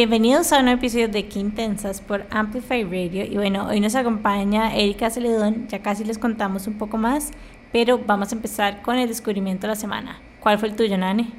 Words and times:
Bienvenidos 0.00 0.50
a 0.54 0.60
un 0.60 0.68
episodio 0.68 1.08
de 1.08 1.26
Quintensas 1.26 2.00
por 2.00 2.24
Amplify 2.30 2.84
Radio. 2.84 3.22
Y 3.22 3.36
bueno, 3.36 3.66
hoy 3.66 3.80
nos 3.80 3.94
acompaña 3.94 4.74
Erika 4.74 5.10
Celedón. 5.10 5.68
Ya 5.68 5.82
casi 5.82 6.04
les 6.04 6.16
contamos 6.16 6.66
un 6.66 6.78
poco 6.78 6.96
más, 6.96 7.32
pero 7.70 8.00
vamos 8.06 8.32
a 8.32 8.34
empezar 8.34 8.80
con 8.80 8.96
el 8.96 9.08
descubrimiento 9.08 9.66
de 9.66 9.68
la 9.68 9.76
semana. 9.76 10.18
¿Cuál 10.40 10.58
fue 10.58 10.70
el 10.70 10.74
tuyo, 10.74 10.96
Nani? 10.96 11.30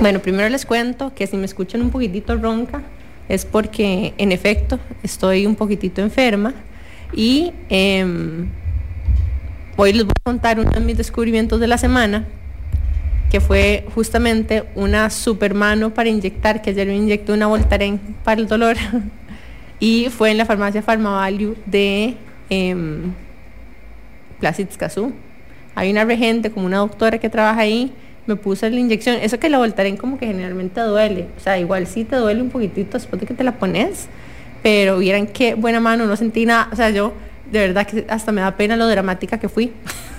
Bueno, 0.00 0.20
primero 0.20 0.48
les 0.48 0.64
cuento 0.64 1.12
que 1.12 1.26
si 1.26 1.36
me 1.36 1.44
escuchan 1.44 1.82
un 1.82 1.90
poquitito 1.90 2.36
ronca 2.36 2.82
es 3.28 3.44
porque 3.44 4.14
en 4.16 4.30
efecto 4.30 4.78
estoy 5.02 5.44
un 5.44 5.56
poquitito 5.56 6.02
enferma 6.02 6.54
y 7.12 7.52
em, 7.68 8.48
hoy 9.76 9.92
les 9.92 10.04
voy 10.04 10.12
a 10.20 10.22
contar 10.22 10.60
uno 10.60 10.70
de 10.70 10.78
mis 10.78 10.96
descubrimientos 10.96 11.58
de 11.58 11.66
la 11.66 11.78
semana 11.78 12.28
que 13.30 13.40
fue 13.40 13.86
justamente 13.94 14.64
una 14.74 15.08
super 15.08 15.54
mano 15.54 15.94
para 15.94 16.08
inyectar, 16.08 16.60
que 16.60 16.70
ayer 16.70 16.86
me 16.86 16.96
inyectó 16.96 17.32
una 17.32 17.46
Voltaren 17.46 17.98
para 18.24 18.40
el 18.40 18.48
dolor, 18.48 18.76
y 19.80 20.08
fue 20.10 20.32
en 20.32 20.38
la 20.38 20.44
farmacia 20.44 20.82
Pharmavalue 20.82 21.56
de 21.64 22.16
eh, 22.50 22.76
Plaza 24.40 24.62
Hay 25.74 25.90
una 25.90 26.04
regente, 26.04 26.50
como 26.50 26.66
una 26.66 26.78
doctora 26.78 27.18
que 27.18 27.30
trabaja 27.30 27.60
ahí, 27.60 27.92
me 28.26 28.36
puse 28.36 28.68
la 28.70 28.78
inyección. 28.78 29.16
Eso 29.22 29.38
que 29.38 29.48
la 29.48 29.58
Voltaren 29.58 29.96
como 29.96 30.18
que 30.18 30.26
generalmente 30.26 30.80
duele, 30.80 31.26
o 31.36 31.40
sea, 31.40 31.58
igual 31.58 31.86
sí 31.86 32.04
te 32.04 32.16
duele 32.16 32.42
un 32.42 32.50
poquitito 32.50 32.98
después 32.98 33.20
de 33.20 33.26
que 33.26 33.34
te 33.34 33.44
la 33.44 33.52
pones, 33.52 34.08
pero 34.62 34.98
vieran 34.98 35.26
qué 35.26 35.54
buena 35.54 35.80
mano, 35.80 36.06
no 36.06 36.16
sentí 36.16 36.46
nada, 36.46 36.68
o 36.72 36.76
sea, 36.76 36.90
yo 36.90 37.12
de 37.50 37.60
verdad 37.60 37.86
que 37.86 38.06
hasta 38.08 38.32
me 38.32 38.40
da 38.40 38.56
pena 38.56 38.76
lo 38.76 38.88
dramática 38.88 39.38
que 39.38 39.48
fui. 39.48 39.72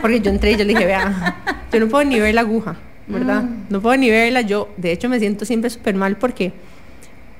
Porque 0.00 0.20
yo 0.20 0.30
entré 0.30 0.52
y 0.52 0.56
yo 0.56 0.64
le 0.64 0.74
dije, 0.74 0.86
vea, 0.86 1.36
yo 1.72 1.80
no 1.80 1.88
puedo 1.88 2.04
ni 2.04 2.20
ver 2.20 2.34
la 2.34 2.42
aguja, 2.42 2.76
¿verdad? 3.06 3.42
Mm. 3.42 3.64
No 3.70 3.80
puedo 3.80 3.96
ni 3.96 4.10
verla. 4.10 4.40
Yo, 4.42 4.68
de 4.76 4.92
hecho, 4.92 5.08
me 5.08 5.18
siento 5.18 5.44
siempre 5.44 5.70
súper 5.70 5.94
mal 5.94 6.16
porque 6.16 6.52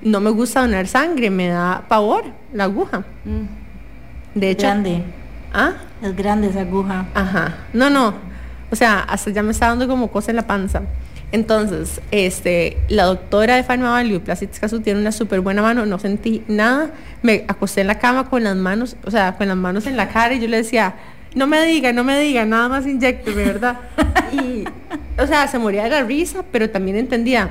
no 0.02 0.20
me 0.20 0.30
gusta 0.30 0.60
donar 0.60 0.86
sangre, 0.86 1.30
me 1.30 1.48
da 1.48 1.84
pavor 1.88 2.24
la 2.52 2.64
aguja. 2.64 3.04
Mm. 3.24 4.38
De 4.38 4.50
hecho. 4.50 4.66
Grande. 4.66 5.02
¿Ah? 5.52 5.74
Es 6.02 6.14
grande 6.14 6.48
esa 6.48 6.60
aguja. 6.60 7.06
Ajá. 7.14 7.56
No, 7.72 7.88
no. 7.88 8.14
O 8.70 8.76
sea, 8.76 9.00
hasta 9.00 9.30
ya 9.30 9.42
me 9.42 9.52
está 9.52 9.68
dando 9.68 9.88
como 9.88 10.10
cosa 10.10 10.30
en 10.30 10.36
la 10.36 10.46
panza. 10.46 10.82
Entonces, 11.32 12.00
este, 12.10 12.78
la 12.88 13.04
doctora 13.04 13.56
de 13.56 13.62
Value, 13.62 14.20
Placitis 14.20 14.60
Casu, 14.60 14.80
tiene 14.80 15.00
una 15.00 15.12
súper 15.12 15.40
buena 15.40 15.60
mano, 15.60 15.84
no 15.84 15.98
sentí 15.98 16.44
nada. 16.46 16.90
Me 17.22 17.44
acosté 17.48 17.80
en 17.80 17.88
la 17.88 17.98
cama 17.98 18.28
con 18.28 18.44
las 18.44 18.56
manos, 18.56 18.96
o 19.04 19.10
sea, 19.10 19.36
con 19.36 19.48
las 19.48 19.56
manos 19.56 19.86
en 19.86 19.96
la 19.96 20.08
cara 20.08 20.34
y 20.34 20.40
yo 20.40 20.48
le 20.48 20.58
decía, 20.58 20.94
no 21.36 21.46
me 21.46 21.64
diga, 21.66 21.92
no 21.92 22.02
me 22.02 22.18
diga, 22.18 22.44
nada 22.46 22.68
más 22.68 22.86
inyecteme, 22.86 23.44
¿verdad? 23.44 23.78
Y, 24.32 24.64
o 25.20 25.26
sea, 25.26 25.46
se 25.46 25.58
moría 25.58 25.84
de 25.84 25.90
la 25.90 26.02
risa, 26.02 26.42
pero 26.50 26.68
también 26.68 26.96
entendía, 26.96 27.50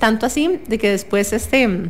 tanto 0.00 0.26
así, 0.26 0.58
de 0.66 0.76
que 0.76 0.90
después 0.90 1.32
este 1.32 1.88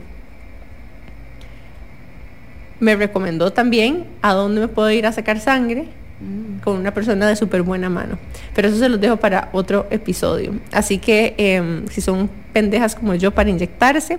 me 2.78 2.96
recomendó 2.96 3.52
también 3.52 4.06
a 4.20 4.34
dónde 4.34 4.60
me 4.60 4.68
puedo 4.68 4.90
ir 4.90 5.06
a 5.06 5.12
sacar 5.12 5.40
sangre 5.40 5.86
mm. 6.20 6.62
con 6.62 6.76
una 6.76 6.92
persona 6.92 7.26
de 7.26 7.34
súper 7.34 7.62
buena 7.62 7.88
mano. 7.88 8.18
Pero 8.54 8.68
eso 8.68 8.78
se 8.78 8.90
los 8.90 9.00
dejo 9.00 9.16
para 9.16 9.48
otro 9.52 9.86
episodio. 9.90 10.52
Así 10.70 10.98
que 10.98 11.34
em, 11.38 11.88
si 11.88 12.02
son 12.02 12.28
pendejas 12.52 12.94
como 12.94 13.14
yo 13.14 13.30
para 13.30 13.48
inyectarse, 13.48 14.18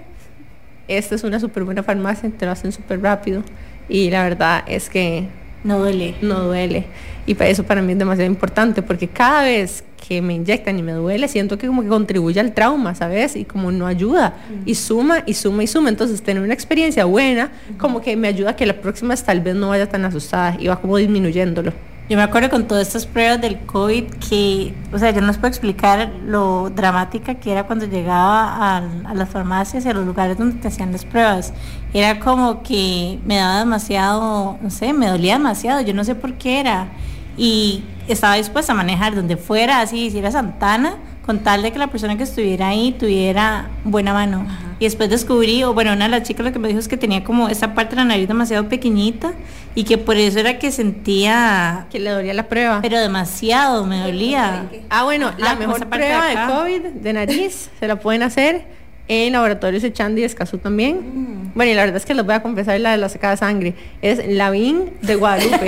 esta 0.88 1.14
es 1.14 1.24
una 1.24 1.40
súper 1.40 1.64
buena 1.64 1.84
farmacia, 1.84 2.30
te 2.32 2.46
lo 2.46 2.54
hacen 2.54 2.72
súper 2.72 3.02
rápido. 3.02 3.44
Y 3.88 4.10
la 4.10 4.24
verdad 4.24 4.64
es 4.66 4.90
que 4.90 5.28
no 5.64 5.80
duele. 5.80 6.16
No 6.22 6.44
duele. 6.44 6.86
Y 7.26 7.36
para 7.36 7.50
eso 7.50 7.64
para 7.64 7.82
mí 7.82 7.92
es 7.92 8.00
demasiado 8.00 8.30
importante, 8.30 8.82
porque 8.82 9.08
cada 9.08 9.44
vez 9.44 9.84
que 10.08 10.22
me 10.22 10.34
inyectan 10.36 10.80
y 10.80 10.84
me 10.84 10.94
duele, 10.94 11.28
siento 11.28 11.58
que 11.58 11.68
como 11.68 11.82
que 11.82 11.90
contribuye 11.90 12.40
al 12.40 12.54
trauma, 12.54 12.96
¿sabes? 12.96 13.36
Y 13.36 13.44
como 13.44 13.72
no 13.72 13.86
ayuda. 13.86 14.36
Y 14.66 14.76
suma, 14.76 15.24
y 15.26 15.34
suma, 15.34 15.64
y 15.64 15.68
suma. 15.68 15.90
Entonces, 15.90 16.22
tener 16.22 16.42
una 16.42 16.54
experiencia 16.54 17.04
buena, 17.04 17.52
como 17.78 18.02
que 18.02 18.16
me 18.16 18.30
ayuda 18.30 18.52
a 18.52 18.56
que 18.56 18.66
la 18.66 18.80
próxima 18.80 19.16
tal 19.18 19.42
vez 19.42 19.56
no 19.56 19.70
vaya 19.70 19.90
tan 19.90 20.06
asustada 20.06 20.56
y 20.58 20.68
va 20.68 20.80
como 20.80 20.96
disminuyéndolo. 20.98 21.74
Yo 22.10 22.16
me 22.16 22.24
acuerdo 22.24 22.50
con 22.50 22.68
todas 22.68 22.88
estas 22.88 23.06
pruebas 23.06 23.42
del 23.42 23.60
COVID 23.66 24.06
que, 24.30 24.74
o 24.94 24.98
sea, 24.98 25.12
yo 25.12 25.20
no 25.20 25.28
les 25.28 25.36
puedo 25.36 25.50
explicar 25.50 26.10
lo 26.26 26.70
dramática 26.70 27.36
que 27.36 27.52
era 27.52 27.66
cuando 27.66 27.86
llegaba 27.86 28.78
a, 28.78 29.14
las 29.14 29.30
farmacias 29.30 29.86
y 29.86 29.90
a 29.90 29.94
los 29.94 30.06
lugares 30.06 30.38
donde 30.38 30.56
te 30.56 30.70
hacían 30.70 30.94
las 30.94 31.04
pruebas. 31.04 31.54
Era 31.94 32.22
como 32.22 32.64
que 32.64 33.20
me 33.26 33.36
daba 33.36 33.60
demasiado, 33.60 34.58
no 34.62 34.70
sé, 34.70 34.94
me 34.94 35.08
dolía 35.08 35.34
demasiado, 35.34 35.82
yo 35.82 35.94
no 35.94 36.06
sé 36.06 36.16
por 36.16 36.36
qué 36.36 36.62
era. 36.62 36.88
Y 37.36 37.84
estaba 38.08 38.36
dispuesta 38.36 38.72
a 38.72 38.76
manejar 38.76 39.14
donde 39.14 39.36
fuera, 39.36 39.82
así, 39.82 40.10
si 40.10 40.20
era 40.20 40.32
Santana, 40.32 40.96
con 41.28 41.40
tal 41.40 41.62
de 41.62 41.74
que 41.74 41.78
la 41.78 41.88
persona 41.88 42.16
que 42.16 42.24
estuviera 42.24 42.70
ahí 42.70 42.96
tuviera 42.98 43.68
buena 43.84 44.14
mano. 44.14 44.48
Y 44.80 44.86
después 44.86 45.10
descubrí, 45.10 45.62
o 45.64 45.74
bueno, 45.74 45.92
una 45.92 46.06
de 46.06 46.12
las 46.12 46.24
chicas 46.24 46.46
lo 46.46 46.54
que 46.54 46.58
me 46.58 46.70
dijo 46.70 46.80
es 46.80 46.88
que 46.88 46.96
tenía 46.96 47.26
como 47.26 47.50
esa 47.50 47.74
parte 47.74 47.92
de 47.92 47.98
la 47.98 48.06
nariz 48.06 48.30
demasiado 48.30 48.70
pequeñita 48.70 49.34
y 49.76 49.84
que 49.84 49.98
por 49.98 50.16
eso 50.16 50.40
era 50.40 50.58
que 50.58 50.72
sentía... 50.72 51.88
Que 51.92 52.00
le 52.00 52.12
dolía 52.12 52.34
la 52.34 52.48
prueba. 52.48 52.80
Pero 52.82 52.98
demasiado, 52.98 53.86
me 53.86 54.00
dolía. 54.00 54.70
Ah, 54.90 55.04
bueno, 55.04 55.34
la 55.38 55.56
mejor 55.56 55.88
prueba 55.88 56.28
de, 56.28 56.54
COVID 56.54 56.82
de 57.02 57.14
nariz 57.14 57.72
se 57.78 57.88
la 57.88 57.98
pueden 57.98 58.24
hacer 58.24 58.66
en 59.10 59.34
laboratorios 59.34 59.84
Echandi 59.84 60.22
y 60.22 60.24
Escazú 60.24 60.60
también. 60.60 60.96
Mm. 60.96 61.52
Bueno, 61.56 61.74
y 61.74 61.76
la 61.76 61.82
verdad 61.82 61.98
es 61.98 62.06
que 62.06 62.14
les 62.14 62.26
voy 62.26 62.36
a 62.36 62.42
confesar 62.42 62.80
la 62.80 62.92
de 62.92 62.98
la 63.00 63.10
secada 63.10 63.32
de 63.32 63.38
sangre. 63.38 63.76
Es 64.02 64.26
Lavín 64.26 64.94
de 65.02 65.16
Guadalupe. 65.16 65.68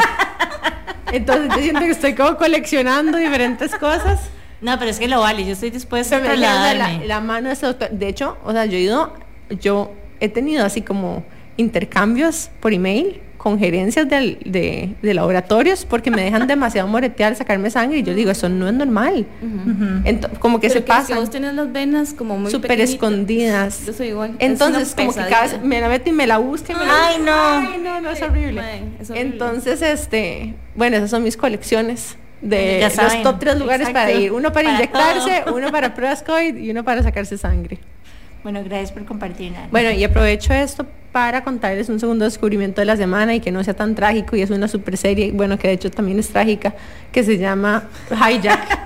Entonces 1.11 1.49
yo 1.53 1.61
siento 1.61 1.81
que 1.81 1.91
estoy 1.91 2.13
como 2.13 2.37
coleccionando 2.37 3.17
diferentes 3.17 3.75
cosas. 3.75 4.21
No, 4.61 4.77
pero 4.77 4.91
es 4.91 4.99
que 4.99 5.07
lo 5.07 5.19
vale, 5.21 5.45
yo 5.45 5.53
estoy 5.53 5.69
dispuesta 5.69 6.17
a 6.17 6.21
trasladarme. 6.21 6.99
La, 6.99 7.15
la 7.15 7.21
mano 7.21 7.49
de 7.49 7.55
doctor. 7.55 7.89
De 7.91 8.07
hecho, 8.07 8.37
o 8.43 8.51
sea, 8.51 8.65
yo 8.65 8.77
he 8.77 8.81
ido, 8.81 9.13
yo 9.61 9.91
he 10.19 10.29
tenido 10.29 10.65
así 10.65 10.81
como 10.81 11.23
intercambios 11.57 12.49
por 12.59 12.73
email 12.73 13.21
con 13.39 13.57
gerencias 13.57 14.07
de, 14.07 14.95
laboratorios 15.01 15.85
porque 15.85 16.11
me 16.11 16.21
dejan 16.21 16.45
demasiado 16.47 16.87
moretear, 16.87 17.35
sacarme 17.35 17.71
sangre 17.71 17.99
y 17.99 18.03
yo 18.03 18.13
digo, 18.13 18.29
eso 18.29 18.49
no 18.49 18.67
es 18.67 18.73
normal. 18.75 19.25
como 20.39 20.59
que 20.59 20.69
se 20.69 20.81
pasa. 20.81 21.15
vos 21.15 21.31
tenés 21.31 21.55
las 21.55 21.71
venas 21.71 22.13
como 22.13 22.37
muy 22.37 22.51
súper 22.51 22.79
escondidas. 22.81 23.85
Yo 23.87 23.93
soy 23.93 24.09
igual. 24.09 24.35
Entonces, 24.39 24.93
como 24.93 25.13
que 25.13 25.21
cada 25.21 25.43
vez 25.43 25.63
me 25.63 25.81
la 25.81 25.89
meto 25.89 26.09
y 26.09 26.13
me 26.13 26.27
la 26.27 26.37
busco. 26.37 26.73
Ay, 26.77 27.17
no. 27.23 27.33
Ay, 27.33 27.81
no, 27.81 28.01
no, 28.01 28.11
es 28.11 28.21
horrible. 28.21 28.61
Entonces, 29.15 29.81
este, 29.81 30.53
bueno, 30.75 30.97
esas 30.97 31.09
son 31.09 31.23
mis 31.23 31.37
colecciones 31.37 32.17
de 32.41 32.81
los 32.81 33.23
top 33.23 33.39
tres 33.39 33.57
lugares 33.57 33.89
para 33.89 34.11
ir. 34.11 34.31
Uno 34.31 34.51
para, 34.51 34.73
inyectarse, 34.73 35.43
uno 35.53 35.71
para 35.71 35.93
pruebas 35.93 36.23
COVID 36.23 36.55
y 36.55 36.71
uno 36.71 36.83
para 36.83 37.03
sacarse 37.03 37.37
sangre. 37.37 37.79
Bueno, 38.43 38.63
gracias 38.63 38.91
por 38.91 39.05
compartir. 39.05 39.53
Bueno, 39.71 39.91
y 39.91 40.03
aprovecho 40.03 40.53
esto 40.53 40.85
para 41.11 41.43
contarles 41.43 41.89
un 41.89 41.99
segundo 41.99 42.25
descubrimiento 42.25 42.81
de 42.81 42.85
la 42.85 42.95
semana 42.95 43.35
y 43.35 43.39
que 43.39 43.51
no 43.51 43.63
sea 43.63 43.73
tan 43.73 43.95
trágico 43.95 44.35
y 44.35 44.41
es 44.41 44.49
una 44.49 44.67
super 44.67 44.95
serie, 44.95 45.31
bueno, 45.31 45.57
que 45.57 45.67
de 45.67 45.73
hecho 45.73 45.91
también 45.91 46.19
es 46.19 46.29
trágica, 46.29 46.75
que 47.11 47.23
se 47.23 47.37
llama 47.37 47.89
Hijack. 48.09 48.79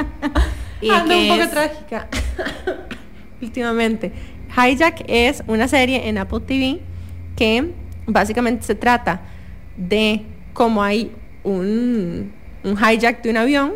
y 0.80 0.90
Anda 0.90 1.16
un 1.16 1.28
poco 1.28 1.48
trágica 1.48 2.08
últimamente. 3.42 4.12
Hijack 4.56 5.04
es 5.08 5.42
una 5.46 5.66
serie 5.66 6.08
en 6.08 6.18
Apple 6.18 6.40
TV 6.40 6.80
que 7.36 7.72
básicamente 8.06 8.64
se 8.64 8.74
trata 8.74 9.22
de 9.76 10.22
cómo 10.52 10.82
hay 10.82 11.10
un, 11.42 12.32
un 12.64 12.76
hijack 12.76 13.22
de 13.22 13.30
un 13.30 13.36
avión, 13.36 13.72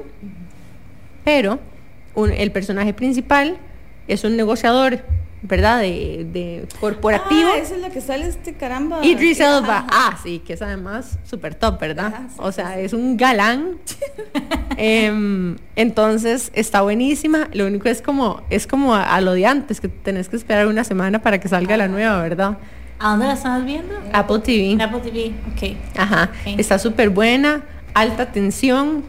pero 1.25 1.59
el 2.17 2.53
personaje 2.53 2.93
principal 2.93 3.59
es 4.07 4.25
un 4.25 4.37
negociador, 4.37 5.01
¿verdad? 5.43 5.81
De, 5.81 6.27
de 6.33 6.67
corporativo. 6.81 7.51
Ah, 7.55 7.59
esa 7.59 7.75
es 7.75 7.81
la 7.81 7.91
que 7.91 8.01
sale 8.01 8.27
este 8.27 8.55
caramba. 8.55 9.05
Idris 9.05 9.41
Elba. 9.41 9.87
Ah, 9.91 10.19
sí, 10.23 10.41
que 10.41 10.55
es 10.55 10.63
además 10.63 11.19
súper 11.25 11.55
top, 11.55 11.81
¿verdad? 11.81 12.29
o 12.39 12.53
sea, 12.53 12.79
es 12.79 12.93
un 12.93 13.17
galán. 13.17 13.79
Em, 14.77 15.57
entonces, 15.77 16.51
está 16.53 16.81
buenísima. 16.81 17.49
Lo 17.53 17.67
único 17.67 17.89
es 17.89 18.03
como, 18.03 18.43
es 18.51 18.67
como 18.67 18.97
a, 18.97 19.21
lo 19.21 19.33
de 19.33 19.47
antes, 19.47 19.81
que 19.81 19.87
tenés 19.87 20.29
que 20.29 20.35
esperar 20.35 20.67
una 20.67 20.83
semana 20.83 21.23
para 21.23 21.39
que 21.39 21.47
salga 21.47 21.77
la 21.77 21.87
nueva, 21.87 22.21
¿verdad? 22.23 22.59
¿A 22.99 23.11
dónde 23.11 23.27
la 23.27 23.35
estabas 23.35 23.65
viendo? 23.65 23.95
Apple 24.13 24.41
TV. 24.41 24.83
Apple 24.83 25.01
TV, 25.01 25.33
ok. 25.53 25.77
Ajá. 25.97 26.31
Está 26.59 26.81
súper 26.81 27.11
buena, 27.11 27.63
alta 27.95 28.33
tensión, 28.33 29.05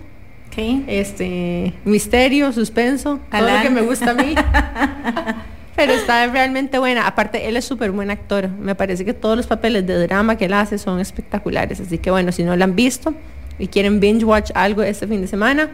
este, 0.88 1.74
misterio, 1.84 2.54
suspenso, 2.54 3.20
todo 3.30 3.42
lo 3.42 3.62
que 3.62 3.70
me 3.70 3.82
gusta 3.82 4.12
a 4.12 4.14
mí. 4.14 4.36
Pero 5.76 5.92
está 5.92 6.26
realmente 6.28 6.80
buena. 6.80 7.06
Aparte, 7.06 7.50
él 7.50 7.58
es 7.58 7.66
súper 7.66 7.92
buen 7.92 8.10
actor. 8.10 8.48
Me 8.48 8.76
parece 8.76 9.04
que 9.04 9.14
todos 9.14 9.36
los 9.36 9.46
papeles 9.46 9.86
de 9.86 10.08
drama 10.08 10.38
que 10.38 10.46
él 10.46 10.54
hace 10.54 10.78
son 10.78 11.02
espectaculares. 11.02 11.82
Así 11.82 11.98
que 11.98 12.12
bueno, 12.12 12.32
si 12.32 12.44
no 12.44 12.56
lo 12.56 12.64
han 12.64 12.76
visto 12.76 13.14
y 13.60 13.68
quieren 13.68 14.00
binge 14.00 14.24
watch 14.24 14.52
algo 14.54 14.84
este 14.84 15.06
fin 15.06 15.20
de 15.20 15.28
semana, 15.28 15.70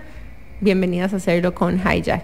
bienvenidas 0.60 1.14
a 1.14 1.18
hacerlo 1.18 1.54
con 1.54 1.80
Hijack. 1.80 2.24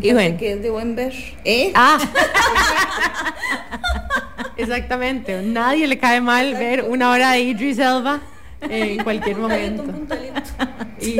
Y 0.00 0.14
bueno. 0.14 0.38
que 0.38 0.52
es 0.52 0.62
de 0.62 0.70
buen 0.70 0.96
ver. 0.96 1.12
¿Eh? 1.44 1.70
Ah. 1.74 1.98
Exactamente. 4.56 5.42
Nadie 5.42 5.86
le 5.86 5.98
cae 5.98 6.22
mal 6.22 6.54
ver 6.54 6.86
una 6.88 7.10
hora 7.10 7.32
de 7.32 7.40
Idris 7.40 7.78
Elba 7.78 8.20
en 8.62 9.02
cualquier 9.02 9.36
momento. 9.36 9.84
y 11.00 11.16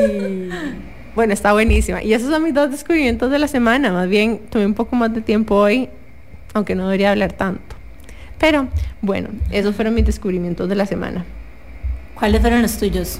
bueno, 1.15 1.33
está 1.33 1.53
buenísima. 1.53 2.03
Y 2.03 2.13
esos 2.13 2.29
son 2.29 2.43
mis 2.43 2.53
dos 2.53 2.71
descubrimientos 2.71 3.31
de 3.31 3.39
la 3.39 3.47
semana. 3.47 3.91
Más 3.91 4.07
bien, 4.09 4.39
tuve 4.49 4.65
un 4.65 4.73
poco 4.73 4.95
más 4.95 5.13
de 5.13 5.21
tiempo 5.21 5.55
hoy 5.55 5.89
aunque 6.53 6.75
no 6.75 6.85
debería 6.85 7.11
hablar 7.11 7.33
tanto. 7.33 7.75
Pero 8.37 8.67
bueno, 9.01 9.29
esos 9.51 9.75
fueron 9.75 9.93
mis 9.93 10.05
descubrimientos 10.05 10.69
de 10.69 10.75
la 10.75 10.85
semana. 10.85 11.25
¿Cuáles 12.15 12.41
fueron 12.41 12.61
los 12.61 12.77
tuyos? 12.77 13.19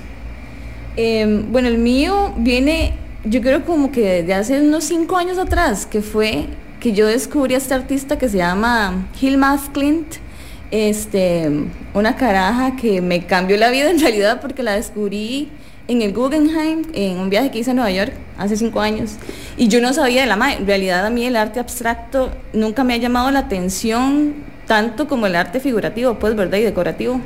Em, 0.95 1.51
bueno, 1.51 1.67
el 1.67 1.77
mío 1.77 2.33
viene, 2.37 2.93
yo 3.23 3.41
creo 3.41 3.65
como 3.65 3.91
que 3.91 4.23
de 4.23 4.33
hace 4.33 4.61
unos 4.61 4.85
cinco 4.85 5.17
años 5.17 5.37
atrás, 5.37 5.85
que 5.85 6.01
fue 6.01 6.45
que 6.79 6.93
yo 6.93 7.07
descubrí 7.07 7.55
a 7.55 7.57
este 7.57 7.73
artista 7.73 8.17
que 8.17 8.29
se 8.29 8.37
llama 8.37 9.07
Hilma 9.19 9.59
Clint. 9.73 10.15
Este, 10.71 11.49
una 11.93 12.15
caraja 12.15 12.75
que 12.75 13.01
me 13.01 13.25
cambió 13.25 13.57
la 13.57 13.69
vida 13.69 13.89
en 13.91 13.99
realidad 13.99 14.39
porque 14.41 14.63
la 14.63 14.73
descubrí 14.73 15.49
en 15.87 16.03
el 16.03 16.13
Guggenheim, 16.13 16.83
en 16.93 17.17
un 17.17 17.31
viaje 17.31 17.49
que 17.49 17.59
hice 17.59 17.71
a 17.71 17.73
Nueva 17.73 17.91
York 17.91 18.13
hace 18.37 18.55
cinco 18.55 18.79
años. 18.79 19.15
Y 19.57 19.67
yo 19.69 19.81
no 19.81 19.91
sabía 19.91 20.21
de 20.21 20.27
la 20.27 20.35
madre. 20.35 20.57
En 20.57 20.67
realidad 20.67 21.05
a 21.05 21.09
mí 21.09 21.25
el 21.25 21.35
arte 21.35 21.59
abstracto 21.59 22.31
nunca 22.53 22.83
me 22.83 22.93
ha 22.93 22.97
llamado 22.97 23.31
la 23.31 23.39
atención 23.39 24.35
tanto 24.67 25.07
como 25.07 25.25
el 25.25 25.35
arte 25.35 25.59
figurativo, 25.59 26.19
pues, 26.19 26.35
¿verdad? 26.35 26.59
Y 26.59 26.61
decorativo. 26.61 27.19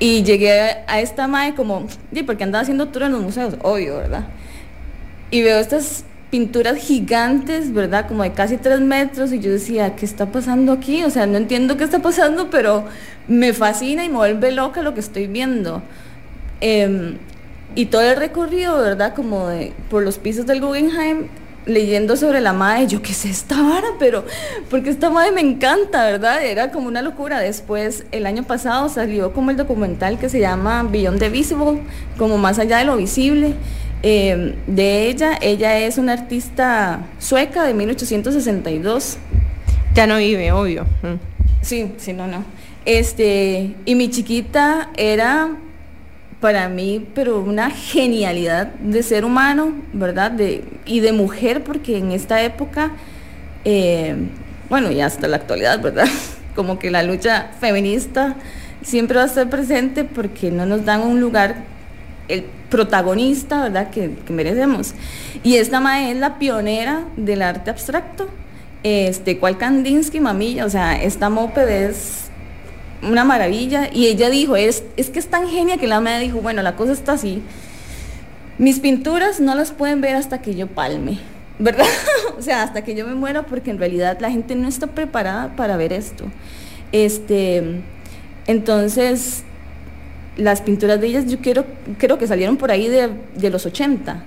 Y 0.00 0.24
llegué 0.24 0.78
a 0.88 1.00
esta 1.00 1.28
madre 1.28 1.54
como, 1.54 1.86
sí, 2.12 2.24
porque 2.24 2.42
andaba 2.42 2.62
haciendo 2.62 2.88
tour 2.88 3.04
en 3.04 3.12
los 3.12 3.22
museos, 3.22 3.54
obvio, 3.62 3.98
¿verdad? 3.98 4.24
Y 5.30 5.42
veo 5.42 5.60
estas 5.60 6.04
pinturas 6.30 6.76
gigantes, 6.76 7.72
¿verdad? 7.72 8.06
Como 8.06 8.22
de 8.22 8.32
casi 8.32 8.58
tres 8.58 8.80
metros 8.80 9.32
y 9.32 9.40
yo 9.40 9.50
decía, 9.50 9.96
¿qué 9.96 10.04
está 10.04 10.26
pasando 10.26 10.72
aquí? 10.72 11.04
O 11.04 11.10
sea, 11.10 11.26
no 11.26 11.38
entiendo 11.38 11.76
qué 11.76 11.84
está 11.84 12.00
pasando, 12.00 12.50
pero 12.50 12.84
me 13.28 13.52
fascina 13.52 14.04
y 14.04 14.08
me 14.08 14.16
vuelve 14.16 14.52
loca 14.52 14.82
lo 14.82 14.94
que 14.94 15.00
estoy 15.00 15.26
viendo. 15.26 15.82
Em, 16.60 17.16
y 17.74 17.86
todo 17.86 18.02
el 18.02 18.16
recorrido, 18.16 18.78
¿verdad? 18.78 19.14
Como 19.14 19.48
de, 19.48 19.72
por 19.88 20.02
los 20.02 20.18
pisos 20.18 20.46
del 20.46 20.60
Guggenheim, 20.60 21.28
leyendo 21.64 22.16
sobre 22.16 22.40
la 22.40 22.52
madre, 22.52 22.86
yo 22.86 23.02
qué 23.02 23.12
sé 23.12 23.28
esta 23.28 23.60
vara, 23.62 23.88
pero 23.98 24.24
porque 24.70 24.90
esta 24.90 25.10
madre 25.10 25.32
me 25.32 25.42
encanta, 25.42 26.04
¿verdad? 26.04 26.42
Era 26.42 26.72
como 26.72 26.88
una 26.88 27.02
locura. 27.02 27.38
Después, 27.40 28.04
el 28.10 28.26
año 28.26 28.42
pasado 28.42 28.88
salió 28.88 29.32
como 29.32 29.50
el 29.50 29.56
documental 29.56 30.18
que 30.18 30.28
se 30.28 30.40
llama 30.40 30.82
Beyond 30.82 31.18
the 31.18 31.28
Visible, 31.28 31.82
como 32.16 32.38
más 32.38 32.58
allá 32.58 32.78
de 32.78 32.84
lo 32.84 32.96
visible. 32.96 33.54
Em, 34.02 34.54
de 34.66 35.08
ella. 35.08 35.38
Ella 35.40 35.78
es 35.78 35.98
una 35.98 36.12
artista 36.12 37.00
sueca 37.18 37.64
de 37.64 37.74
1862. 37.74 39.18
Ya 39.94 40.06
no 40.06 40.18
vive, 40.18 40.52
obvio. 40.52 40.84
Mm. 41.02 41.18
Sí, 41.62 41.92
sí, 41.96 42.12
no, 42.12 42.26
no. 42.26 42.44
Este, 42.84 43.74
y 43.84 43.94
mi 43.94 44.08
chiquita 44.08 44.90
era 44.96 45.50
para 46.40 46.68
mí, 46.68 47.06
pero 47.14 47.40
una 47.40 47.70
genialidad 47.70 48.68
de 48.74 49.02
ser 49.02 49.24
humano, 49.24 49.74
¿verdad? 49.92 50.30
De, 50.30 50.64
y 50.86 51.00
de 51.00 51.12
mujer, 51.12 51.64
porque 51.64 51.98
en 51.98 52.12
esta 52.12 52.42
época, 52.42 52.92
eh, 53.64 54.14
bueno, 54.70 54.92
y 54.92 55.00
hasta 55.00 55.26
la 55.26 55.36
actualidad, 55.36 55.82
¿verdad? 55.82 56.06
Como 56.54 56.78
que 56.78 56.90
la 56.90 57.02
lucha 57.02 57.50
feminista 57.60 58.36
siempre 58.82 59.16
va 59.16 59.24
a 59.24 59.26
estar 59.26 59.50
presente 59.50 60.04
porque 60.04 60.52
no 60.52 60.64
nos 60.64 60.84
dan 60.84 61.02
un 61.02 61.20
lugar 61.20 61.56
el 62.28 62.44
protagonista, 62.70 63.62
¿verdad?, 63.62 63.90
que, 63.90 64.10
merecemos. 64.28 64.94
Y 65.42 65.56
esta 65.56 65.80
mae 65.80 66.12
es 66.12 66.16
la 66.16 66.38
pionera 66.38 67.04
del 67.16 67.42
arte 67.42 67.70
abstracto. 67.70 68.28
Este, 68.84 69.38
cual 69.38 69.58
Kandinsky, 69.58 70.20
mamilla, 70.20 70.64
o 70.64 70.70
sea, 70.70 71.02
esta 71.02 71.30
moped 71.30 71.68
es 71.68 72.28
una 73.02 73.24
maravilla. 73.24 73.88
Y 73.92 74.06
ella 74.06 74.30
dijo, 74.30 74.56
es, 74.56 74.84
es 74.96 75.10
que 75.10 75.18
es 75.18 75.26
tan 75.26 75.48
genia 75.48 75.78
que 75.78 75.86
la 75.86 76.00
mae 76.00 76.20
dijo, 76.20 76.40
bueno, 76.40 76.62
la 76.62 76.76
cosa 76.76 76.92
está 76.92 77.12
así. 77.12 77.42
Mis 78.58 78.80
pinturas 78.80 79.40
no 79.40 79.54
las 79.54 79.72
pueden 79.72 80.00
ver 80.00 80.16
hasta 80.16 80.42
que 80.42 80.54
yo 80.54 80.66
palme, 80.66 81.18
¿verdad? 81.58 81.86
o 82.38 82.42
sea, 82.42 82.62
hasta 82.62 82.82
que 82.82 82.94
yo 82.94 83.06
me 83.06 83.14
muera, 83.14 83.44
porque 83.44 83.70
en 83.70 83.78
realidad 83.78 84.18
la 84.20 84.30
gente 84.30 84.54
no 84.54 84.68
está 84.68 84.88
preparada 84.88 85.54
para 85.56 85.76
ver 85.76 85.92
esto. 85.92 86.24
Este, 86.92 87.82
entonces, 88.46 89.44
las 90.38 90.62
pinturas 90.62 91.00
de 91.00 91.08
ellas 91.08 91.26
yo 91.26 91.38
quiero, 91.38 91.66
creo 91.98 92.16
que 92.16 92.26
salieron 92.26 92.56
por 92.56 92.70
ahí 92.70 92.88
de, 92.88 93.50
los 93.50 93.66
80. 93.66 94.22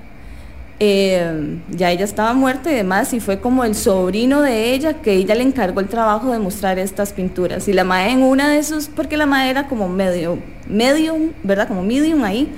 Eh, 0.83 1.59
ya 1.69 1.91
ella 1.91 2.05
estaba 2.05 2.33
muerta 2.33 2.71
y 2.71 2.75
demás, 2.75 3.13
y 3.13 3.19
fue 3.19 3.39
como 3.39 3.63
el 3.63 3.75
sobrino 3.75 4.41
de 4.41 4.73
ella 4.73 4.95
que 5.01 5.13
ella 5.13 5.35
le 5.35 5.43
encargó 5.43 5.79
el 5.79 5.87
trabajo 5.87 6.31
de 6.31 6.39
mostrar 6.39 6.79
estas 6.79 7.13
pinturas. 7.13 7.67
Y 7.67 7.73
la 7.73 7.83
madre 7.83 8.11
en 8.11 8.23
una 8.23 8.49
de 8.49 8.59
esos, 8.59 8.87
porque 8.87 9.15
la 9.15 9.25
madre 9.25 9.51
era 9.51 9.67
como 9.67 9.87
medio, 9.87 10.39
medium, 10.67 11.31
¿verdad? 11.43 11.67
Como 11.67 11.83
medium 11.83 12.23
ahí, 12.23 12.51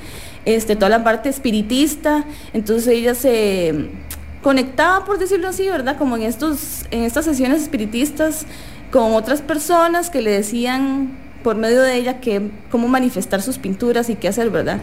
este, 0.46 0.76
toda 0.76 0.90
la 0.90 1.04
parte 1.04 1.30
espiritista, 1.30 2.26
entonces 2.54 2.88
ella 2.88 3.14
se 3.14 3.90
conectaba, 4.42 5.06
por 5.06 5.20
decirlo 5.20 5.50
así, 5.50 5.68
¿verdad? 5.68 5.98
Como 5.98 6.18
en, 6.18 6.24
estos, 6.24 6.86
en 6.92 7.04
estas 7.04 7.26
sesiones 7.26 7.62
espiritistas 7.62 8.46
con 8.92 9.14
otras 9.14 9.42
personas 9.42 10.10
que 10.10 10.22
le 10.22 10.32
decían 10.32 11.23
por 11.44 11.56
medio 11.56 11.81
de 11.81 11.95
ella 11.95 12.19
que 12.19 12.50
cómo 12.72 12.88
manifestar 12.88 13.42
sus 13.42 13.57
pinturas 13.57 14.10
y 14.10 14.16
qué 14.16 14.30
hacer, 14.30 14.50
¿verdad? 14.50 14.80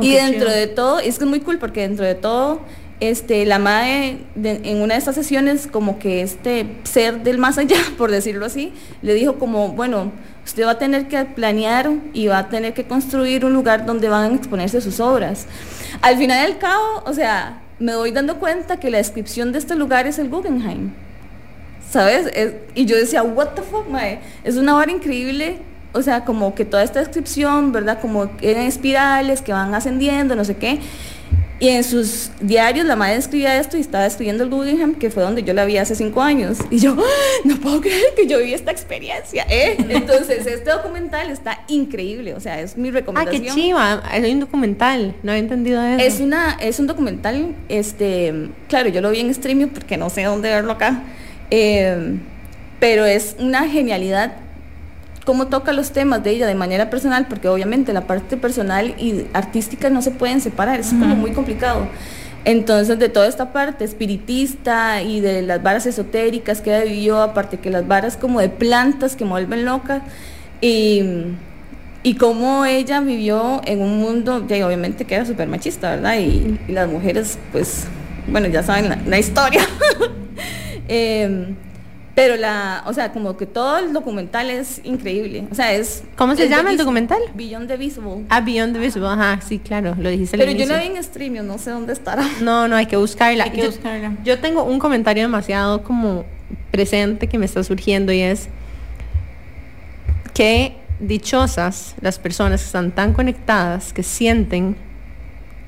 y 0.00 0.12
dentro 0.12 0.50
de 0.50 0.66
todo, 0.66 1.00
es 1.00 1.18
que 1.18 1.24
es 1.24 1.30
muy 1.30 1.40
cool 1.40 1.58
porque 1.58 1.82
dentro 1.82 2.04
de 2.04 2.14
todo, 2.14 2.60
este, 3.00 3.44
la 3.44 3.58
madre 3.58 4.18
en 4.36 4.80
una 4.80 4.94
de 4.94 4.98
estas 4.98 5.16
sesiones 5.16 5.66
como 5.66 5.98
que 5.98 6.22
este 6.22 6.76
ser 6.84 7.22
del 7.22 7.38
más 7.38 7.58
allá, 7.58 7.76
por 7.98 8.10
decirlo 8.10 8.46
así, 8.46 8.72
le 9.02 9.14
dijo 9.14 9.34
como, 9.38 9.70
bueno, 9.70 10.12
usted 10.44 10.64
va 10.64 10.72
a 10.72 10.78
tener 10.78 11.08
que 11.08 11.24
planear 11.24 11.90
y 12.12 12.28
va 12.28 12.38
a 12.38 12.48
tener 12.48 12.72
que 12.72 12.84
construir 12.84 13.44
un 13.44 13.52
lugar 13.52 13.84
donde 13.84 14.08
van 14.08 14.32
a 14.32 14.34
exponerse 14.34 14.80
sus 14.80 15.00
obras. 15.00 15.46
Al 16.02 16.16
final 16.16 16.46
del 16.46 16.58
cabo, 16.58 17.02
o 17.04 17.12
sea, 17.12 17.60
me 17.78 17.92
doy 17.92 18.12
dando 18.12 18.38
cuenta 18.38 18.78
que 18.78 18.90
la 18.90 18.98
descripción 18.98 19.52
de 19.52 19.58
este 19.58 19.74
lugar 19.74 20.06
es 20.06 20.18
el 20.18 20.28
Guggenheim. 20.28 20.92
¿Sabes? 21.90 22.28
y 22.74 22.86
yo 22.86 22.96
decía, 22.96 23.22
what 23.22 23.50
the 23.50 23.62
fuck, 23.62 23.88
mae? 23.88 24.18
Es 24.42 24.56
una 24.56 24.76
obra 24.76 24.90
increíble 24.90 25.58
o 25.94 26.02
sea, 26.02 26.24
como 26.24 26.54
que 26.54 26.64
toda 26.64 26.82
esta 26.82 26.98
descripción, 26.98 27.72
¿verdad? 27.72 28.00
Como 28.00 28.30
en 28.40 28.58
espirales 28.58 29.42
que 29.42 29.52
van 29.52 29.74
ascendiendo, 29.74 30.34
no 30.34 30.44
sé 30.44 30.56
qué. 30.56 30.80
Y 31.60 31.68
en 31.68 31.84
sus 31.84 32.30
diarios 32.40 32.84
la 32.84 32.96
madre 32.96 33.16
escribía 33.16 33.58
esto 33.58 33.76
y 33.76 33.80
estaba 33.80 34.04
escribiendo 34.04 34.42
el 34.42 34.50
Guggenheim, 34.50 34.96
que 34.96 35.08
fue 35.10 35.22
donde 35.22 35.44
yo 35.44 35.54
la 35.54 35.64
vi 35.64 35.78
hace 35.78 35.94
cinco 35.94 36.20
años. 36.20 36.58
Y 36.70 36.78
yo, 36.80 36.96
¡Ah! 36.98 37.40
no 37.44 37.56
puedo 37.58 37.80
creer 37.80 38.06
que 38.16 38.26
yo 38.26 38.38
viví 38.38 38.52
esta 38.52 38.72
experiencia. 38.72 39.46
¿eh? 39.48 39.76
Entonces, 39.88 40.46
este 40.46 40.70
documental 40.70 41.30
está 41.30 41.60
increíble. 41.68 42.34
O 42.34 42.40
sea, 42.40 42.60
es 42.60 42.76
mi 42.76 42.90
recomendación. 42.90 43.42
Ah, 43.42 43.46
qué 43.46 43.54
chiva. 43.54 44.02
Hay 44.04 44.32
un 44.32 44.40
documental. 44.40 45.14
No 45.22 45.30
había 45.30 45.42
entendido 45.44 45.82
eso. 45.82 46.04
Es, 46.04 46.20
una, 46.20 46.58
es 46.60 46.80
un 46.80 46.88
documental, 46.88 47.54
este, 47.68 48.50
claro, 48.68 48.88
yo 48.88 49.00
lo 49.00 49.10
vi 49.10 49.20
en 49.20 49.30
streaming 49.30 49.68
porque 49.68 49.96
no 49.96 50.10
sé 50.10 50.24
dónde 50.24 50.50
verlo 50.50 50.72
acá. 50.72 51.04
Eh, 51.50 52.18
pero 52.80 53.06
es 53.06 53.36
una 53.38 53.68
genialidad 53.68 54.43
cómo 55.24 55.46
toca 55.46 55.72
los 55.72 55.90
temas 55.90 56.22
de 56.22 56.30
ella 56.30 56.46
de 56.46 56.54
manera 56.54 56.90
personal, 56.90 57.26
porque 57.28 57.48
obviamente 57.48 57.92
la 57.92 58.06
parte 58.06 58.36
personal 58.36 58.94
y 58.98 59.26
artística 59.32 59.90
no 59.90 60.02
se 60.02 60.10
pueden 60.10 60.40
separar, 60.40 60.80
es 60.80 60.88
como 60.88 61.16
muy 61.16 61.32
complicado. 61.32 61.88
Entonces, 62.44 62.98
de 62.98 63.08
toda 63.08 63.26
esta 63.26 63.52
parte 63.52 63.84
espiritista 63.84 65.00
y 65.00 65.20
de 65.20 65.40
las 65.40 65.62
varas 65.62 65.86
esotéricas 65.86 66.60
que 66.60 66.76
ella 66.76 66.84
vivió, 66.84 67.22
aparte 67.22 67.56
que 67.58 67.70
las 67.70 67.88
varas 67.88 68.18
como 68.18 68.40
de 68.40 68.50
plantas 68.50 69.16
que 69.16 69.24
vuelven 69.24 69.64
locas, 69.64 70.02
y, 70.60 71.02
y 72.02 72.14
cómo 72.16 72.66
ella 72.66 73.00
vivió 73.00 73.62
en 73.64 73.80
un 73.80 73.98
mundo, 73.98 74.46
que 74.46 74.62
obviamente 74.62 75.06
que 75.06 75.14
era 75.14 75.24
súper 75.24 75.48
machista, 75.48 75.96
¿verdad? 75.96 76.18
Y, 76.18 76.60
las 76.68 76.88
mujeres, 76.88 77.38
pues, 77.50 77.86
bueno, 78.28 78.48
ya 78.48 78.62
saben 78.62 78.94
la, 79.06 79.18
historia. 79.18 79.66
eh, 80.88 81.54
pero 82.14 82.36
la, 82.36 82.84
o 82.86 82.92
sea, 82.92 83.12
como 83.12 83.36
que 83.36 83.46
todo 83.46 83.78
el 83.78 83.92
documental 83.92 84.48
es 84.48 84.80
increíble. 84.84 85.48
O 85.50 85.54
sea, 85.54 85.72
es... 85.72 86.04
¿Cómo 86.16 86.36
se 86.36 86.48
llama 86.48 86.70
el 86.70 86.76
documental? 86.76 87.18
Beyond 87.34 87.66
the 87.66 87.76
Visible. 87.76 88.24
Ah, 88.28 88.40
Beyond 88.40 88.74
the 88.74 88.78
Visible, 88.78 89.08
ajá, 89.08 89.40
sí, 89.40 89.58
claro, 89.58 89.96
lo 89.98 90.10
dijiste 90.10 90.38
Pero 90.38 90.52
yo 90.52 90.66
no 90.66 90.78
vi 90.78 90.86
en 90.86 90.96
streaming, 90.98 91.42
no 91.42 91.58
sé 91.58 91.70
dónde 91.70 91.92
estará. 91.92 92.24
No, 92.40 92.68
no, 92.68 92.76
hay 92.76 92.86
que 92.86 92.96
buscarla. 92.96 93.44
Hay 93.44 93.50
que 93.50 93.66
buscarla. 93.66 94.16
Yo 94.24 94.38
tengo 94.38 94.62
un 94.62 94.78
comentario 94.78 95.24
demasiado 95.24 95.82
como 95.82 96.24
presente 96.70 97.26
que 97.26 97.38
me 97.38 97.46
está 97.46 97.64
surgiendo 97.64 98.12
y 98.12 98.20
es 98.20 98.48
que 100.34 100.76
dichosas 101.00 101.94
las 102.00 102.18
personas 102.18 102.60
que 102.60 102.66
están 102.66 102.92
tan 102.92 103.12
conectadas, 103.12 103.92
que 103.92 104.02
sienten 104.02 104.76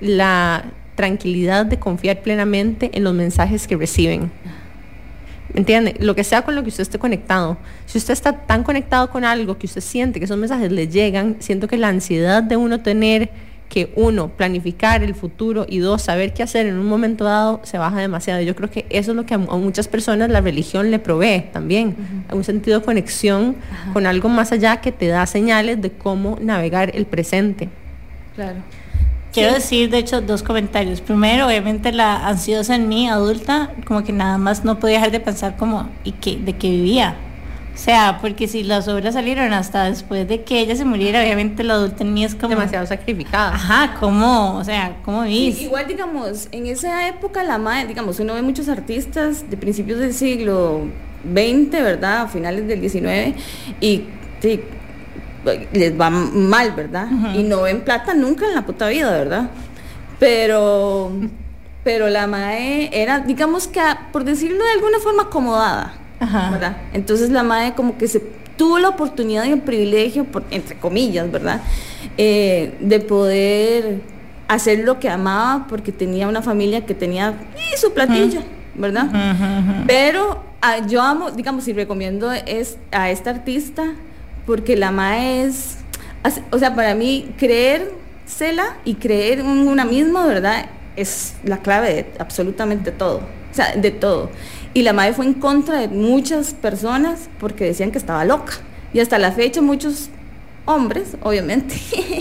la 0.00 0.64
tranquilidad 0.94 1.66
de 1.66 1.78
confiar 1.78 2.22
plenamente 2.22 2.90
en 2.94 3.04
los 3.04 3.14
mensajes 3.14 3.66
que 3.66 3.76
reciben. 3.76 4.30
¿Entiende? 5.54 5.96
Lo 6.00 6.14
que 6.14 6.24
sea 6.24 6.42
con 6.42 6.54
lo 6.54 6.62
que 6.62 6.68
usted 6.68 6.82
esté 6.82 6.98
conectado. 6.98 7.56
Si 7.86 7.98
usted 7.98 8.12
está 8.12 8.32
tan 8.32 8.62
conectado 8.62 9.10
con 9.10 9.24
algo 9.24 9.58
que 9.58 9.66
usted 9.66 9.80
siente 9.80 10.18
que 10.18 10.24
esos 10.24 10.36
mensajes 10.36 10.72
le 10.72 10.88
llegan, 10.88 11.36
siento 11.38 11.68
que 11.68 11.76
la 11.76 11.88
ansiedad 11.88 12.42
de 12.42 12.56
uno 12.56 12.80
tener 12.80 13.30
que 13.68 13.92
uno, 13.96 14.28
planificar 14.28 15.02
el 15.02 15.14
futuro 15.14 15.66
y 15.68 15.78
dos, 15.78 16.02
saber 16.02 16.32
qué 16.32 16.42
hacer 16.42 16.66
en 16.66 16.76
un 16.76 16.86
momento 16.86 17.24
dado, 17.24 17.60
se 17.64 17.78
baja 17.78 17.98
demasiado. 17.98 18.40
Yo 18.42 18.54
creo 18.54 18.70
que 18.70 18.86
eso 18.90 19.10
es 19.10 19.16
lo 19.16 19.26
que 19.26 19.34
a, 19.34 19.38
muchas 19.38 19.88
personas 19.88 20.30
la 20.30 20.40
religión 20.40 20.90
le 20.90 20.98
provee 20.98 21.46
también, 21.52 21.96
un 22.32 22.44
sentido 22.44 22.80
de 22.80 22.84
conexión 22.84 23.56
con 23.92 24.06
algo 24.06 24.28
más 24.28 24.52
allá 24.52 24.80
que 24.80 24.92
te 24.92 25.08
da 25.08 25.26
señales 25.26 25.82
de 25.82 25.90
cómo 25.90 26.38
navegar 26.40 26.94
el 26.94 27.06
presente. 27.06 27.68
Claro. 28.34 28.58
Quiero 29.36 29.54
decir, 29.54 29.90
de 29.90 29.98
hecho, 29.98 30.20
dos 30.20 30.42
comentarios. 30.42 31.00
Primero, 31.00 31.46
obviamente 31.46 31.92
la 31.92 32.26
ansiosa 32.26 32.74
en 32.74 32.88
mí, 32.88 33.08
adulta, 33.08 33.70
como 33.86 34.02
que 34.02 34.12
nada 34.12 34.38
más 34.38 34.64
no 34.64 34.78
podía 34.78 34.96
dejar 34.96 35.10
de 35.12 35.20
pensar 35.20 35.56
como, 35.56 35.88
¿y 36.04 36.12
qué? 36.12 36.36
¿De 36.36 36.54
qué 36.54 36.70
vivía? 36.70 37.16
O 37.74 37.78
sea, 37.78 38.18
porque 38.22 38.48
si 38.48 38.62
las 38.62 38.88
obras 38.88 39.12
salieron 39.12 39.52
hasta 39.52 39.84
después 39.84 40.26
de 40.26 40.42
que 40.44 40.60
ella 40.60 40.74
se 40.74 40.86
muriera, 40.86 41.20
obviamente 41.20 41.62
la 41.62 41.74
adulta 41.74 42.04
en 42.04 42.14
mí 42.14 42.24
es 42.24 42.34
como... 42.34 42.48
Demasiado 42.48 42.86
sacrificada. 42.86 43.52
Ajá, 43.52 43.96
¿cómo? 44.00 44.56
O 44.56 44.64
sea, 44.64 44.96
¿cómo 45.04 45.24
vivís? 45.24 45.58
Sí, 45.58 45.64
igual, 45.64 45.86
digamos, 45.86 46.48
en 46.52 46.66
esa 46.66 47.06
época 47.06 47.44
la 47.44 47.58
madre, 47.58 47.88
digamos, 47.88 48.18
uno 48.18 48.32
ve 48.32 48.40
muchos 48.40 48.70
artistas 48.70 49.50
de 49.50 49.58
principios 49.58 49.98
del 49.98 50.14
siglo 50.14 50.86
XX, 51.24 51.70
¿verdad? 51.72 52.22
A 52.22 52.28
finales 52.28 52.66
del 52.66 52.80
XIX, 52.80 53.36
y 53.82 54.04
sí, 54.40 54.60
les 55.72 55.98
va 55.98 56.10
mal, 56.10 56.72
¿verdad? 56.72 57.08
Y 57.34 57.42
no 57.42 57.62
ven 57.62 57.82
plata 57.82 58.14
nunca 58.14 58.46
en 58.46 58.54
la 58.54 58.66
puta 58.66 58.88
vida, 58.88 59.10
¿verdad? 59.10 59.50
Pero, 60.18 61.12
pero 61.84 62.08
la 62.08 62.26
mae 62.26 62.90
era, 62.92 63.20
digamos 63.20 63.68
que, 63.68 63.80
por 64.12 64.24
decirlo 64.24 64.64
de 64.64 64.72
alguna 64.72 64.98
forma, 64.98 65.24
acomodada, 65.24 65.94
¿verdad? 66.20 66.76
Entonces 66.92 67.30
la 67.30 67.42
mae 67.42 67.74
como 67.74 67.98
que 67.98 68.08
se 68.08 68.20
tuvo 68.56 68.78
la 68.78 68.88
oportunidad 68.88 69.44
y 69.44 69.52
el 69.52 69.60
privilegio, 69.60 70.24
por, 70.24 70.44
entre 70.50 70.78
comillas, 70.78 71.30
¿verdad? 71.30 71.60
Eh, 72.16 72.74
de 72.80 73.00
poder 73.00 74.00
hacer 74.48 74.80
lo 74.80 74.98
que 74.98 75.08
amaba 75.08 75.66
porque 75.68 75.92
tenía 75.92 76.28
una 76.28 76.42
familia 76.42 76.86
que 76.86 76.94
tenía 76.94 77.34
su 77.76 77.92
platillo, 77.92 78.40
¿verdad? 78.74 79.08
Pero 79.86 80.42
ah, 80.62 80.86
yo 80.86 81.02
amo, 81.02 81.30
digamos, 81.30 81.68
y 81.68 81.72
recomiendo 81.72 82.32
es, 82.32 82.78
a 82.92 83.10
esta 83.10 83.30
artista 83.30 83.94
porque 84.46 84.76
la 84.76 84.92
MAE 84.92 85.44
es, 85.44 85.78
o 86.50 86.58
sea, 86.58 86.74
para 86.74 86.94
mí 86.94 87.34
creérsela 87.36 88.78
y 88.84 88.94
creer 88.94 89.40
en 89.40 89.46
una 89.46 89.84
misma, 89.84 90.26
¿verdad? 90.26 90.66
Es 90.94 91.34
la 91.44 91.58
clave 91.58 91.92
de 91.92 92.06
absolutamente 92.18 92.92
todo, 92.92 93.18
o 93.18 93.54
sea, 93.54 93.74
de 93.74 93.90
todo. 93.90 94.30
Y 94.72 94.82
la 94.82 94.92
MAE 94.92 95.12
fue 95.12 95.26
en 95.26 95.34
contra 95.34 95.80
de 95.80 95.88
muchas 95.88 96.54
personas 96.54 97.28
porque 97.40 97.64
decían 97.64 97.90
que 97.90 97.98
estaba 97.98 98.24
loca. 98.24 98.52
Y 98.92 99.00
hasta 99.00 99.18
la 99.18 99.32
fecha 99.32 99.60
muchos 99.60 100.10
hombres, 100.64 101.16
obviamente, 101.22 101.76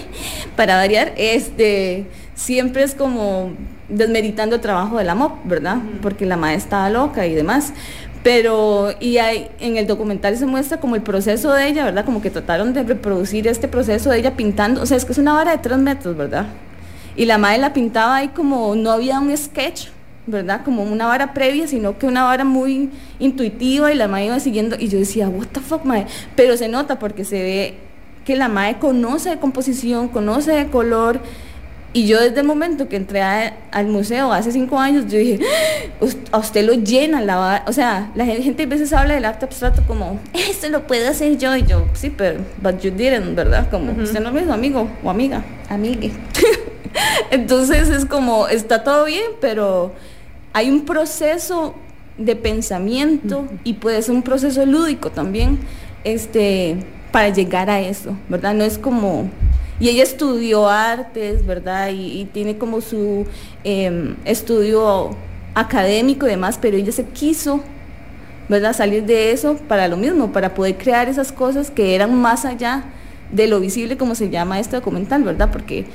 para 0.56 0.78
variar, 0.78 1.14
este, 1.18 2.06
siempre 2.34 2.84
es 2.84 2.96
como 2.96 3.52
desmeritando 3.90 4.56
el 4.56 4.62
trabajo 4.62 4.98
de 4.98 5.04
la 5.04 5.16
MOP, 5.16 5.46
¿verdad? 5.46 5.78
Porque 6.02 6.26
la 6.26 6.38
MAE 6.38 6.56
estaba 6.56 6.90
loca 6.90 7.26
y 7.28 7.36
demás. 7.36 7.74
Pero, 8.26 8.92
y 9.00 9.20
hay, 9.20 9.52
en 9.60 9.78
el 9.78 9.86
documental 9.86 10.36
se 10.36 10.48
muestra 10.48 10.80
como 10.80 10.96
el 10.96 11.04
proceso 11.04 11.54
de 11.54 11.68
ella, 11.68 11.86
¿verdad? 11.86 12.06
Como 12.06 12.24
que 12.24 12.32
trataron 12.32 12.74
de 12.74 12.82
reproducir 12.82 13.48
este 13.48 13.68
proceso 13.68 14.10
de 14.10 14.18
ella 14.18 14.36
pintando, 14.36 14.82
o 14.82 14.86
sea, 14.88 14.98
es 14.98 15.06
que 15.06 15.12
es 15.12 15.20
una 15.20 15.34
vara 15.34 15.52
de 15.52 15.60
tres 15.60 15.78
metros, 15.78 16.18
¿verdad? 16.18 16.48
Y 17.16 17.26
la 17.26 17.38
madre 17.38 17.60
la 17.60 17.72
pintaba 17.72 18.16
ahí 18.16 18.30
como 18.30 18.74
no 18.74 18.90
había 18.90 19.20
un 19.20 19.38
sketch, 19.38 19.90
¿verdad? 20.26 20.62
Como 20.66 20.82
una 20.82 21.06
vara 21.06 21.36
previa, 21.36 21.68
sino 21.68 22.00
que 22.00 22.08
una 22.08 22.24
vara 22.24 22.44
muy 22.44 22.90
intuitiva 23.20 23.94
y 23.94 23.96
la 23.96 24.08
madre 24.08 24.26
iba 24.26 24.40
siguiendo. 24.40 24.76
Y 24.80 24.88
yo 24.88 24.98
decía, 24.98 25.30
what 25.30 25.50
the 25.52 25.60
fuck, 25.60 25.86
madre. 25.86 26.08
Pero 26.36 26.58
se 26.58 26.68
nota 26.68 26.98
porque 26.98 27.26
se 27.26 27.44
ve 27.44 27.76
que 28.26 28.36
la 28.36 28.48
madre 28.48 28.80
conoce 28.80 29.30
de 29.30 29.38
composición, 29.38 30.08
conoce 30.08 30.52
de 30.52 30.66
color 30.72 31.20
y 31.96 32.08
yo 32.08 32.20
desde 32.20 32.42
el 32.42 32.46
momento 32.46 32.90
que 32.90 32.98
entré 32.98 33.22
al 33.22 33.88
museo 33.88 34.34
hace 34.34 34.52
cinco 34.52 34.78
años, 34.78 35.06
yo 35.06 35.18
dije, 35.18 35.40
a 36.34 36.40
usted 36.40 36.66
lo 36.66 36.74
llena 36.74 37.22
la 37.22 37.64
O 37.68 37.72
sea, 37.72 38.12
la 38.16 38.26
gente 38.26 38.64
a 38.64 38.66
veces 38.66 38.92
habla 38.92 39.14
del 39.14 39.24
arte 39.24 39.46
abstracto 39.46 39.82
como, 39.88 40.20
esto 40.34 40.68
lo 40.68 40.88
puedo 40.88 41.10
hacer 41.10 41.38
yo. 41.38 41.56
Y 41.56 41.64
yo, 41.64 41.86
sí, 41.94 42.10
pero, 42.10 42.42
but 42.62 42.82
you 42.82 42.92
didn't, 42.92 43.34
¿verdad? 43.34 43.70
Como, 43.72 43.94
usted 43.94 44.20
no 44.20 44.28
es 44.28 44.36
mismo 44.36 44.52
amigo 44.52 44.90
o 45.06 45.10
amiga, 45.10 45.46
amigue. 45.70 46.12
Entonces 47.32 47.88
es 47.88 48.04
como, 48.04 48.50
está 48.50 48.84
todo 48.84 49.06
bien, 49.06 49.32
pero 49.40 49.94
hay 50.52 50.70
un 50.72 50.84
proceso 50.84 51.76
de 52.18 52.36
pensamiento 52.36 53.48
y 53.64 53.76
puede 53.76 54.02
ser 54.02 54.16
un 54.16 54.22
proceso 54.22 54.66
lúdico 54.66 55.12
también 55.12 55.60
este, 56.04 56.76
para 57.14 57.30
llegar 57.30 57.70
a 57.70 57.80
eso, 57.80 58.18
¿verdad? 58.28 58.54
No 58.54 58.66
es 58.66 58.78
como 58.78 59.30
y 59.80 59.90
ella 59.90 60.04
estudió 60.04 60.70
artes, 60.70 61.46
¿verdad? 61.46 61.90
Y, 61.90 62.26
tiene 62.34 62.58
como 62.58 62.82
su 62.82 63.26
em, 63.64 64.16
estudio 64.26 65.12
académico 65.54 66.26
y 66.26 66.30
demás, 66.30 66.58
pero 66.62 66.78
ella 66.78 66.92
se 66.92 67.06
quiso, 67.06 67.62
¿verdad? 68.48 68.74
Salir 68.74 69.06
de 69.06 69.32
eso 69.32 69.58
para 69.68 69.88
lo 69.88 69.98
mismo, 69.98 70.32
para 70.32 70.54
poder 70.54 70.78
crear 70.78 71.10
esas 71.10 71.32
cosas 71.32 71.72
que 71.72 71.96
eran 71.96 72.14
más 72.16 72.46
allá 72.46 72.84
de 73.32 73.48
lo 73.48 73.60
visible, 73.60 73.98
como 73.98 74.16
se 74.16 74.30
llama 74.30 74.60
este 74.60 74.78
documental, 74.78 75.24
¿verdad? 75.24 75.50
Porque 75.52 75.86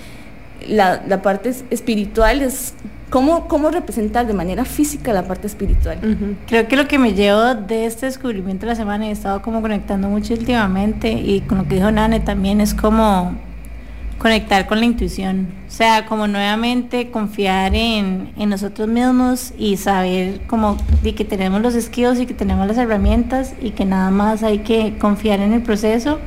la, 0.66 1.22
parte 1.22 1.54
espiritual 1.70 2.42
es 2.42 2.75
cómo, 3.08 3.49
cómo 3.49 3.70
representar 3.70 4.26
de 4.26 4.34
manera 4.34 4.66
física 4.66 5.12
la 5.12 5.22
parte 5.22 5.46
espiritual. 5.46 5.99
Creo 6.46 6.68
que 6.68 6.76
lo 6.76 6.87
que 6.87 6.99
me 6.99 7.14
llevó 7.14 7.54
de 7.54 7.87
este 7.87 8.06
descubrimiento 8.06 8.66
de 8.66 8.72
la 8.72 8.76
semana, 8.76 9.06
y 9.06 9.08
he 9.08 9.12
estado 9.12 9.40
como 9.40 9.62
conectando 9.62 10.08
mucho 10.08 10.34
últimamente, 10.34 11.12
y 11.12 11.40
con 11.42 11.58
lo 11.58 11.64
que 11.64 11.76
dijo 11.76 11.90
Nane 11.90 12.20
también, 12.20 12.60
es 12.60 12.75
como 12.75 13.37
conectar 14.20 14.66
con 14.66 14.80
la 14.80 14.84
intuición. 14.84 15.48
O 15.66 15.70
sea, 15.70 16.04
como 16.04 16.28
nuevamente 16.28 17.10
confiar 17.10 17.74
en, 17.74 18.32
nosotros 18.36 18.86
mismos 18.86 19.54
y 19.58 19.78
saber 19.78 20.42
como 20.46 20.76
de 21.02 21.14
que 21.14 21.24
tenemos 21.24 21.62
los 21.62 21.72
skills 21.72 22.20
y 22.20 22.26
que 22.26 22.34
tenemos 22.34 22.66
las 22.68 22.76
herramientas 22.76 23.54
y 23.62 23.70
que 23.70 23.86
nada 23.86 24.10
más 24.10 24.42
hay 24.42 24.58
que 24.58 24.98
confiar 24.98 25.40
en 25.40 25.54
el 25.54 25.62
proceso, 25.62 26.18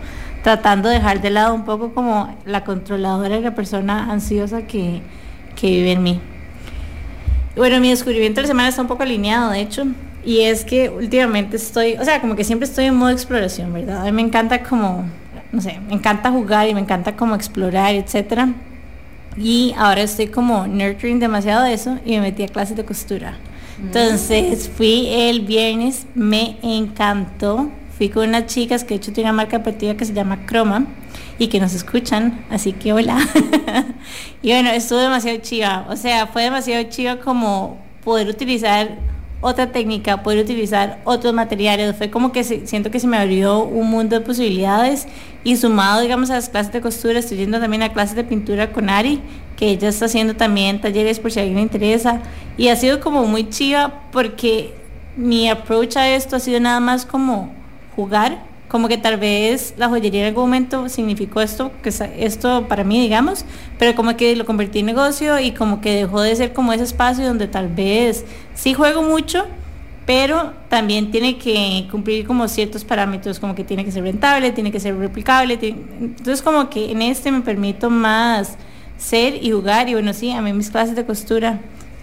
tratando 0.41 0.89
de 0.89 0.95
dejar 0.95 1.21
de 1.21 1.29
lado 1.29 1.53
un 1.53 1.65
poco 1.65 1.93
como 1.93 2.35
la 2.45 2.63
controladora 2.63 3.37
y 3.37 3.43
la 3.43 3.53
persona 3.53 4.11
ansiosa 4.11 4.63
que, 4.63 5.01
que 5.55 5.67
vive 5.67 5.91
en 5.91 6.01
mí. 6.01 6.19
Bueno, 7.55 7.79
mi 7.79 7.91
descubrimiento 7.91 8.37
de 8.37 8.43
la 8.43 8.47
semana 8.47 8.69
está 8.69 8.81
un 8.81 8.87
poco 8.87 9.03
alineado, 9.03 9.51
de 9.51 9.61
hecho, 9.61 9.85
y 10.25 10.39
es 10.39 10.65
que 10.65 10.89
últimamente 10.89 11.57
estoy, 11.57 11.93
o 11.97 12.03
sea, 12.03 12.21
como 12.21 12.35
que 12.35 12.43
siempre 12.43 12.67
estoy 12.67 12.85
en 12.85 12.95
modo 12.95 13.11
exploración, 13.11 13.71
¿verdad? 13.71 14.01
A 14.01 14.05
mí 14.05 14.11
me 14.13 14.23
encanta 14.23 14.63
como 14.63 15.05
no 15.53 15.61
sé, 15.61 15.79
me 15.87 15.93
encanta 15.93 16.31
jugar 16.31 16.67
y 16.67 16.73
me 16.73 16.81
encanta 16.81 17.15
como 17.15 17.35
explorar, 17.35 17.93
etcétera. 17.93 18.49
Y 19.37 19.73
ahora 19.77 20.01
estoy 20.01 20.27
como 20.27 20.67
nurturing 20.67 21.19
demasiado 21.19 21.63
de 21.63 21.73
eso 21.73 21.99
y 22.03 22.13
me 22.13 22.21
metí 22.21 22.43
a 22.43 22.47
clases 22.47 22.75
de 22.75 22.83
costura. 22.83 23.37
Entonces 23.79 24.69
fui 24.75 25.07
el 25.07 25.41
viernes, 25.41 26.07
me 26.15 26.57
encantó. 26.63 27.69
Fui 27.97 28.09
con 28.09 28.29
unas 28.29 28.47
chicas 28.47 28.83
que 28.83 28.89
de 28.89 28.95
hecho 28.95 29.13
tiene 29.13 29.29
una 29.29 29.37
marca 29.37 29.59
deportiva 29.59 29.93
que 29.93 30.05
se 30.05 30.13
llama 30.13 30.45
Chroma 30.47 30.87
y 31.37 31.47
que 31.47 31.59
nos 31.59 31.75
escuchan, 31.75 32.43
así 32.49 32.73
que 32.73 32.91
hola. 32.91 33.17
y 34.41 34.49
bueno, 34.49 34.71
estuvo 34.71 34.99
demasiado 34.99 35.37
chiva, 35.37 35.85
o 35.87 35.95
sea, 35.95 36.25
fue 36.25 36.43
demasiado 36.43 36.83
chiva 36.89 37.19
como 37.19 37.77
poder 38.03 38.27
utilizar 38.27 38.97
otra 39.43 39.71
técnica, 39.71 40.23
poder 40.23 40.43
utilizar 40.43 40.99
otros 41.03 41.33
materiales. 41.33 41.95
Fue 41.95 42.09
como 42.09 42.31
que 42.31 42.43
siento 42.43 42.89
que 42.89 42.99
se 42.99 43.07
me 43.07 43.17
abrió 43.17 43.63
un 43.63 43.89
mundo 43.89 44.17
de 44.17 44.25
posibilidades 44.25 45.07
y 45.43 45.57
sumado, 45.57 46.01
digamos, 46.01 46.31
a 46.31 46.35
las 46.35 46.49
clases 46.49 46.71
de 46.71 46.81
costura, 46.81 47.19
estoy 47.19 47.37
yendo 47.37 47.59
también 47.59 47.83
a 47.83 47.93
clases 47.93 48.15
de 48.15 48.23
pintura 48.23 48.71
con 48.71 48.89
Ari, 48.89 49.21
que 49.57 49.69
ella 49.69 49.89
está 49.89 50.05
haciendo 50.05 50.35
también 50.35 50.81
talleres 50.81 51.19
por 51.19 51.31
si 51.31 51.39
alguien 51.39 51.57
le 51.57 51.63
interesa. 51.63 52.21
Y 52.57 52.69
ha 52.69 52.75
sido 52.75 53.01
como 53.01 53.25
muy 53.25 53.49
chiva 53.49 54.01
porque 54.11 54.73
mi 55.17 55.49
approach 55.49 55.97
a 55.97 56.09
esto 56.09 56.37
ha 56.37 56.39
sido 56.39 56.59
nada 56.59 56.79
más 56.79 57.05
como 57.05 57.53
jugar 57.95 58.52
como 58.67 58.87
que 58.87 58.97
tal 58.97 59.17
vez 59.17 59.75
la 59.77 59.87
joyería 59.89 60.21
en 60.21 60.27
algún 60.27 60.45
momento 60.45 60.89
significó 60.89 61.41
esto, 61.41 61.71
que 61.83 61.89
esto 62.17 62.67
para 62.67 62.83
mí, 62.83 62.99
digamos, 62.99 63.45
pero 63.77 63.95
como 63.95 64.17
que 64.17 64.35
lo 64.35 64.45
convertí 64.45 64.79
en 64.79 64.87
negocio 64.87 65.39
y 65.39 65.51
como 65.51 65.79
que 65.79 65.93
dejó 65.93 66.21
de 66.21 66.35
ser 66.35 66.53
como 66.53 66.73
ese 66.73 66.83
espacio 66.83 67.25
donde 67.25 67.47
tal 67.47 67.67
vez 67.67 68.25
sí 68.55 68.73
juego 68.73 69.03
mucho, 69.03 69.45
pero 70.05 70.53
también 70.69 71.11
tiene 71.11 71.37
que 71.37 71.87
cumplir 71.91 72.25
como 72.25 72.47
ciertos 72.47 72.83
parámetros, 72.83 73.39
como 73.39 73.55
que 73.55 73.63
tiene 73.63 73.85
que 73.85 73.91
ser 73.91 74.03
rentable, 74.03 74.51
tiene 74.51 74.71
que 74.71 74.79
ser 74.79 74.97
replicable, 74.97 75.57
entonces 75.61 76.41
como 76.41 76.69
que 76.69 76.91
en 76.91 77.01
este 77.01 77.31
me 77.31 77.41
permito 77.41 77.89
más 77.89 78.57
ser 78.97 79.35
y 79.35 79.51
jugar 79.51 79.87
y 79.89 79.93
bueno, 79.93 80.13
sí, 80.13 80.31
a 80.31 80.41
mí 80.41 80.51
mis 80.53 80.69
clases 80.69 80.95
de 80.95 81.05
costura 81.05 81.59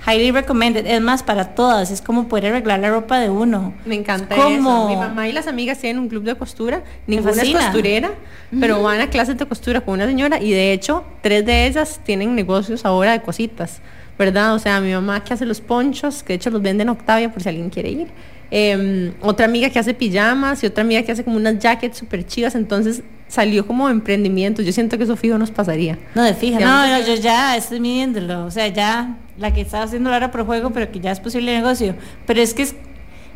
highly 0.07 0.31
recommended. 0.31 0.87
Es 0.87 1.01
más, 1.01 1.23
para 1.23 1.55
todas. 1.55 1.91
Es 1.91 2.01
como 2.01 2.29
poder 2.29 2.47
arreglar 2.47 2.81
la 2.81 2.91
ropa 2.91 3.19
de 3.19 3.31
uno. 3.31 3.75
Me 3.85 3.95
encanta 3.95 4.35
eso. 4.35 4.89
Mi 4.89 4.97
mamá 4.97 5.29
y 5.29 5.33
las 5.33 5.47
amigas 5.47 5.79
tienen 5.79 6.03
un 6.03 6.09
club 6.09 6.25
de 6.25 6.35
costura. 6.35 6.83
Ninguna 7.07 7.43
es 7.43 7.51
costurera, 7.51 8.13
pero 8.59 8.83
van 8.83 9.01
a 9.01 9.11
clases 9.11 9.37
de 9.37 9.47
costura 9.47 9.81
con 9.81 9.95
una 9.95 10.07
señora 10.07 10.41
y 10.41 10.51
de 10.53 10.73
hecho, 10.73 11.05
tres 11.23 11.45
de 11.45 11.67
ellas 11.67 12.01
tienen 12.05 12.35
negocios 12.35 12.85
ahora 12.85 13.13
de 13.13 13.23
cositas. 13.23 13.81
¿Verdad? 14.19 14.55
O 14.55 14.59
sea, 14.59 14.81
mi 14.81 14.93
mamá 14.93 15.25
que 15.25 15.33
hace 15.33 15.47
los 15.47 15.63
ponchos, 15.63 16.23
que 16.23 16.35
de 16.35 16.37
hecho 16.37 16.51
los 16.51 16.61
vende 16.61 16.83
en 16.83 16.91
Octavia 16.91 17.33
por 17.33 17.43
si 17.43 17.49
alguien 17.49 17.71
quiere 17.71 17.89
ir. 17.89 18.09
Em, 18.51 19.15
otra 19.23 19.47
amiga 19.47 19.71
que 19.71 19.79
hace 19.79 19.95
pijamas 19.95 20.63
y 20.63 20.67
otra 20.67 20.83
amiga 20.83 21.03
que 21.03 21.13
hace 21.13 21.25
como 21.25 21.37
unas 21.37 21.59
jackets 21.59 21.97
súper 21.97 22.27
chivas. 22.27 22.55
Entonces 22.55 23.03
salió 23.31 23.65
como 23.67 23.89
emprendimiento. 23.89 24.61
Yo 24.61 24.73
siento 24.73 24.99
que 24.99 25.05
eso 25.05 25.17
fijo 25.17 25.39
nos 25.39 25.51
pasaría. 25.53 25.99
No, 26.15 26.23
de 26.23 26.35
fija. 26.35 26.59
No, 26.59 27.07
yo 27.07 27.15
ya 27.15 27.57
estoy 27.57 27.81
midiéndolo. 27.81 28.45
O 28.45 28.51
sea, 28.51 28.67
ya 28.69 29.17
la 29.39 29.55
que 29.55 29.61
estaba 29.61 29.85
haciendo 29.85 30.13
ahora 30.13 30.31
por 30.33 30.45
juego, 30.45 30.71
pero 30.71 30.91
que 30.91 31.01
ya 31.01 31.13
es 31.13 31.21
posible 31.21 31.55
negocio. 31.57 31.95
Pero 32.27 32.43
es 32.43 32.53
que 32.53 32.63
es, 32.63 32.75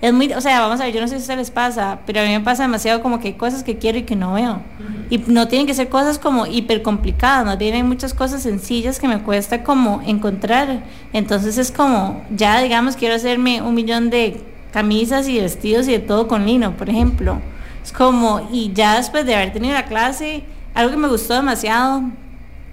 es 0.02 0.12
muy, 0.12 0.32
o 0.32 0.40
sea, 0.40 0.60
vamos 0.60 0.80
a 0.80 0.84
ver, 0.84 0.94
yo 0.94 1.00
no 1.00 1.06
sé 1.06 1.14
si 1.14 1.16
a 1.16 1.20
ustedes 1.20 1.38
les 1.38 1.50
pasa, 1.52 2.00
pero 2.06 2.20
a 2.20 2.24
mí 2.24 2.30
me 2.30 2.40
pasa 2.40 2.64
demasiado 2.64 3.02
como 3.02 3.20
que 3.20 3.28
hay 3.28 3.34
cosas 3.34 3.62
que 3.62 3.78
quiero 3.78 3.98
y 3.98 4.02
que 4.02 4.16
no 4.16 4.34
veo. 4.34 4.60
Y 5.10 5.18
no 5.18 5.46
tienen 5.46 5.68
que 5.68 5.74
ser 5.74 5.88
cosas 5.88 6.18
como 6.18 6.44
hiper 6.44 6.82
complicadas, 6.82 7.46
no 7.46 7.56
tienen 7.56 7.86
muchas 7.86 8.14
cosas 8.14 8.42
sencillas 8.42 8.98
que 8.98 9.06
me 9.06 9.22
cuesta 9.22 9.62
como 9.62 10.02
encontrar. 10.04 10.82
Entonces 11.12 11.56
es 11.56 11.70
como, 11.70 12.24
ya 12.34 12.60
digamos, 12.60 12.96
quiero 12.96 13.14
hacerme 13.14 13.62
un 13.62 13.74
millón 13.74 14.10
de 14.10 14.40
camisas 14.72 15.28
y 15.28 15.40
vestidos 15.40 15.86
y 15.86 15.92
de 15.92 16.00
todo 16.00 16.26
con 16.26 16.44
lino, 16.46 16.76
por 16.76 16.90
ejemplo. 16.90 17.40
Es 17.84 17.92
como, 17.92 18.48
y 18.50 18.72
ya 18.72 18.96
después 18.96 19.26
de 19.26 19.34
haber 19.34 19.52
tenido 19.52 19.74
la 19.74 19.84
clase, 19.84 20.42
algo 20.74 20.90
que 20.90 20.96
me 20.96 21.08
gustó 21.08 21.34
demasiado 21.34 22.02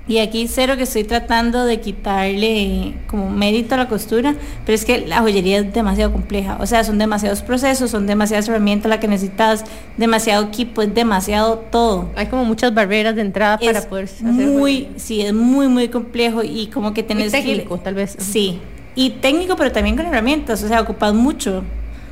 y 0.08 0.18
aquí 0.18 0.48
cero 0.48 0.76
que 0.78 0.84
estoy 0.84 1.04
tratando 1.04 1.64
de 1.64 1.80
quitarle 1.80 2.96
como 3.08 3.30
mérito 3.30 3.76
a 3.76 3.78
la 3.78 3.88
costura, 3.88 4.36
pero 4.66 4.76
es 4.76 4.84
que 4.84 5.06
la 5.06 5.20
joyería 5.20 5.60
es 5.60 5.74
demasiado 5.74 6.12
compleja. 6.12 6.58
O 6.60 6.66
sea, 6.66 6.84
son 6.84 6.98
demasiados 6.98 7.42
procesos, 7.42 7.92
son 7.92 8.08
demasiadas 8.08 8.50
herramientas 8.50 8.90
las 8.90 9.00
que 9.00 9.08
necesitas, 9.08 9.64
demasiado 9.98 10.46
equipo, 10.48 10.82
es 10.82 10.94
demasiado 10.94 11.60
todo. 11.60 12.10
Hay 12.16 12.26
como 12.28 12.44
muchas 12.44 12.74
barreras 12.74 13.16
de 13.16 13.22
entrada 13.22 13.60
para 13.60 13.82
poder 13.84 14.06
hacer 14.06 14.32
muy, 14.32 14.90
sí, 14.98 15.22
es 15.22 15.34
muy 15.34 15.68
muy 15.68 15.88
complejo 15.88 16.42
y 16.44 16.68
como 16.68 16.94
que 16.94 17.04
tenés 17.04 17.32
técnico, 17.32 17.78
tal 17.78 17.94
vez. 17.94 18.18
Sí. 18.20 18.60
Y 18.96 19.12
técnico, 19.12 19.56
pero 19.56 19.72
también 19.72 19.96
con 19.96 20.06
herramientas, 20.08 20.64
o 20.64 20.68
sea, 20.68 20.82
ocupas 20.82 21.14
mucho 21.14 21.64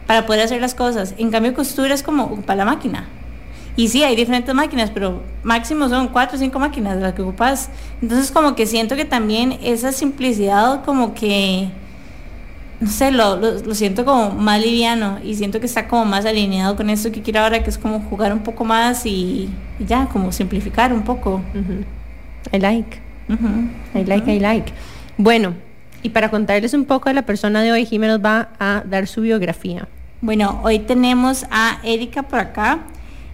para 0.10 0.26
poder 0.26 0.42
hacer 0.42 0.60
las 0.60 0.74
cosas. 0.74 1.14
En 1.20 1.30
cambio, 1.30 1.54
costura 1.54 1.94
es 1.94 2.02
como 2.02 2.24
ocupar 2.24 2.58
la 2.58 2.66
máquina. 2.66 3.08
Y 3.76 3.90
sí, 3.90 4.02
hay 4.02 4.16
diferentes 4.16 4.56
máquinas, 4.56 4.90
pero 4.90 5.22
máximo 5.44 5.88
son 5.88 6.08
cuatro 6.08 6.36
o 6.36 6.40
cinco 6.40 6.58
máquinas 6.58 6.98
las 6.98 7.14
que 7.14 7.22
ocupas. 7.22 7.70
Entonces 8.02 8.32
como 8.32 8.56
que 8.56 8.66
siento 8.66 8.96
que 8.96 9.06
también 9.06 9.60
esa 9.62 9.92
simplicidad 9.92 10.84
como 10.84 11.14
que, 11.14 11.70
no 12.80 12.90
sé, 12.90 13.12
lo, 13.12 13.36
lo, 13.36 13.76
siento 13.76 14.04
como 14.04 14.32
más 14.32 14.60
liviano 14.60 15.20
y 15.24 15.36
siento 15.36 15.60
que 15.60 15.68
está 15.68 15.88
como 15.88 16.06
más 16.06 16.26
alineado 16.26 16.76
con 16.76 16.90
esto 16.90 17.12
que 17.12 17.22
quiero 17.22 17.42
ahora, 17.42 17.62
que 17.62 17.70
es 17.70 17.78
como 17.78 18.00
jugar 18.00 18.34
un 18.34 18.40
poco 18.40 18.66
más 18.66 19.06
y, 19.06 19.48
ya, 19.78 20.08
como 20.08 20.32
simplificar 20.32 20.92
un 20.92 21.04
poco. 21.04 21.40
I 22.52 22.58
like. 22.58 22.98
I 23.94 24.06
like, 24.06 24.34
I 24.34 24.40
like. 24.40 24.74
Bueno, 25.18 25.54
y 26.02 26.10
para 26.10 26.32
contarles 26.32 26.74
un 26.74 26.86
poco 26.86 27.10
de 27.10 27.14
la 27.14 27.28
persona 27.28 27.62
de 27.62 27.72
hoy, 27.72 27.86
Jiménez 27.86 28.20
va 28.26 28.50
a 28.58 28.82
dar 28.88 29.06
su 29.06 29.22
biografía. 29.22 29.88
Bueno, 30.22 30.60
hoy 30.66 30.80
tenemos 30.80 31.46
a 31.50 31.80
Erika 31.82 32.24
por 32.24 32.40
acá 32.40 32.80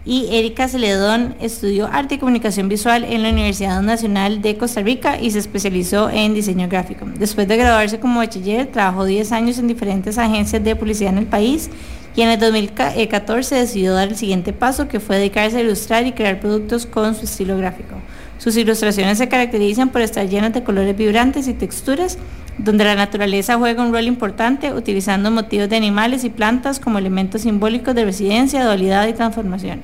y 0.06 0.28
Erika 0.36 0.68
Celedón 0.68 1.36
estudió 1.42 1.88
arte 1.88 2.14
y 2.14 2.18
comunicación 2.20 2.70
visual 2.70 3.04
en 3.04 3.24
la 3.24 3.30
Universidad 3.30 3.82
Nacional 3.82 4.44
de 4.44 4.56
Costa 4.56 4.84
Rica 4.84 5.20
y 5.20 5.32
se 5.32 5.40
especializó 5.40 6.12
en 6.12 6.36
diseño 6.36 6.68
gráfico. 6.70 7.08
Después 7.18 7.48
de 7.48 7.58
graduarse 7.58 8.00
como 8.00 8.20
bachiller, 8.20 8.68
trabajó 8.68 9.04
10 9.04 9.32
años 9.32 9.58
en 9.58 9.68
diferentes 9.68 10.20
agencias 10.20 10.64
de 10.64 10.76
publicidad 10.76 11.14
en 11.14 11.18
el 11.18 11.26
país 11.26 11.72
y 12.16 12.22
en 12.22 12.30
el 12.30 12.40
2014 12.40 13.56
decidió 13.56 13.96
dar 13.96 14.10
el 14.10 14.16
siguiente 14.16 14.54
paso 14.54 14.88
que 14.88 15.00
fue 15.00 15.18
dedicarse 15.18 15.58
a 15.58 15.62
ilustrar 15.62 16.06
y 16.06 16.12
crear 16.12 16.40
productos 16.40 16.86
con 16.86 17.16
su 17.16 17.26
estilo 17.26 17.58
gráfico. 17.58 17.96
Sus 18.38 18.56
ilustraciones 18.58 19.18
se 19.18 19.28
caracterizan 19.28 19.90
por 19.90 20.02
estar 20.02 20.30
llenas 20.30 20.54
de 20.54 20.64
colores 20.64 20.96
vibrantes 20.96 21.48
y 21.48 21.56
texturas, 21.56 22.20
donde 22.58 22.86
la 22.86 22.96
naturaleza 22.96 23.58
juega 23.58 23.84
un 23.84 23.92
rol 23.92 24.06
importante 24.06 24.74
utilizando 24.74 25.32
motivos 25.32 25.70
de 25.70 25.76
animales 25.76 26.24
y 26.24 26.30
plantas 26.30 26.80
como 26.80 27.00
elementos 27.00 27.42
simbólicos 27.42 27.94
de 27.96 28.06
residencia, 28.06 28.64
dualidad 28.64 29.08
y 29.08 29.14
transformación. 29.14 29.82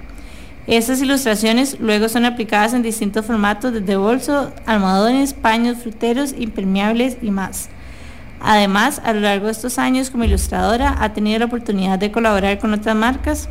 Estas 0.68 1.02
ilustraciones 1.02 1.80
luego 1.80 2.08
son 2.08 2.24
aplicadas 2.26 2.74
en 2.74 2.84
distintos 2.84 3.26
formatos 3.26 3.74
desde 3.74 3.96
bolso, 3.96 4.54
almohadones, 4.66 5.34
paños, 5.34 5.78
fruteros, 5.80 6.34
impermeables 6.38 7.18
y 7.22 7.32
más. 7.32 7.70
Además, 8.40 9.02
a 9.04 9.14
lo 9.14 9.22
largo 9.22 9.48
de 9.48 9.52
estos 9.52 9.78
años 9.78 10.10
como 10.10 10.24
ilustradora 10.24 10.96
ha 11.00 11.14
tenido 11.14 11.40
la 11.40 11.46
oportunidad 11.46 12.00
de 12.00 12.12
colaborar 12.12 12.60
con 12.60 12.74
otras 12.74 12.96
marcas 12.96 13.50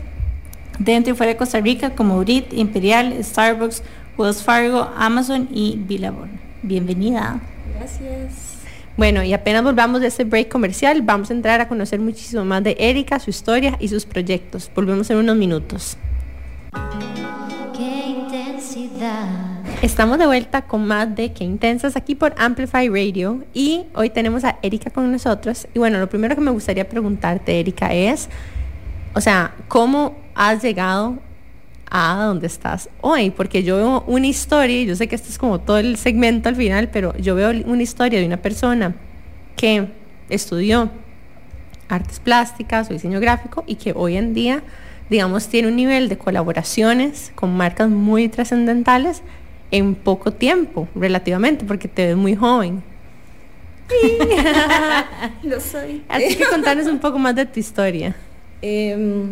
dentro 0.79 1.12
y 1.12 1.16
fuera 1.16 1.33
de 1.33 1.37
Costa 1.37 1.61
Rica 1.61 1.90
como 1.90 2.16
Urit, 2.16 2.53
Imperial, 2.53 3.14
Starbucks, 3.23 3.83
Wells 4.16 4.42
Fargo, 4.42 4.90
Amazon 4.97 5.49
y 5.53 5.77
Billabong. 5.77 6.31
Bienvenida. 6.62 7.40
Gracias. 7.77 8.50
Bueno, 8.96 9.22
y 9.22 9.33
apenas 9.33 9.62
volvamos 9.62 10.00
de 10.00 10.09
este 10.09 10.24
break 10.24 10.48
comercial, 10.48 11.03
vamos 11.03 11.31
a 11.31 11.35
entrar 11.35 11.61
a 11.61 11.68
conocer 11.68 12.00
muchísimo 12.00 12.44
más 12.44 12.62
de 12.62 12.76
Erika, 12.79 13.18
su 13.18 13.31
historia 13.31 13.76
y 13.81 13.88
sus 13.88 14.05
proyectos. 14.05 14.70
Volvemos 14.74 15.09
en 15.11 15.18
unos 15.18 15.37
minutos. 15.37 15.96
Qué 17.76 18.09
intensidad. 18.09 19.61
Estamos 19.81 20.18
de 20.18 20.26
vuelta 20.26 20.62
con 20.62 20.87
más 20.87 21.14
de 21.16 21.33
Qué 21.33 21.44
Intensas 21.44 21.96
aquí 21.96 22.14
por 22.14 22.35
Amplify 22.37 22.88
Radio 22.88 23.42
y 23.55 23.85
hoy 23.94 24.11
tenemos 24.11 24.44
a 24.44 24.59
Erika 24.61 24.90
con 24.90 25.11
nosotros. 25.11 25.66
Y 25.72 25.79
bueno, 25.79 25.98
lo 25.98 26.09
primero 26.09 26.35
que 26.35 26.42
me 26.42 26.50
gustaría 26.50 26.87
preguntarte, 26.87 27.59
Erika, 27.59 27.94
es, 27.94 28.29
o 29.14 29.22
sea, 29.22 29.55
¿cómo 29.68 30.18
has 30.35 30.62
llegado 30.62 31.18
a 31.90 32.24
donde 32.24 32.46
estás 32.46 32.88
hoy? 33.00 33.31
Porque 33.31 33.62
yo 33.62 33.76
veo 33.76 34.05
una 34.07 34.26
historia, 34.26 34.83
yo 34.85 34.96
sé 34.96 35.09
que 35.09 35.14
esto 35.14 35.29
es 35.29 35.38
como 35.38 35.61
todo 35.61 35.79
el 35.79 35.96
segmento 35.96 36.48
al 36.48 36.57
final, 36.57 36.88
pero 36.90 37.16
yo 37.18 37.35
veo 37.35 37.50
una 37.66 37.83
historia 37.83 38.20
de 38.20 38.26
una 38.26 38.38
persona 38.38 38.94
que 39.57 39.88
estudió 40.29 40.90
artes 41.88 42.20
plásticas 42.20 42.88
o 42.88 42.92
diseño 42.92 43.20
gráfico 43.20 43.64
y 43.66 43.74
que 43.74 43.92
hoy 43.94 44.16
en 44.16 44.33
día 44.33 44.62
digamos, 45.11 45.48
tiene 45.48 45.68
un 45.68 45.76
nivel 45.76 46.09
de 46.09 46.16
colaboraciones 46.16 47.33
con 47.35 47.55
marcas 47.57 47.90
muy 47.90 48.29
trascendentales 48.29 49.22
en 49.72 49.96
poco 49.96 50.33
tiempo, 50.33 50.88
relativamente, 50.94 51.64
porque 51.64 51.88
te 51.88 52.07
ves 52.07 52.16
muy 52.16 52.37
joven. 52.37 52.83
Lo 55.42 55.61
soy. 55.61 56.05
Así 56.09 56.37
que 56.37 56.44
contanos 56.44 56.87
un 56.87 57.00
poco 57.00 57.18
más 57.18 57.35
de 57.35 57.44
tu 57.44 57.59
historia. 57.59 58.14
Eh, 58.62 59.26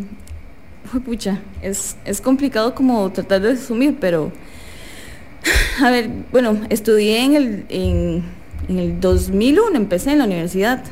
pucha, 1.05 1.41
es, 1.62 1.97
es 2.05 2.21
complicado 2.21 2.75
como 2.75 3.11
tratar 3.12 3.41
de 3.41 3.51
resumir, 3.51 3.97
pero 4.01 4.33
a 5.83 5.91
ver, 5.91 6.09
bueno, 6.33 6.61
estudié 6.71 7.25
en 7.25 7.35
el, 7.35 7.64
en, 7.69 8.25
el 8.69 9.01
2001, 9.01 9.77
empecé 9.77 10.12
en 10.12 10.19
la 10.19 10.25
universidad. 10.25 10.85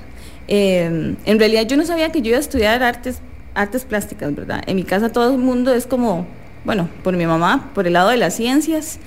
Em, 0.48 1.16
en 1.24 1.38
realidad 1.38 1.66
yo 1.66 1.76
no 1.76 1.84
sabía 1.84 2.12
que 2.12 2.22
yo 2.22 2.28
iba 2.28 2.36
a 2.36 2.40
estudiar 2.40 2.82
artes 2.82 3.20
artes 3.56 3.84
plásticas, 3.84 4.34
¿verdad? 4.34 4.62
En 4.66 4.76
mi 4.76 4.84
casa 4.84 5.10
todo 5.10 5.32
el 5.32 5.38
mundo 5.38 5.74
es 5.74 5.86
como, 5.86 6.26
bueno, 6.64 6.88
por 7.02 7.16
mi 7.16 7.26
mamá, 7.26 7.70
por 7.74 7.86
el 7.86 7.94
lado 7.94 8.10
de 8.10 8.18
las 8.18 8.34
ciencias. 8.36 8.98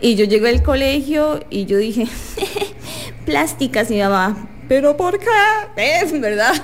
Y 0.00 0.14
yo 0.14 0.24
llegué 0.24 0.48
al 0.48 0.62
colegio 0.62 1.44
y 1.50 1.66
yo 1.66 1.76
dije, 1.76 2.06
plásticas, 3.26 3.90
mi 3.90 3.98
mamá, 3.98 4.48
pero 4.68 4.96
¿por 4.96 5.18
qué? 5.18 5.26
Es, 5.76 6.18
¿verdad? 6.20 6.54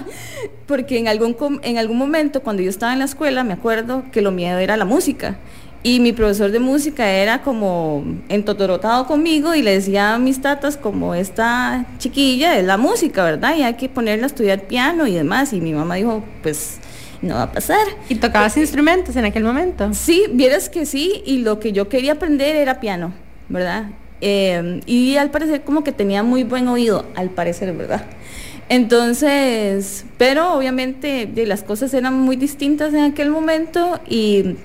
Porque 0.67 0.99
en 0.99 1.09
algún, 1.09 1.61
en 1.63 1.79
algún 1.79 1.99
momento 1.99 2.43
cuando 2.43 2.63
yo 2.63 2.71
estaba 2.71 2.93
en 2.93 2.99
la 3.01 3.07
escuela, 3.07 3.45
me 3.45 3.55
acuerdo 3.55 4.05
que 4.13 4.23
lo 4.23 4.31
miedo 4.31 4.59
era 4.59 4.77
la 4.77 4.85
música. 4.85 5.39
Y 5.83 6.01
mi 6.01 6.13
profesor 6.15 6.51
de 6.51 6.61
música 6.61 7.11
era 7.11 7.43
como 7.43 8.05
entotorotado 8.31 9.07
conmigo 9.07 9.55
y 9.55 9.61
le 9.61 9.73
decía 9.73 10.15
a 10.15 10.19
mis 10.19 10.41
tatas 10.41 10.79
como 10.79 11.15
esta 11.15 11.85
chiquilla 11.99 12.59
es 12.59 12.65
la 12.65 12.79
música, 12.79 13.23
¿verdad? 13.23 13.55
Y 13.55 13.63
hay 13.63 13.75
que 13.75 13.91
ponerla 13.91 14.25
a 14.25 14.29
estudiar 14.29 14.63
piano 14.63 15.07
y 15.07 15.13
demás. 15.13 15.53
Y 15.53 15.61
mi 15.61 15.75
mamá 15.75 15.97
dijo, 15.97 16.25
pues 16.43 16.79
no 17.21 17.35
va 17.35 17.43
a 17.43 17.53
pasar. 17.53 17.87
¿Y 18.09 18.15
tocabas 18.15 18.57
instrumentos 18.57 19.15
en 19.17 19.27
aquel 19.27 19.45
momento? 19.45 19.93
Sí, 19.93 20.25
vieras 20.33 20.71
que 20.71 20.87
sí, 20.87 21.23
y 21.27 21.39
lo 21.39 21.61
que 21.61 21.73
yo 21.73 21.89
quería 21.89 22.13
aprender 22.13 22.57
era 22.57 22.81
piano, 22.81 23.13
¿verdad? 23.51 23.87
Eh, 24.21 24.81
y 24.87 25.17
al 25.17 25.31
parecer 25.31 25.63
como 25.63 25.85
que 25.85 25.93
tenía 25.93 26.23
muy 26.23 26.45
buen 26.45 26.69
oído, 26.69 27.07
al 27.15 27.31
parecer, 27.31 27.73
¿verdad? 27.75 28.05
Entonces, 28.69 30.07
pero 30.17 30.55
obviamente 30.55 31.27
de, 31.27 31.47
las 31.47 31.63
cosas 31.63 31.93
eran 31.93 32.15
muy 32.15 32.37
distintas 32.37 32.95
en 32.95 33.05
aquel 33.05 33.31
momento 33.31 34.01
y 34.09 34.57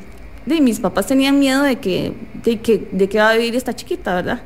de, 0.46 0.62
mis 0.62 0.80
papás 0.80 1.08
tenían 1.08 1.38
miedo 1.38 1.64
de 1.64 1.78
que, 1.78 2.14
de 2.44 2.60
que, 2.60 2.88
de 2.92 3.10
que 3.10 3.18
va 3.18 3.32
a 3.32 3.36
vivir 3.36 3.56
esta 3.56 3.76
chiquita, 3.76 4.16
¿verdad? 4.16 4.42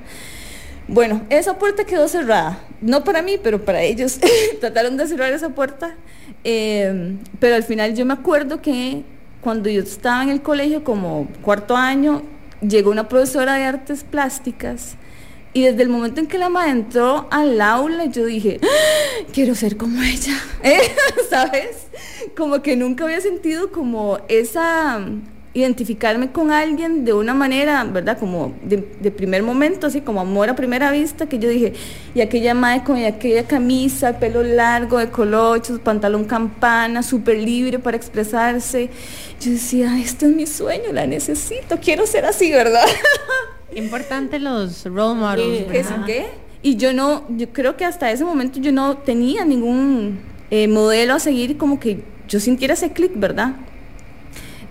Bueno, 0.87 1.21
esa 1.29 1.59
puerta 1.59 1.85
quedó 1.85 2.07
cerrada, 2.07 2.59
no 2.81 3.03
para 3.03 3.21
mí, 3.21 3.37
pero 3.41 3.63
para 3.63 3.83
ellos. 3.83 4.19
Trataron 4.59 4.97
de 4.97 5.07
cerrar 5.07 5.31
esa 5.31 5.49
puerta 5.49 5.95
Em, 6.43 7.19
pero 7.39 7.55
al 7.55 7.63
final 7.63 7.95
yo 7.95 8.05
me 8.05 8.13
acuerdo 8.13 8.61
que 8.61 9.03
cuando 9.41 9.69
yo 9.69 9.81
estaba 9.81 10.23
en 10.23 10.29
el 10.29 10.41
colegio 10.41 10.83
como 10.83 11.27
cuarto 11.41 11.75
año, 11.75 12.21
llegó 12.67 12.91
una 12.91 13.07
profesora 13.07 13.55
de 13.55 13.63
artes 13.63 14.03
plásticas 14.03 14.95
y 15.53 15.63
desde 15.63 15.83
el 15.83 15.89
momento 15.89 16.19
en 16.19 16.27
que 16.27 16.39
la 16.39 16.49
madre 16.49 16.71
entró 16.71 17.27
al 17.29 17.61
aula, 17.61 18.05
yo 18.05 18.25
dije, 18.25 18.59
¡Ah! 18.63 19.25
quiero 19.31 19.53
ser 19.53 19.77
como 19.77 20.01
ella, 20.01 20.35
¿sabes? 21.29 21.87
Como 22.35 22.61
que 22.61 22.75
nunca 22.75 23.03
había 23.03 23.21
sentido 23.21 23.71
como 23.71 24.19
esa 24.29 24.99
identificarme 25.55 26.31
con 26.31 26.51
alguien 26.51 27.05
de 27.05 27.13
una 27.13 27.33
manera, 27.35 27.83
¿verdad? 27.83 28.17
Como 28.17 28.53
de, 28.63 28.79
primer 29.11 29.43
momento, 29.43 29.85
así 29.85 30.01
como 30.01 30.21
amor 30.21 30.49
a 30.49 30.55
primera 30.55 30.89
vista, 30.89 31.27
que 31.27 31.37
yo 31.37 31.47
dije, 31.47 31.73
y 32.15 32.21
aquella 32.21 32.55
madre 32.55 32.83
con 32.83 33.03
aquella 33.03 33.45
camisa, 33.45 34.17
pelo 34.19 34.41
largo, 34.41 34.97
de 34.97 35.09
colochos, 35.09 35.79
pantalón 35.79 36.25
campana, 36.25 37.03
súper 37.03 37.37
libre 37.37 37.77
para 37.77 37.95
expresarse. 37.95 38.89
Yo 39.39 39.51
decía, 39.51 39.99
este 39.99 40.25
es 40.25 40.31
mi 40.35 40.47
sueño, 40.47 40.91
la 40.91 41.05
necesito, 41.05 41.77
quiero 41.79 42.07
ser 42.07 42.25
así, 42.25 42.51
¿verdad? 42.51 42.85
Importante 43.75 44.39
los 44.39 44.85
role 44.85 45.19
models. 45.19 45.87
¿Qué? 46.05 46.25
Y 46.63 46.77
yo 46.77 46.93
no, 46.93 47.25
yo 47.29 47.49
creo 47.49 47.77
que 47.77 47.85
hasta 47.85 48.09
ese 48.11 48.23
momento 48.23 48.59
yo 48.59 48.71
no 48.71 48.97
tenía 48.97 49.45
ningún 49.45 50.19
eh, 50.49 50.67
modelo 50.67 51.13
a 51.13 51.19
seguir 51.19 51.57
como 51.57 51.79
que 51.79 52.03
yo 52.27 52.39
sintiera 52.39 52.73
ese 52.73 52.91
clic, 52.91 53.11
¿verdad? 53.15 53.55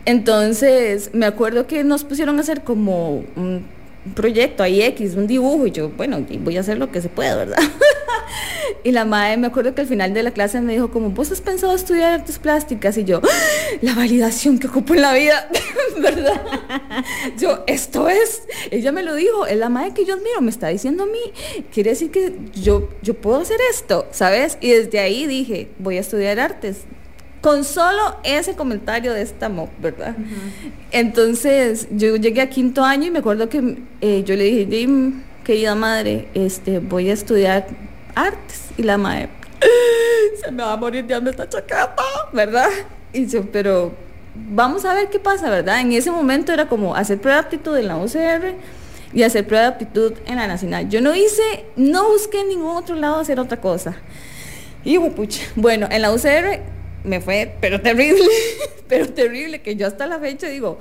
Entonces, 0.04 1.10
me 1.12 1.26
acuerdo 1.26 1.66
que 1.66 1.84
nos 1.84 2.04
pusieron 2.04 2.38
a 2.38 2.40
hacer 2.40 2.62
como 2.64 3.24
un 3.36 3.64
proyecto 4.14 4.62
ahí 4.62 4.82
X, 4.82 5.14
un 5.14 5.26
dibujo, 5.26 5.66
y 5.66 5.70
yo, 5.70 5.90
bueno, 5.90 6.24
voy 6.40 6.56
a 6.56 6.60
hacer 6.60 6.78
lo 6.78 6.90
que 6.90 7.00
se 7.00 7.08
pueda, 7.08 7.36
¿verdad? 7.36 7.58
y 8.84 8.90
la 8.90 9.04
madre, 9.04 9.36
me 9.36 9.46
acuerdo 9.46 9.74
que 9.76 9.82
al 9.82 9.86
final 9.86 10.12
de 10.12 10.24
la 10.24 10.32
clase 10.32 10.60
me 10.60 10.72
dijo 10.72 10.90
como, 10.90 11.10
¿vos 11.10 11.30
has 11.30 11.40
pensado 11.40 11.74
estudiar 11.74 12.14
artes 12.14 12.40
plásticas? 12.40 12.98
Y 12.98 13.04
yo, 13.04 13.20
¡Ah! 13.22 13.28
la 13.80 13.94
validación 13.94 14.58
que 14.58 14.66
ocupo 14.66 14.94
en 14.94 15.02
la 15.02 15.14
vida, 15.14 15.48
¿verdad? 16.00 16.42
yo, 17.38 17.62
esto 17.68 18.08
es, 18.08 18.42
ella 18.72 18.90
me 18.90 19.04
lo 19.04 19.14
dijo, 19.14 19.46
es 19.46 19.56
la 19.56 19.68
madre 19.68 19.94
que 19.94 20.04
yo 20.04 20.14
admiro, 20.14 20.40
me 20.40 20.50
está 20.50 20.68
diciendo 20.68 21.04
a 21.04 21.06
mí, 21.06 21.64
quiere 21.72 21.90
decir 21.90 22.10
que 22.10 22.34
yo, 22.54 22.88
yo 23.02 23.14
puedo 23.14 23.40
hacer 23.40 23.60
esto, 23.70 24.08
¿sabes? 24.10 24.58
Y 24.60 24.70
desde 24.70 24.98
ahí 24.98 25.28
dije, 25.28 25.68
voy 25.78 25.96
a 25.96 26.00
estudiar 26.00 26.40
artes 26.40 26.78
con 27.42 27.64
solo 27.64 28.16
ese 28.22 28.54
comentario 28.54 29.12
de 29.12 29.22
esta 29.22 29.48
mob, 29.48 29.68
¿verdad? 29.80 30.14
Entonces, 30.92 31.88
yo 31.90 32.14
llegué 32.16 32.40
a 32.40 32.48
quinto 32.48 32.84
año 32.84 33.08
y 33.08 33.10
me 33.10 33.18
acuerdo 33.18 33.48
que 33.48 33.78
eh, 34.00 34.22
yo 34.24 34.36
le 34.36 34.44
dije, 34.44 35.12
querida 35.44 35.74
madre, 35.74 36.28
este, 36.34 36.78
voy 36.78 37.10
a 37.10 37.12
estudiar 37.12 37.66
artes. 38.14 38.62
Y 38.78 38.84
la 38.84 38.96
madre, 38.96 39.28
se 40.42 40.52
me 40.52 40.62
va 40.62 40.72
a 40.72 40.76
morir 40.76 41.04
de 41.04 41.14
hambre 41.14 41.32
esta 41.32 41.48
chaqueta, 41.48 41.96
¿verdad? 42.32 42.68
Y 43.12 43.26
yo, 43.26 43.42
pero 43.50 43.92
vamos 44.34 44.84
a 44.84 44.94
ver 44.94 45.10
qué 45.10 45.18
pasa, 45.18 45.50
¿verdad? 45.50 45.80
En 45.80 45.92
ese 45.92 46.12
momento 46.12 46.52
era 46.52 46.68
como 46.68 46.94
hacer 46.94 47.20
prueba 47.20 47.40
de 47.40 47.46
aptitud 47.46 47.76
en 47.76 47.88
la 47.88 47.96
UCR 47.96 48.54
y 49.12 49.24
hacer 49.24 49.44
prueba 49.46 49.64
de 49.64 49.72
aptitud 49.72 50.12
en 50.26 50.36
la 50.36 50.46
nacional. 50.46 50.88
Yo 50.88 51.00
no 51.00 51.12
hice, 51.12 51.66
no 51.74 52.08
busqué 52.08 52.40
en 52.42 52.50
ningún 52.50 52.76
otro 52.76 52.94
lado 52.94 53.18
hacer 53.18 53.40
otra 53.40 53.60
cosa. 53.60 53.96
Y 54.84 54.96
pucha, 54.98 55.42
bueno, 55.56 55.88
en 55.90 56.02
la 56.02 56.12
UCR 56.12 56.60
me 57.04 57.20
fue, 57.20 57.56
pero 57.60 57.80
terrible, 57.80 58.28
pero 58.88 59.08
terrible, 59.08 59.60
que 59.60 59.76
yo 59.76 59.86
hasta 59.86 60.06
la 60.06 60.18
fecha 60.18 60.48
digo, 60.48 60.78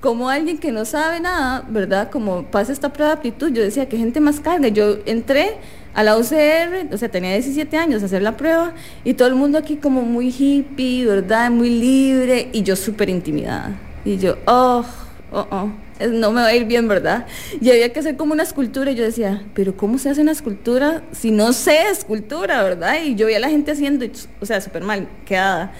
como 0.00 0.28
alguien 0.28 0.58
que 0.58 0.72
no 0.72 0.84
sabe 0.84 1.20
nada, 1.20 1.64
¿verdad? 1.68 2.10
Como 2.10 2.44
pasa 2.44 2.72
esta 2.72 2.92
prueba 2.92 3.12
de 3.12 3.18
aptitud, 3.18 3.52
yo 3.52 3.62
decía, 3.62 3.88
que 3.88 3.96
gente 3.96 4.20
más 4.20 4.40
carga. 4.40 4.68
Yo 4.68 4.98
entré 5.06 5.56
a 5.94 6.02
la 6.02 6.16
UCR, 6.16 6.92
o 6.92 6.96
sea, 6.96 7.08
tenía 7.08 7.32
17 7.32 7.76
años 7.76 8.02
a 8.02 8.06
hacer 8.06 8.22
la 8.22 8.36
prueba, 8.36 8.74
y 9.04 9.14
todo 9.14 9.28
el 9.28 9.34
mundo 9.34 9.58
aquí 9.58 9.76
como 9.76 10.02
muy 10.02 10.34
hippie, 10.36 11.06
¿verdad? 11.06 11.50
Muy 11.50 11.70
libre, 11.70 12.48
y 12.52 12.62
yo 12.62 12.76
súper 12.76 13.08
intimidada. 13.10 13.78
Y 14.04 14.16
yo, 14.16 14.36
oh, 14.46 14.84
oh, 15.32 15.46
oh 15.50 15.70
no 16.10 16.32
me 16.32 16.40
va 16.40 16.48
a 16.48 16.54
ir 16.54 16.64
bien, 16.64 16.88
¿verdad? 16.88 17.26
Y 17.60 17.70
había 17.70 17.92
que 17.92 18.00
hacer 18.00 18.16
como 18.16 18.32
una 18.32 18.42
escultura 18.42 18.90
y 18.90 18.94
yo 18.94 19.04
decía, 19.04 19.42
pero 19.54 19.76
¿cómo 19.76 19.98
se 19.98 20.10
hace 20.10 20.20
una 20.20 20.32
escultura 20.32 21.02
si 21.12 21.30
no 21.30 21.52
sé 21.52 21.90
escultura, 21.90 22.62
¿verdad? 22.62 23.02
Y 23.04 23.14
yo 23.14 23.26
veía 23.26 23.38
a 23.38 23.40
la 23.40 23.50
gente 23.50 23.72
haciendo, 23.72 24.06
o 24.40 24.46
sea, 24.46 24.60
súper 24.60 24.82
mal, 24.82 25.08
quedada. 25.24 25.72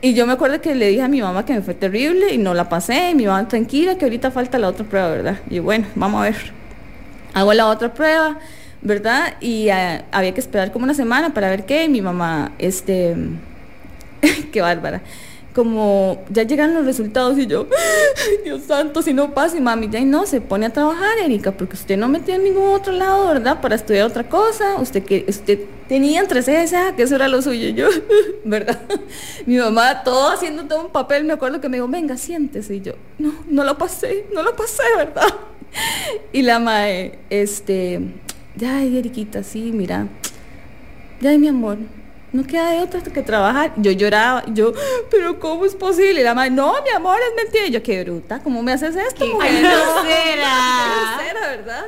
Y 0.00 0.14
yo 0.14 0.26
me 0.26 0.34
acuerdo 0.34 0.60
que 0.60 0.74
le 0.74 0.88
dije 0.88 1.02
a 1.02 1.08
mi 1.08 1.20
mamá 1.20 1.44
que 1.44 1.52
me 1.52 1.62
fue 1.62 1.74
terrible 1.74 2.32
y 2.32 2.38
no 2.38 2.54
la 2.54 2.68
pasé, 2.68 3.10
y 3.10 3.14
mi 3.14 3.26
mamá 3.26 3.48
tranquila, 3.48 3.96
que 3.98 4.04
ahorita 4.04 4.30
falta 4.30 4.58
la 4.58 4.68
otra 4.68 4.84
prueba, 4.84 5.08
¿verdad? 5.08 5.40
Y 5.50 5.58
bueno, 5.58 5.86
vamos 5.94 6.20
a 6.20 6.24
ver. 6.24 6.52
Hago 7.34 7.52
la 7.52 7.66
otra 7.66 7.92
prueba, 7.92 8.38
¿verdad? 8.82 9.34
Y 9.40 9.68
eh, 9.68 10.02
había 10.12 10.32
que 10.32 10.40
esperar 10.40 10.72
como 10.72 10.84
una 10.84 10.94
semana 10.94 11.34
para 11.34 11.50
ver 11.50 11.66
qué, 11.66 11.88
mi 11.88 12.00
mamá, 12.00 12.52
este, 12.58 13.16
qué 14.52 14.60
bárbara 14.60 15.02
como 15.56 16.22
ya 16.28 16.42
llegan 16.42 16.74
los 16.74 16.84
resultados 16.84 17.38
y 17.38 17.46
yo, 17.46 17.66
Dios 18.44 18.64
santo, 18.64 19.00
si 19.00 19.14
no 19.14 19.32
pasa 19.32 19.56
y 19.56 19.62
mami, 19.62 19.88
ya 19.88 20.04
no, 20.04 20.26
se 20.26 20.42
pone 20.42 20.66
a 20.66 20.70
trabajar, 20.70 21.18
Erika, 21.18 21.52
porque 21.52 21.76
usted 21.76 21.96
no 21.96 22.08
metió 22.08 22.34
en 22.34 22.44
ningún 22.44 22.74
otro 22.74 22.92
lado, 22.92 23.26
¿verdad? 23.28 23.62
Para 23.62 23.74
estudiar 23.74 24.06
otra 24.06 24.28
cosa, 24.28 24.74
usted 24.78 25.02
que 25.02 25.24
usted 25.26 25.60
tenía 25.88 26.20
entre 26.20 26.42
cejas, 26.42 26.92
que 26.92 27.04
eso 27.04 27.14
era 27.14 27.26
lo 27.26 27.40
suyo, 27.40 27.70
yo, 27.70 27.88
¿verdad? 28.44 28.82
Mi 29.46 29.56
mamá 29.56 30.02
todo 30.04 30.28
haciendo 30.28 30.66
todo 30.66 30.84
un 30.84 30.92
papel, 30.92 31.24
me 31.24 31.32
acuerdo 31.32 31.58
que 31.58 31.70
me 31.70 31.78
dijo, 31.78 31.88
venga, 31.88 32.18
siéntese, 32.18 32.74
y 32.74 32.80
yo, 32.82 32.92
no, 33.18 33.32
no 33.48 33.64
lo 33.64 33.78
pasé, 33.78 34.26
no 34.34 34.42
lo 34.42 34.54
pasé, 34.54 34.82
¿verdad? 34.98 35.26
Y 36.34 36.42
la 36.42 36.58
mae, 36.58 37.18
este, 37.30 38.02
ya, 38.56 38.82
Eriquita, 38.82 39.42
sí, 39.42 39.70
mira, 39.72 40.06
ya, 41.22 41.38
mi 41.38 41.48
amor, 41.48 41.78
no 42.36 42.46
queda 42.46 42.70
de 42.70 42.80
otra 42.80 43.00
que 43.00 43.22
trabajar. 43.22 43.72
Yo 43.76 43.90
lloraba, 43.90 44.44
yo, 44.46 44.72
pero 45.10 45.38
¿cómo 45.40 45.64
es 45.64 45.74
posible? 45.74 46.20
Y 46.20 46.24
la 46.24 46.34
madre, 46.34 46.50
no, 46.50 46.74
mi 46.82 46.90
amor, 46.90 47.18
es 47.18 47.44
mentira. 47.44 47.66
Y 47.66 47.70
yo, 47.70 47.82
qué 47.82 48.04
bruta, 48.04 48.40
¿cómo 48.40 48.62
me 48.62 48.72
haces 48.72 48.94
esto? 48.94 49.24
Qué 49.24 49.60
grosera. 49.60 51.18
¿verdad? 51.56 51.86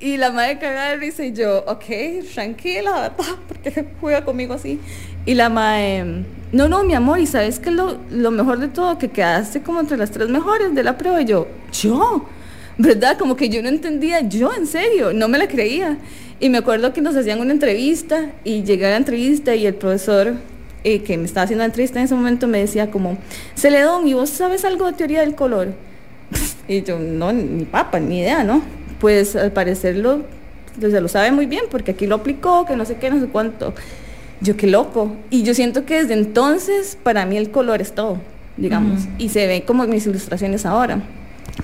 Y 0.00 0.16
la 0.16 0.30
madre 0.30 0.58
cagada 0.58 0.90
de 0.90 0.96
risa 0.96 1.24
y 1.24 1.32
yo, 1.32 1.64
ok, 1.66 1.84
tranquila, 2.34 2.92
¿verdad? 2.92 3.36
Porque 3.48 3.86
juega 4.00 4.24
conmigo 4.24 4.54
así. 4.54 4.80
Y 5.26 5.34
la 5.34 5.48
madre, 5.48 6.24
no, 6.52 6.68
no, 6.68 6.84
mi 6.84 6.94
amor, 6.94 7.18
y 7.18 7.26
sabes 7.26 7.58
que 7.58 7.70
lo, 7.70 7.98
lo 8.10 8.30
mejor 8.30 8.58
de 8.58 8.68
todo, 8.68 8.98
que 8.98 9.08
quedaste 9.10 9.62
como 9.62 9.80
entre 9.80 9.96
las 9.96 10.10
tres 10.10 10.28
mejores 10.28 10.74
de 10.74 10.82
la 10.82 10.96
prueba. 10.96 11.20
Y 11.20 11.26
yo, 11.26 11.48
yo, 11.72 12.26
¿verdad? 12.78 13.18
Como 13.18 13.36
que 13.36 13.48
yo 13.48 13.60
no 13.62 13.68
entendía, 13.68 14.20
yo, 14.20 14.54
en 14.54 14.66
serio, 14.66 15.12
no 15.12 15.28
me 15.28 15.36
la 15.36 15.48
creía. 15.48 15.98
Y 16.40 16.48
me 16.48 16.58
acuerdo 16.58 16.92
que 16.92 17.00
nos 17.00 17.16
hacían 17.16 17.40
una 17.40 17.52
entrevista 17.52 18.30
y 18.44 18.62
llegué 18.62 18.86
a 18.86 18.90
la 18.90 18.96
entrevista 18.96 19.54
y 19.56 19.66
el 19.66 19.74
profesor 19.74 20.34
eh, 20.84 21.02
que 21.02 21.18
me 21.18 21.24
estaba 21.24 21.44
haciendo 21.44 21.62
la 21.62 21.66
entrevista 21.66 21.98
en 21.98 22.04
ese 22.04 22.14
momento 22.14 22.46
me 22.46 22.60
decía 22.60 22.90
como, 22.90 23.18
Celedón, 23.56 24.06
¿y 24.06 24.14
vos 24.14 24.30
sabes 24.30 24.64
algo 24.64 24.86
de 24.86 24.92
teoría 24.92 25.20
del 25.20 25.34
color? 25.34 25.74
y 26.68 26.82
yo, 26.82 27.00
no, 27.00 27.32
ni 27.32 27.64
papa, 27.64 27.98
ni 27.98 28.20
idea, 28.20 28.44
¿no? 28.44 28.62
Pues 29.00 29.34
al 29.34 29.50
parecer 29.50 29.96
lo, 29.96 30.22
se 30.80 31.00
lo 31.00 31.08
sabe 31.08 31.32
muy 31.32 31.46
bien 31.46 31.64
porque 31.68 31.90
aquí 31.90 32.06
lo 32.06 32.14
aplicó, 32.14 32.64
que 32.64 32.76
no 32.76 32.84
sé 32.84 32.96
qué, 32.96 33.10
no 33.10 33.20
sé 33.20 33.26
cuánto. 33.26 33.74
Yo 34.40 34.56
qué 34.56 34.68
loco. 34.68 35.16
Y 35.30 35.42
yo 35.42 35.52
siento 35.54 35.84
que 35.84 36.02
desde 36.02 36.14
entonces 36.14 36.96
para 37.02 37.26
mí 37.26 37.36
el 37.36 37.50
color 37.50 37.82
es 37.82 37.92
todo, 37.92 38.20
digamos. 38.56 39.02
Y 39.18 39.30
se 39.30 39.48
ve 39.48 39.64
como 39.64 39.84
mis 39.88 40.06
ilustraciones 40.06 40.64
ahora. 40.64 41.02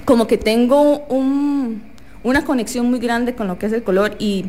Como 0.04 0.26
que 0.26 0.38
tengo 0.38 1.00
un 1.06 1.94
una 2.24 2.44
conexión 2.44 2.90
muy 2.90 2.98
grande 2.98 3.34
con 3.34 3.46
lo 3.46 3.58
que 3.58 3.66
es 3.66 3.72
el 3.72 3.84
color 3.84 4.16
y, 4.18 4.46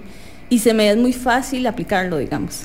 se 0.57 0.73
me 0.73 0.89
es 0.89 0.97
muy 0.97 1.11
fácil 1.11 1.67
aplicarlo, 1.67 2.17
digamos. 2.17 2.61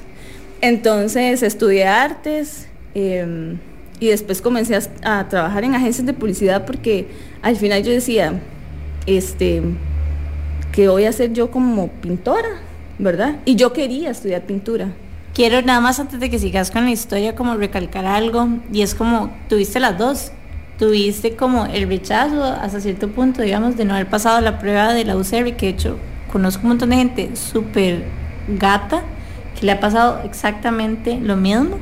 Entonces 0.61 1.43
estudié 1.43 1.87
artes 1.87 2.69
em, 2.95 3.59
y 3.99 4.07
después 4.07 4.41
comencé 4.41 4.79
a, 5.03 5.29
trabajar 5.29 5.65
en 5.65 5.75
agencias 5.75 6.07
de 6.07 6.13
publicidad 6.13 6.65
porque 6.65 7.09
al 7.43 7.57
final 7.57 7.83
yo 7.83 7.91
decía, 7.91 8.41
este, 9.07 9.63
que 10.73 10.89
voy 10.89 11.05
a 11.05 11.09
hacer 11.09 11.33
yo 11.33 11.51
como 11.51 11.89
pintora, 11.89 12.61
¿verdad? 13.01 13.37
Y 13.45 13.57
yo 13.57 13.73
quería 13.73 14.11
estudiar 14.11 14.43
pintura. 14.43 14.93
Quiero 15.35 15.61
nada 15.63 15.81
más 15.81 15.99
antes 15.99 16.21
de 16.21 16.31
que 16.31 16.39
sigas 16.39 16.71
con 16.71 16.85
la 16.85 16.91
historia 16.93 17.35
como 17.35 17.57
recalcar 17.57 18.07
algo 18.07 18.49
y 18.73 18.83
es 18.83 18.95
como 18.95 19.33
tuviste 19.49 19.81
las 19.81 19.99
dos, 19.99 20.33
tuviste 20.81 21.37
como 21.37 21.67
el 21.67 21.87
rechazo 21.87 22.43
hasta 22.43 22.81
cierto 22.81 23.11
punto, 23.11 23.43
digamos, 23.43 23.77
de 23.77 23.85
no 23.85 23.93
haber 23.93 24.07
pasado 24.07 24.41
la 24.41 24.59
prueba 24.59 24.95
de 24.95 25.05
la 25.05 25.15
UCR, 25.15 25.55
que 25.55 25.67
de 25.67 25.69
hecho 25.69 25.99
conozco 26.33 26.63
un 26.63 26.71
montón 26.71 26.89
de 26.89 26.97
gente 26.97 27.37
súper 27.37 28.07
gata 28.49 29.03
que 29.59 29.67
le 29.67 29.73
ha 29.73 29.79
pasado 29.79 30.23
exactamente 30.25 31.21
lo 31.21 31.37
mismo. 31.37 31.77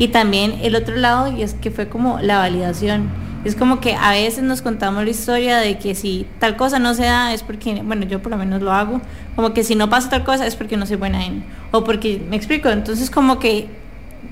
Y 0.00 0.08
también 0.08 0.58
el 0.62 0.74
otro 0.74 0.96
lado, 0.96 1.30
y 1.30 1.42
es 1.42 1.54
que 1.54 1.70
fue 1.70 1.88
como 1.88 2.18
la 2.18 2.38
validación. 2.38 3.08
Es 3.44 3.54
como 3.54 3.80
que 3.80 3.94
a 3.94 4.10
veces 4.10 4.42
nos 4.42 4.62
contamos 4.62 5.04
la 5.04 5.10
historia 5.10 5.58
de 5.58 5.78
que 5.78 5.94
si 5.94 6.26
tal 6.40 6.56
cosa 6.56 6.80
no 6.80 6.92
se 6.94 7.04
da 7.04 7.32
es 7.32 7.44
porque, 7.44 7.80
bueno, 7.84 8.04
yo 8.04 8.20
por 8.20 8.32
lo 8.32 8.36
menos 8.36 8.60
lo 8.62 8.72
hago, 8.72 9.00
como 9.36 9.54
que 9.54 9.62
si 9.62 9.76
no 9.76 9.88
pasa 9.88 10.10
tal 10.10 10.24
cosa 10.24 10.44
es 10.44 10.56
porque 10.56 10.76
no 10.76 10.86
soy 10.86 10.96
buena 10.96 11.24
en, 11.24 11.44
o 11.70 11.84
porque, 11.84 12.20
me 12.28 12.34
explico, 12.34 12.68
entonces 12.68 13.10
como 13.10 13.38
que 13.38 13.68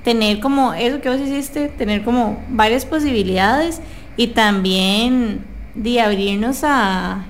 tener 0.02 0.40
como 0.40 0.74
eso 0.74 1.00
que 1.00 1.08
vos 1.08 1.20
hiciste, 1.20 1.68
tener 1.68 2.02
como 2.02 2.42
varias 2.48 2.84
posibilidades 2.84 3.80
y 4.18 4.26
también 4.26 5.38
de 5.76 6.00
abrirnos 6.00 6.64
a, 6.64 7.24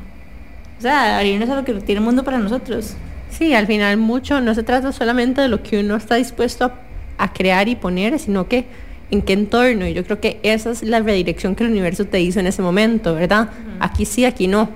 o 0.79 0.81
sea, 0.81 1.19
abrirnos 1.19 1.51
a 1.51 1.57
lo 1.57 1.65
que 1.65 1.75
tiene 1.75 1.99
el 1.99 2.05
mundo 2.05 2.25
para 2.25 2.39
nosotros. 2.39 2.97
Sí, 3.29 3.53
al 3.53 3.67
final 3.67 3.99
mucho 3.99 4.41
no 4.41 4.55
se 4.55 4.63
trata 4.63 4.91
solamente 4.91 5.43
de 5.43 5.49
lo 5.49 5.63
que 5.63 5.81
uno 5.81 5.97
está 5.97 6.15
dispuesto 6.15 6.73
a, 7.19 7.33
crear 7.35 7.69
y 7.69 7.77
poner, 7.77 8.19
sino 8.19 8.49
que 8.49 8.65
en 9.11 9.21
qué 9.21 9.35
entorno. 9.35 9.87
Y 9.87 9.93
yo 9.93 10.03
creo 10.03 10.19
que 10.19 10.41
esa 10.43 10.71
es 10.71 10.83
la 10.83 11.01
redirección 11.01 11.55
que 11.55 11.65
el 11.65 11.71
universo 11.71 12.07
te 12.07 12.23
hizo 12.23 12.41
en 12.41 12.47
ese 12.47 12.63
momento, 12.63 13.15
¿verdad? 13.15 13.51
Aquí 13.81 14.07
sí, 14.07 14.25
aquí 14.25 14.47
no. 14.47 14.71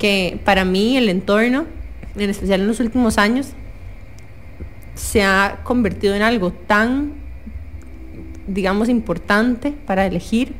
Que 0.00 0.40
para 0.44 0.64
mí 0.64 0.96
el 0.96 1.08
entorno, 1.08 1.66
en 2.16 2.28
especial 2.28 2.60
en 2.60 2.66
los 2.66 2.80
últimos 2.80 3.18
años, 3.18 3.50
se 4.96 5.22
ha 5.22 5.60
convertido 5.62 6.16
en 6.16 6.22
algo 6.22 6.50
tan, 6.50 7.12
digamos, 8.48 8.88
importante 8.88 9.72
para 9.86 10.06
elegir 10.06 10.54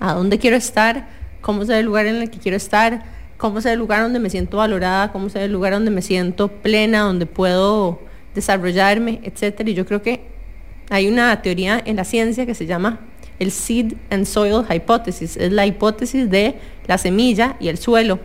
a 0.00 0.14
dónde 0.14 0.38
quiero 0.38 0.56
estar, 0.56 1.06
cómo 1.40 1.62
es 1.62 1.68
el 1.68 1.86
lugar 1.86 2.06
en 2.06 2.16
el 2.16 2.30
que 2.30 2.38
quiero 2.38 2.56
estar, 2.56 3.04
cómo 3.36 3.60
es 3.60 3.66
el 3.66 3.78
lugar 3.78 4.02
donde 4.02 4.18
me 4.18 4.30
siento 4.30 4.56
valorada, 4.56 5.12
cómo 5.12 5.28
es 5.28 5.36
el 5.36 5.52
lugar 5.52 5.72
donde 5.72 5.90
me 5.90 6.02
siento 6.02 6.48
plena, 6.48 7.00
donde 7.00 7.26
puedo 7.26 8.00
desarrollarme, 8.34 9.20
etc. 9.22 9.60
Y 9.66 9.74
yo 9.74 9.86
creo 9.86 10.02
que 10.02 10.22
hay 10.90 11.08
una 11.08 11.40
teoría 11.42 11.80
en 11.84 11.96
la 11.96 12.04
ciencia 12.04 12.46
que 12.46 12.54
se 12.54 12.66
llama 12.66 13.00
el 13.38 13.50
Seed 13.50 13.94
and 14.10 14.26
Soil 14.26 14.64
Hypothesis, 14.68 15.36
es 15.36 15.52
la 15.52 15.66
hipótesis 15.66 16.28
de 16.30 16.56
la 16.86 16.98
semilla 16.98 17.56
y 17.58 17.68
el 17.68 17.78
suelo. 17.78 18.20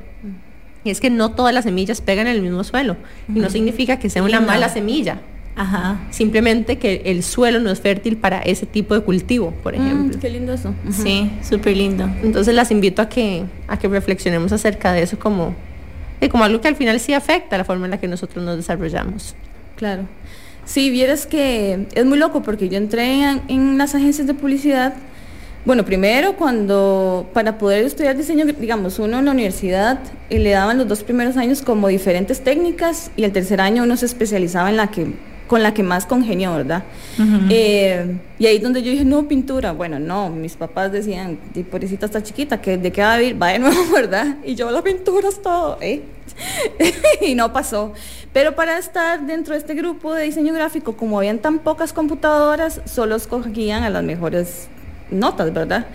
Y 0.83 0.91
es 0.91 0.99
que 0.99 1.09
no 1.09 1.31
todas 1.31 1.53
las 1.53 1.63
semillas 1.63 2.01
pegan 2.01 2.27
en 2.27 2.35
el 2.35 2.41
mismo 2.41 2.63
suelo. 2.63 2.97
Y 3.27 3.39
no 3.39 3.49
significa 3.49 3.97
que 3.97 4.09
sea 4.09 4.21
una 4.21 4.39
mala 4.39 4.69
semilla. 4.69 5.19
Ajá. 5.55 5.99
Simplemente 6.11 6.77
que 6.77 7.03
el 7.05 7.23
suelo 7.23 7.59
no 7.59 7.71
es 7.71 7.79
fértil 7.79 8.17
para 8.17 8.39
ese 8.39 8.65
tipo 8.65 8.93
de 8.93 9.01
cultivo, 9.01 9.51
por 9.63 9.77
mm, 9.77 9.81
ejemplo. 9.81 10.19
qué 10.19 10.29
lindo 10.29 10.53
eso. 10.53 10.73
Sí, 10.91 11.31
súper 11.41 11.77
lindo. 11.77 12.09
Entonces 12.23 12.53
las 12.53 12.71
invito 12.71 13.01
a 13.01 13.07
que, 13.09 13.45
a 13.67 13.77
que 13.77 13.87
reflexionemos 13.87 14.51
acerca 14.51 14.91
de 14.91 15.03
eso 15.03 15.17
como, 15.17 15.55
como 16.29 16.43
algo 16.43 16.59
que 16.59 16.67
al 16.67 16.75
final 16.75 16.99
sí 16.99 17.13
afecta 17.13 17.57
la 17.57 17.63
forma 17.63 17.85
en 17.85 17.91
la 17.91 17.99
que 17.99 18.07
nosotros 18.07 18.43
nos 18.43 18.57
desarrollamos. 18.57 19.35
Claro. 19.77 20.03
Sí, 20.65 20.89
vieras 20.89 21.27
que 21.27 21.87
es 21.93 22.05
muy 22.05 22.17
loco 22.17 22.41
porque 22.41 22.67
yo 22.69 22.77
entré 22.77 23.21
en, 23.47 23.77
las 23.77 23.95
agencias 23.95 24.27
de 24.27 24.33
publicidad. 24.33 24.95
Bueno, 25.63 25.85
primero 25.85 26.35
cuando 26.35 27.29
para 27.33 27.57
poder 27.57 27.85
estudiar 27.85 28.17
diseño, 28.17 28.45
digamos, 28.45 28.99
uno 28.99 29.19
en 29.19 29.25
la 29.25 29.31
universidad 29.31 29.99
eh, 30.29 30.37
le 30.37 30.51
daban 30.51 30.77
los 30.77 30.87
dos 30.87 31.03
primeros 31.03 31.37
años 31.37 31.61
como 31.61 31.87
diferentes 31.87 32.43
técnicas 32.43 33.09
y 33.15 33.23
el 33.23 33.31
tercer 33.31 33.61
año 33.61 33.83
uno 33.83 33.95
se 33.97 34.05
especializaba 34.05 34.69
en 34.69 34.77
la 34.77 34.87
que 34.87 35.07
con 35.47 35.61
la 35.61 35.73
que 35.73 35.83
más 35.83 36.05
congenió, 36.05 36.55
¿verdad? 36.55 36.83
Eh, 37.49 38.17
y 38.39 38.45
ahí 38.47 38.59
donde 38.59 38.81
yo 38.81 38.91
dije, 38.91 39.05
no, 39.05 39.27
pintura. 39.27 39.73
Bueno, 39.73 39.99
no, 39.99 40.29
mis 40.29 40.53
papás 40.55 40.91
decían, 40.91 41.37
pobrecita 41.69 42.07
está 42.07 42.23
chiquita, 42.23 42.59
que 42.61 42.77
¿de 42.77 42.91
qué 42.91 43.01
va 43.01 43.13
a 43.13 43.17
vivir? 43.17 43.41
Va 43.41 43.49
de 43.49 43.59
nuevo, 43.59 43.77
¿verdad? 43.93 44.37
Y 44.43 44.55
yo, 44.55 44.71
la 44.71 44.81
pintura 44.81 45.29
es 45.29 45.41
todo, 45.41 45.77
¿eh? 45.81 46.03
y 47.21 47.35
no 47.35 47.53
pasó. 47.53 47.93
Pero 48.33 48.55
para 48.55 48.77
estar 48.77 49.25
dentro 49.25 49.53
de 49.53 49.59
este 49.59 49.75
grupo 49.75 50.13
de 50.13 50.23
diseño 50.23 50.53
gráfico, 50.53 50.97
como 50.97 51.19
habían 51.19 51.39
tan 51.39 51.59
pocas 51.59 51.93
computadoras, 51.93 52.81
solo 52.85 53.15
escogían 53.15 53.83
a 53.83 53.89
las 53.89 54.03
mejores 54.03 54.67
notas, 55.11 55.53
¿verdad? 55.53 55.85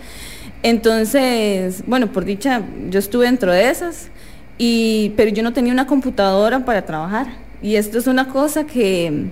Entonces, 0.63 1.83
bueno, 1.87 2.11
por 2.11 2.23
dicha, 2.23 2.61
yo 2.89 2.99
estuve 2.99 3.25
dentro 3.25 3.51
de 3.51 3.69
esas, 3.69 4.09
y, 4.57 5.09
pero 5.17 5.31
yo 5.31 5.43
no 5.43 5.53
tenía 5.53 5.73
una 5.73 5.87
computadora 5.87 6.63
para 6.63 6.85
trabajar. 6.85 7.27
Y 7.63 7.75
esto 7.75 7.99
es 7.99 8.07
una 8.07 8.27
cosa 8.27 8.65
que, 8.65 9.29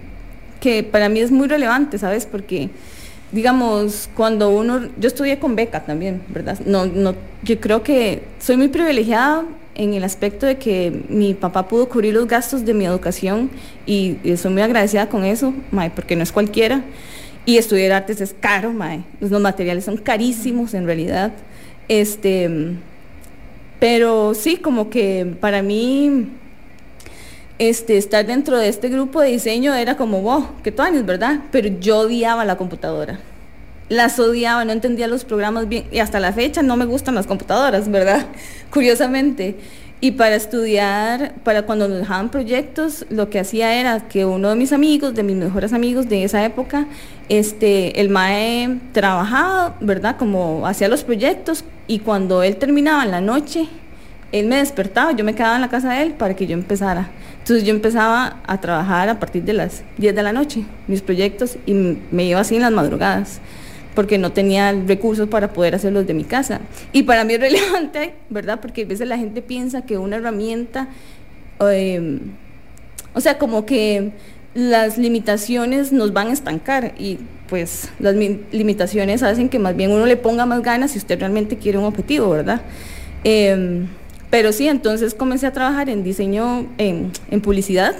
que 0.59 0.83
para 0.83 1.09
mí 1.09 1.19
es 1.19 1.31
muy 1.31 1.47
relevante, 1.47 1.97
¿sabes? 1.97 2.25
Porque, 2.25 2.69
digamos, 3.31 4.09
cuando 4.15 4.49
uno, 4.49 4.89
yo 4.97 5.07
estudié 5.07 5.39
con 5.39 5.55
beca 5.55 5.85
también, 5.85 6.21
¿verdad? 6.29 6.59
No, 6.65 6.85
no, 6.85 7.15
yo 7.43 7.59
creo 7.59 7.83
que 7.83 8.23
soy 8.39 8.57
muy 8.57 8.67
privilegiada 8.67 9.45
en 9.75 9.93
el 9.93 10.03
aspecto 10.03 10.45
de 10.45 10.57
que 10.57 11.05
mi 11.07 11.33
papá 11.33 11.67
pudo 11.67 11.87
cubrir 11.87 12.13
los 12.13 12.27
gastos 12.27 12.65
de 12.65 12.73
mi 12.73 12.85
educación 12.85 13.49
y, 13.85 14.17
soy 14.35 14.51
muy 14.51 14.61
agradecida 14.61 15.07
con 15.07 15.23
eso, 15.23 15.53
mae, 15.71 15.89
porque 15.89 16.15
no 16.15 16.23
es 16.23 16.31
cualquiera. 16.31 16.83
Y 17.45 17.57
estudiar 17.57 17.93
artes 17.93 18.19
es 18.19 18.35
caro, 18.37 18.73
mae. 18.73 19.03
Los 19.21 19.31
materiales 19.41 19.85
son 19.85 19.95
carísimos 19.95 20.73
en 20.73 20.85
realidad. 20.85 21.31
Este, 21.87 22.75
pero 23.79 24.33
sí, 24.33 24.57
como 24.57 24.89
que 24.89 25.25
para 25.39 25.61
mí 25.61 26.27
este, 27.59 27.97
estar 27.97 28.25
dentro 28.25 28.57
de 28.57 28.69
este 28.69 28.87
grupo 28.87 29.21
de 29.21 29.29
diseño 29.29 29.73
era 29.73 29.97
como, 29.97 30.21
wow, 30.21 30.47
qué 30.63 30.73
años, 30.79 31.05
¿verdad? 31.05 31.41
Pero 31.51 31.69
yo 31.79 31.99
odiaba 31.99 32.45
la 32.45 32.55
computadora. 32.57 33.19
Las 33.89 34.17
odiaba, 34.19 34.63
no 34.65 34.71
entendía 34.71 35.07
los 35.07 35.25
programas 35.25 35.67
bien. 35.67 35.83
Y 35.91 35.99
hasta 35.99 36.19
la 36.19 36.31
fecha 36.31 36.61
no 36.61 36.77
me 36.77 36.85
gustan 36.85 37.15
las 37.15 37.27
computadoras, 37.27 37.91
¿verdad? 37.91 38.25
Curiosamente. 38.71 39.57
Y 40.01 40.11
para 40.11 40.35
estudiar, 40.35 41.33
para 41.43 41.63
cuando 41.63 41.89
nos 41.89 41.99
dejaban 41.99 42.29
proyectos, 42.29 43.05
lo 43.09 43.29
que 43.29 43.39
hacía 43.39 43.73
era 43.73 44.07
que 44.07 44.23
uno 44.23 44.49
de 44.49 44.55
mis 44.55 44.71
amigos, 44.71 45.13
de 45.13 45.23
mis 45.23 45.35
mejores 45.35 45.73
amigos 45.73 46.07
de 46.07 46.23
esa 46.23 46.45
época, 46.45 46.85
este, 47.27 47.99
el 47.99 48.09
MAE 48.09 48.79
trabajaba, 48.93 49.75
¿verdad? 49.81 50.15
Como 50.17 50.65
hacía 50.65 50.87
los 50.87 51.03
proyectos 51.03 51.65
y 51.87 51.99
cuando 51.99 52.43
él 52.43 52.55
terminaba 52.55 53.03
en 53.03 53.11
la 53.11 53.19
noche, 53.19 53.67
él 54.31 54.47
me 54.47 54.57
despertaba, 54.57 55.11
yo 55.11 55.25
me 55.25 55.35
quedaba 55.35 55.55
en 55.55 55.61
la 55.61 55.69
casa 55.69 55.91
de 55.91 56.03
él 56.03 56.13
para 56.13 56.33
que 56.33 56.47
yo 56.47 56.53
empezara. 56.53 57.09
Entonces 57.49 57.67
yo 57.67 57.73
empezaba 57.73 58.43
a 58.45 58.61
trabajar 58.61 59.09
a 59.09 59.19
partir 59.19 59.41
de 59.41 59.53
las 59.53 59.81
10 59.97 60.13
de 60.13 60.21
la 60.21 60.31
noche, 60.31 60.65
mis 60.87 61.01
proyectos, 61.01 61.57
y 61.65 61.73
me 61.73 62.25
iba 62.25 62.39
así 62.39 62.57
en 62.57 62.61
las 62.61 62.71
madrugadas, 62.71 63.39
porque 63.95 64.19
no 64.19 64.31
tenía 64.31 64.71
recursos 64.71 65.27
para 65.27 65.51
poder 65.51 65.73
hacerlos 65.73 66.05
de 66.05 66.13
mi 66.13 66.25
casa. 66.25 66.61
Y 66.93 67.01
para 67.01 67.23
mí 67.23 67.33
es 67.33 67.39
relevante, 67.39 68.13
¿verdad? 68.29 68.59
Porque 68.61 68.83
a 68.83 68.85
veces 68.85 69.07
la 69.07 69.17
gente 69.17 69.41
piensa 69.41 69.81
que 69.81 69.97
una 69.97 70.17
herramienta, 70.17 70.89
em, 71.59 72.19
o 73.15 73.19
sea, 73.19 73.39
como 73.39 73.65
que 73.65 74.11
las 74.53 74.99
limitaciones 74.99 75.91
nos 75.91 76.13
van 76.13 76.27
a 76.27 76.33
estancar 76.33 76.93
y 76.99 77.17
pues 77.49 77.89
las 77.97 78.13
limitaciones 78.13 79.23
hacen 79.23 79.49
que 79.49 79.57
más 79.57 79.75
bien 79.75 79.91
uno 79.91 80.05
le 80.05 80.17
ponga 80.17 80.45
más 80.45 80.61
ganas 80.61 80.91
si 80.91 80.99
usted 80.99 81.19
realmente 81.19 81.57
quiere 81.57 81.79
un 81.79 81.85
objetivo, 81.85 82.29
¿verdad? 82.29 82.61
Em, 83.23 83.87
pero 84.29 84.51
sí, 84.51 84.67
entonces 84.67 85.13
comencé 85.13 85.47
a 85.47 85.53
trabajar 85.53 85.89
en 85.89 86.03
diseño, 86.03 86.67
en, 86.77 87.11
publicidad, 87.41 87.95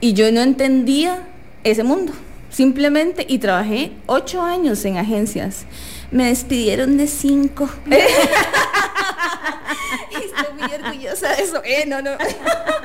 y 0.00 0.12
yo 0.12 0.30
no 0.30 0.40
entendía 0.40 1.22
ese 1.64 1.82
mundo, 1.82 2.12
simplemente, 2.50 3.26
y 3.28 3.38
trabajé 3.38 3.92
ocho 4.06 4.42
años 4.42 4.84
en 4.84 4.96
agencias. 4.96 5.64
Me 6.10 6.26
despidieron 6.26 6.96
de 6.96 7.08
cinco. 7.08 7.68
Estoy 10.10 10.54
muy 10.54 10.74
orgullosa 10.74 11.34
de 11.34 11.42
eso. 11.42 11.60
Eh, 11.64 11.84
no, 11.86 12.00
no. 12.00 12.12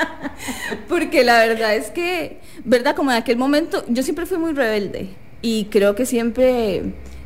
Porque 0.90 1.24
la 1.24 1.38
verdad 1.46 1.76
es 1.76 1.92
que, 1.92 2.40
verdad, 2.64 2.96
como 2.96 3.12
en 3.12 3.18
aquel 3.18 3.38
momento, 3.38 3.86
yo 3.88 4.04
siempre 4.04 4.26
fui 4.26 4.38
muy 4.38 4.54
rebelde 4.54 5.10
y 5.42 5.66
creo 5.66 5.96
que 5.96 6.06
siempre 6.06 6.84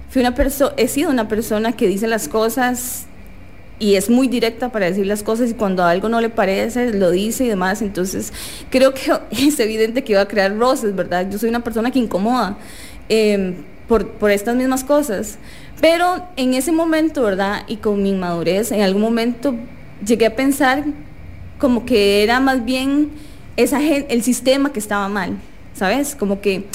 fui 0.10 0.22
una 0.22 0.36
persona, 0.36 0.74
he 0.78 0.88
sido 0.88 1.10
una 1.10 1.28
persona 1.28 1.74
que 1.74 1.88
dice 1.88 2.08
las 2.08 2.28
cosas 2.28 3.08
y 3.80 3.96
es 3.96 4.10
muy 4.10 4.28
directa 4.28 4.70
para 4.72 4.88
decir 4.88 5.06
las 5.06 5.24
cosas 5.24 5.52
y 5.52 5.54
cuando 5.54 5.84
algo 5.84 6.10
no 6.10 6.20
le 6.20 6.30
parece 6.30 6.94
lo 6.94 7.12
dice 7.12 7.46
y 7.46 7.48
demás. 7.48 7.82
Entonces 7.82 8.34
creo 8.70 8.94
que 8.94 9.12
es 9.32 9.60
evidente 9.60 10.04
que 10.04 10.14
iba 10.14 10.22
a 10.22 10.28
crear 10.28 10.56
roces, 10.58 10.96
¿verdad? 10.96 11.30
Yo 11.30 11.38
soy 11.38 11.50
una 11.50 11.64
persona 11.64 11.92
que 11.92 12.00
incomoda 12.00 12.58
em, 13.10 13.56
por, 13.88 14.08
por 14.08 14.32
estas 14.32 14.56
mismas 14.56 14.84
cosas. 14.84 15.38
Pero 15.80 16.26
en 16.36 16.56
ese 16.56 16.72
momento, 16.72 17.22
¿verdad? 17.24 17.64
Y 17.68 17.78
con 17.78 18.02
mi 18.02 18.10
inmadurez, 18.10 18.72
en 18.72 18.82
algún 18.82 19.02
momento 19.02 19.56
llegué 20.06 20.26
a 20.26 20.36
pensar 20.36 20.84
como 21.60 21.86
que 21.86 22.24
era 22.24 22.40
más 22.40 22.66
bien 22.66 23.10
esa 23.58 23.80
el 23.82 24.24
sistema 24.24 24.72
que 24.72 24.80
estaba 24.80 25.08
mal, 25.10 25.38
¿sabes? 25.74 26.16
Como 26.16 26.42
que 26.42 26.66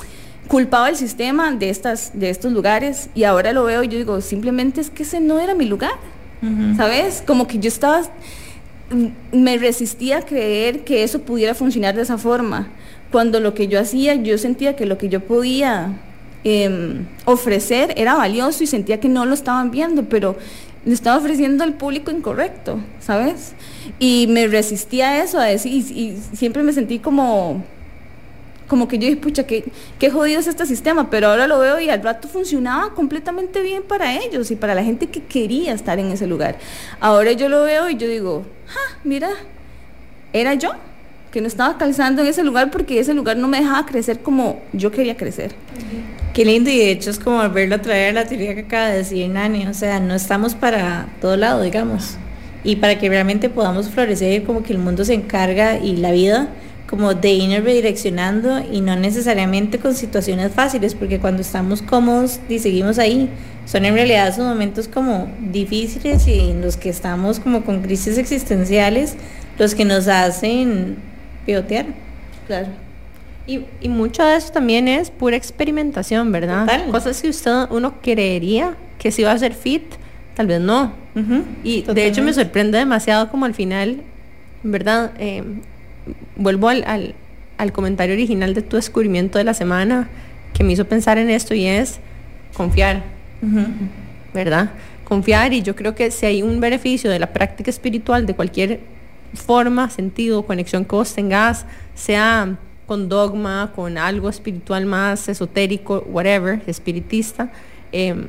culpaba 0.49 0.89
el 0.89 0.97
sistema 0.97 1.53
de, 1.53 1.71
estas, 1.71 2.11
de 2.15 2.31
estos 2.31 2.53
lugares 2.53 3.09
y 3.15 3.25
ahora 3.25 3.53
lo 3.53 3.65
veo 3.65 3.83
y 3.83 3.89
yo 3.89 3.99
digo, 3.99 4.21
simplemente 4.21 4.81
es 4.81 4.91
que 4.91 5.05
ese 5.05 5.21
no 5.21 5.41
era 5.41 5.55
mi 5.55 5.65
lugar. 5.65 5.95
¿Sabes? 6.77 7.23
Como 7.27 7.47
que 7.47 7.59
yo 7.59 7.69
estaba, 7.69 8.03
me 9.33 9.59
resistía 9.59 10.19
a 10.19 10.23
creer 10.23 10.85
que 10.85 11.05
eso 11.05 11.21
pudiera 11.21 11.55
funcionar 11.55 11.95
de 11.95 12.03
esa 12.03 12.19
forma, 12.19 12.69
cuando 13.11 13.41
lo 13.41 13.55
que 13.55 13.69
yo 13.69 13.79
hacía, 13.79 14.15
yo 14.15 14.39
sentía 14.39 14.75
que 14.75 14.87
lo 14.87 14.99
que 14.99 15.09
yo 15.09 15.21
podía 15.21 16.01
em, 16.45 17.07
ofrecer 17.25 17.95
era 17.97 18.15
valioso 18.15 18.65
y 18.65 18.67
sentía 18.67 18.99
que 18.99 19.09
no 19.09 19.27
lo 19.27 19.35
estaban 19.35 19.71
viendo, 19.71 20.05
pero 20.05 20.37
le 20.85 20.95
estaba 20.95 21.19
ofreciendo 21.19 21.63
al 21.63 21.75
público 21.75 22.11
incorrecto, 22.11 22.81
¿sabes? 22.99 23.53
Y 23.99 24.27
me 24.29 24.49
resistía 24.49 25.11
a 25.11 25.23
eso, 25.23 25.39
a 25.39 25.45
decir, 25.45 25.73
y 25.73 26.19
siempre 26.33 26.63
me 26.63 26.73
sentí 26.73 26.99
como 26.99 27.63
como 28.67 28.89
que 28.89 28.99
yo 28.99 29.07
dije, 29.07 29.17
pucha, 29.17 29.45
qué, 29.45 29.65
qué 29.99 30.11
jodido 30.11 30.41
es 30.41 30.47
este 30.47 30.67
sistema, 30.67 31.11
pero 31.11 31.29
ahora 31.29 31.47
lo 31.47 31.59
veo 31.59 31.81
y 31.81 31.91
al 31.91 32.03
rato 32.03 32.29
funcionaba 32.29 32.95
completamente 32.95 33.61
bien 33.61 33.83
para 33.83 34.17
ellos 34.17 34.51
y 34.51 34.57
para 34.57 34.75
la 34.75 34.83
gente 34.83 35.09
que 35.09 35.23
quería 35.23 35.73
estar 35.73 35.99
en 35.99 36.11
ese 36.11 36.27
lugar. 36.27 36.57
Ahora 37.01 37.33
yo 37.33 37.49
lo 37.49 37.63
veo 37.63 37.91
y 37.91 37.97
yo 37.97 38.09
digo, 38.09 38.45
ah, 38.69 38.97
mira, 39.05 39.31
era 40.33 40.55
yo 40.55 40.73
que 41.31 41.41
no 41.41 41.49
estaba 41.49 41.79
calzando 41.79 42.23
en 42.23 42.29
ese 42.29 42.45
lugar 42.45 42.71
porque 42.71 43.01
ese 43.01 43.15
lugar 43.15 43.37
no 43.39 43.49
me 43.49 43.59
dejaba 43.59 43.87
crecer 43.87 44.21
como 44.21 44.63
yo 44.73 44.91
quería 44.91 45.17
crecer. 45.17 45.55
Qué 46.35 46.45
lindo 46.45 46.71
y 46.71 46.79
de 46.79 46.91
hecho 46.91 47.11
es 47.11 47.19
como 47.19 47.39
volverlo 47.39 47.75
a 47.75 47.79
traer 47.83 48.17
a 48.17 48.23
la 48.23 48.29
teoría 48.29 48.55
que 48.55 48.61
acaba 48.61 48.89
de 48.89 48.99
decir 48.99 49.29
Nani, 49.29 49.67
o 49.67 49.75
sea, 49.75 49.99
no 49.99 50.15
estamos 50.15 50.55
para 50.55 51.09
todo 51.21 51.37
lado, 51.37 51.63
digamos. 51.63 52.17
Y 52.65 52.77
para 52.77 52.99
que 52.99 53.09
realmente 53.09 53.49
podamos 53.49 53.89
florecer, 53.89 54.45
como 54.45 54.63
que 54.63 54.73
el 54.73 54.79
mundo 54.79 55.05
se 55.05 55.15
encarga 55.15 55.79
y 55.79 55.97
la 55.97 56.13
vida 56.13 56.49
como 56.93 57.15
de 57.15 57.33
ir 57.33 57.65
redireccionando 57.65 58.61
y 58.71 58.83
no 58.83 58.95
necesariamente 58.97 59.79
con 59.79 59.95
situaciones 59.95 60.53
fáciles, 60.53 60.95
porque 60.95 61.19
cuando 61.19 61.41
estamos 61.41 61.81
cómodos 61.81 62.39
y 62.51 62.59
seguimos 62.59 62.99
ahí, 62.99 63.31
son 63.65 63.87
en 63.87 63.95
realidad 63.95 64.29
esos 64.29 64.45
momentos 64.45 64.89
como 64.89 65.33
difíciles 65.41 66.29
y 66.29 66.51
en 66.51 66.61
los 66.61 66.77
que 66.77 66.91
estamos 66.91 67.41
como 67.41 67.65
con 67.65 67.81
crisis 67.81 68.19
existenciales 68.19 69.17
los 69.59 69.75
que 69.75 69.87
nos 69.87 70.07
hacen 70.07 70.99
pivotear. 71.47 71.87
Claro. 72.47 72.69
Y, 73.47 73.63
y, 73.81 73.89
mucho 73.89 74.23
de 74.23 74.37
eso 74.37 74.53
también 74.53 74.87
es 74.87 75.11
pura 75.11 75.35
experimentación, 75.35 76.31
¿verdad? 76.31 76.91
Cosas 76.91 77.23
que 77.23 77.31
usted, 77.31 77.69
uno 77.71 78.03
creería 78.03 78.77
que 78.99 79.11
si 79.11 79.23
va 79.23 79.33
a 79.33 79.39
ser 79.39 79.55
fit, 79.55 79.85
tal 80.35 80.47
vez 80.47 80.61
no. 80.61 80.93
Y 81.65 81.85
de 81.85 82.07
hecho 82.07 82.23
me 82.23 82.35
sorprende 82.35 82.77
demasiado 82.77 83.31
como 83.31 83.47
al 83.47 83.55
final, 83.55 84.03
¿verdad? 84.63 85.13
Eh, 85.19 85.43
vuelvo 86.37 86.69
al, 86.69 87.15
comentario 87.73 88.15
original 88.15 88.55
de 88.55 88.63
tu 88.63 88.77
descubrimiento 88.77 89.39
de 89.39 89.45
la 89.45 89.55
semana 89.55 90.09
que 90.53 90.65
me 90.65 90.73
hizo 90.73 90.85
pensar 90.85 91.17
en 91.19 91.31
esto 91.31 91.55
y 91.55 91.67
es 91.67 92.01
confiar, 92.55 93.03
¿verdad? 94.35 94.71
Confiar 95.05 95.53
y 95.53 95.63
yo 95.63 95.77
creo 95.77 95.95
que 95.95 96.11
si 96.11 96.27
hay 96.27 96.43
un 96.43 96.59
beneficio 96.61 97.11
de 97.11 97.19
la 97.19 97.33
práctica 97.33 97.71
espiritual 97.71 98.27
de 98.27 98.35
cualquier 98.35 98.81
forma, 99.35 99.91
sentido, 99.91 100.45
conexión 100.45 100.85
que 100.85 100.97
vos 100.97 101.15
tengas, 101.15 101.65
sea 101.95 102.57
con 102.87 103.09
dogma, 103.09 103.73
con 103.75 103.97
algo 103.97 104.29
espiritual 104.29 104.87
más 104.87 105.29
esotérico, 105.29 106.05
whatever, 106.09 106.61
espiritista, 106.67 107.51
em, 107.93 108.27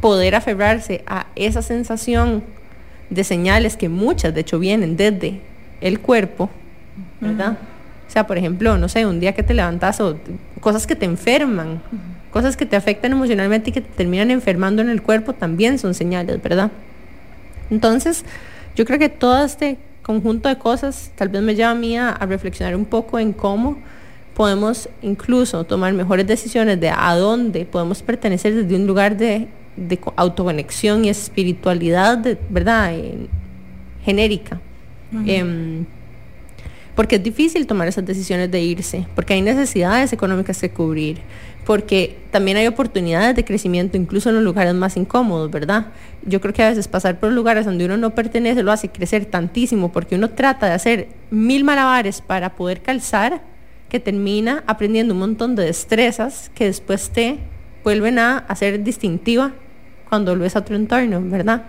poder 0.00 0.34
aferrarse 0.34 1.02
a 1.06 1.26
esa 1.36 1.62
sensación 1.62 2.42
de 3.10 3.24
señales 3.24 3.76
que 3.76 3.88
muchas 3.88 4.34
de 4.34 4.40
hecho 4.40 4.58
vienen 4.58 4.96
desde 4.96 5.40
el 5.80 6.00
cuerpo, 6.00 6.50
¿verdad? 7.24 7.58
O 8.06 8.10
sea, 8.10 8.26
por 8.26 8.38
ejemplo, 8.38 8.78
no 8.78 8.88
sé, 8.88 9.06
un 9.06 9.18
día 9.18 9.32
que 9.32 9.42
te 9.42 9.54
levantas 9.54 10.00
o 10.00 10.16
cosas 10.60 10.86
que 10.86 10.94
te 10.94 11.04
enferman, 11.04 11.80
cosas 12.30 12.56
que 12.56 12.66
te 12.66 12.76
afectan 12.76 13.12
emocionalmente 13.12 13.70
y 13.70 13.72
que 13.72 13.80
te 13.80 13.90
terminan 13.90 14.30
enfermando 14.30 14.82
en 14.82 14.88
el 14.88 15.02
cuerpo 15.02 15.32
también 15.32 15.78
son 15.78 15.94
señales, 15.94 16.40
¿verdad? 16.42 16.70
Entonces, 17.70 18.24
yo 18.76 18.84
creo 18.84 18.98
que 18.98 19.08
todo 19.08 19.44
este 19.44 19.78
conjunto 20.02 20.48
de 20.48 20.58
cosas 20.58 21.10
tal 21.16 21.28
vez 21.30 21.42
me 21.42 21.54
lleva 21.54 21.70
a 21.70 21.74
mí 21.74 21.96
a, 21.96 22.14
reflexionar 22.26 22.76
un 22.76 22.84
poco 22.84 23.18
en 23.18 23.32
cómo 23.32 23.78
podemos 24.34 24.88
incluso 25.00 25.64
tomar 25.64 25.92
mejores 25.92 26.26
decisiones 26.26 26.78
de 26.80 26.90
a 26.90 27.14
dónde 27.14 27.64
podemos 27.64 28.02
pertenecer 28.02 28.54
desde 28.54 28.76
un 28.76 28.86
lugar 28.86 29.16
de, 29.16 29.48
autoconexión 30.16 31.04
y 31.04 31.08
espiritualidad, 31.08 32.18
de, 32.18 32.38
¿verdad? 32.48 32.92
genérica. 34.04 34.60
Porque 36.94 37.16
es 37.16 37.22
difícil 37.22 37.66
tomar 37.66 37.88
esas 37.88 38.04
decisiones 38.04 38.50
de 38.50 38.60
irse, 38.62 39.06
porque 39.14 39.34
hay 39.34 39.42
necesidades 39.42 40.12
económicas 40.12 40.60
que 40.60 40.70
cubrir, 40.70 41.18
porque 41.64 42.16
también 42.30 42.56
hay 42.56 42.66
oportunidades 42.66 43.34
de 43.34 43.44
crecimiento 43.44 43.96
incluso 43.96 44.28
en 44.28 44.36
los 44.36 44.44
lugares 44.44 44.74
más 44.74 44.96
incómodos, 44.96 45.50
¿verdad? 45.50 45.86
Yo 46.24 46.40
creo 46.40 46.54
que 46.54 46.62
a 46.62 46.68
veces 46.68 46.88
pasar 46.88 47.18
por 47.18 47.32
lugares 47.32 47.64
donde 47.64 47.84
uno 47.84 47.96
no 47.96 48.14
pertenece 48.14 48.62
lo 48.62 48.72
hace 48.72 48.88
crecer 48.88 49.26
tantísimo 49.26 49.90
porque 49.92 50.14
uno 50.14 50.30
trata 50.30 50.66
de 50.66 50.72
hacer 50.72 51.08
mil 51.30 51.64
malabares 51.64 52.20
para 52.20 52.54
poder 52.54 52.80
calzar 52.80 53.42
que 53.88 54.00
termina 54.00 54.64
aprendiendo 54.66 55.14
un 55.14 55.20
montón 55.20 55.54
de 55.56 55.64
destrezas 55.64 56.50
que 56.54 56.64
después 56.66 57.10
te 57.10 57.38
vuelven 57.82 58.18
a 58.18 58.38
hacer 58.38 58.82
distintiva 58.82 59.52
cuando 60.08 60.34
lo 60.34 60.44
a 60.44 60.58
otro 60.58 60.76
entorno, 60.76 61.20
¿verdad? 61.22 61.64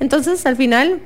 Entonces, 0.00 0.44
al 0.46 0.56
final, 0.56 1.00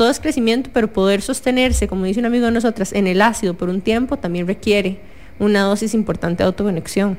todo 0.00 0.08
es 0.08 0.18
crecimiento, 0.18 0.70
pero 0.72 0.90
poder 0.90 1.20
sostenerse, 1.20 1.86
como 1.86 2.06
dice 2.06 2.20
un 2.20 2.24
amigo 2.24 2.46
de 2.46 2.52
nosotras, 2.52 2.94
en 2.94 3.06
el 3.06 3.20
ácido 3.20 3.52
por 3.52 3.68
un 3.68 3.82
tiempo 3.82 4.16
también 4.16 4.46
requiere 4.46 4.96
una 5.38 5.60
dosis 5.60 5.92
importante 5.92 6.42
de 6.42 6.46
autoconexión. 6.46 7.18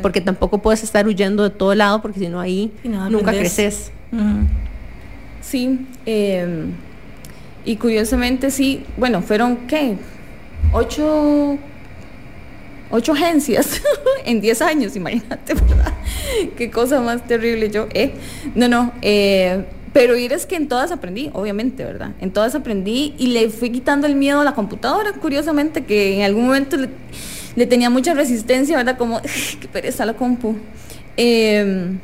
Porque 0.00 0.22
tampoco 0.22 0.62
puedes 0.62 0.82
estar 0.82 1.06
huyendo 1.06 1.42
de 1.42 1.50
todo 1.50 1.74
lado 1.74 2.00
porque 2.00 2.18
si 2.18 2.28
no 2.28 2.40
ahí 2.40 2.72
nunca 2.82 3.32
creces. 3.32 3.92
Sí, 5.42 5.86
em, 6.06 6.72
y 7.66 7.76
curiosamente 7.76 8.50
sí, 8.50 8.82
bueno, 8.96 9.20
fueron 9.20 9.66
qué, 9.66 9.98
ocho, 10.72 11.58
ocho 12.90 13.12
agencias 13.12 13.82
en 14.24 14.40
diez 14.40 14.62
años, 14.62 14.96
imagínate, 14.96 15.52
¿verdad? 15.68 15.92
Qué 16.56 16.70
cosa 16.70 17.02
más 17.02 17.26
terrible 17.26 17.68
yo, 17.68 17.88
eh. 17.92 18.14
No, 18.54 18.68
no, 18.68 18.90
eh, 19.02 19.66
pero 19.92 20.16
ir 20.16 20.32
es 20.32 20.46
que 20.46 20.56
en 20.56 20.68
todas 20.68 20.92
aprendí, 20.92 21.30
obviamente, 21.32 21.84
¿verdad? 21.84 22.12
En 22.20 22.30
todas 22.30 22.54
aprendí 22.54 23.14
y 23.18 23.28
le 23.28 23.50
fui 23.50 23.70
quitando 23.70 24.06
el 24.06 24.14
miedo 24.14 24.40
a 24.40 24.44
la 24.44 24.54
computadora, 24.54 25.12
curiosamente, 25.12 25.84
que 25.84 26.16
en 26.16 26.22
algún 26.22 26.46
momento 26.46 26.76
le 27.56 27.66
tenía 27.66 27.90
mucha 27.90 28.14
resistencia, 28.14 28.76
¿verdad? 28.76 28.96
Como, 28.96 29.20
qué 29.60 29.68
pereza 29.68 30.06
la 30.06 30.14
compu. 30.14 30.56
Em, 31.16 31.98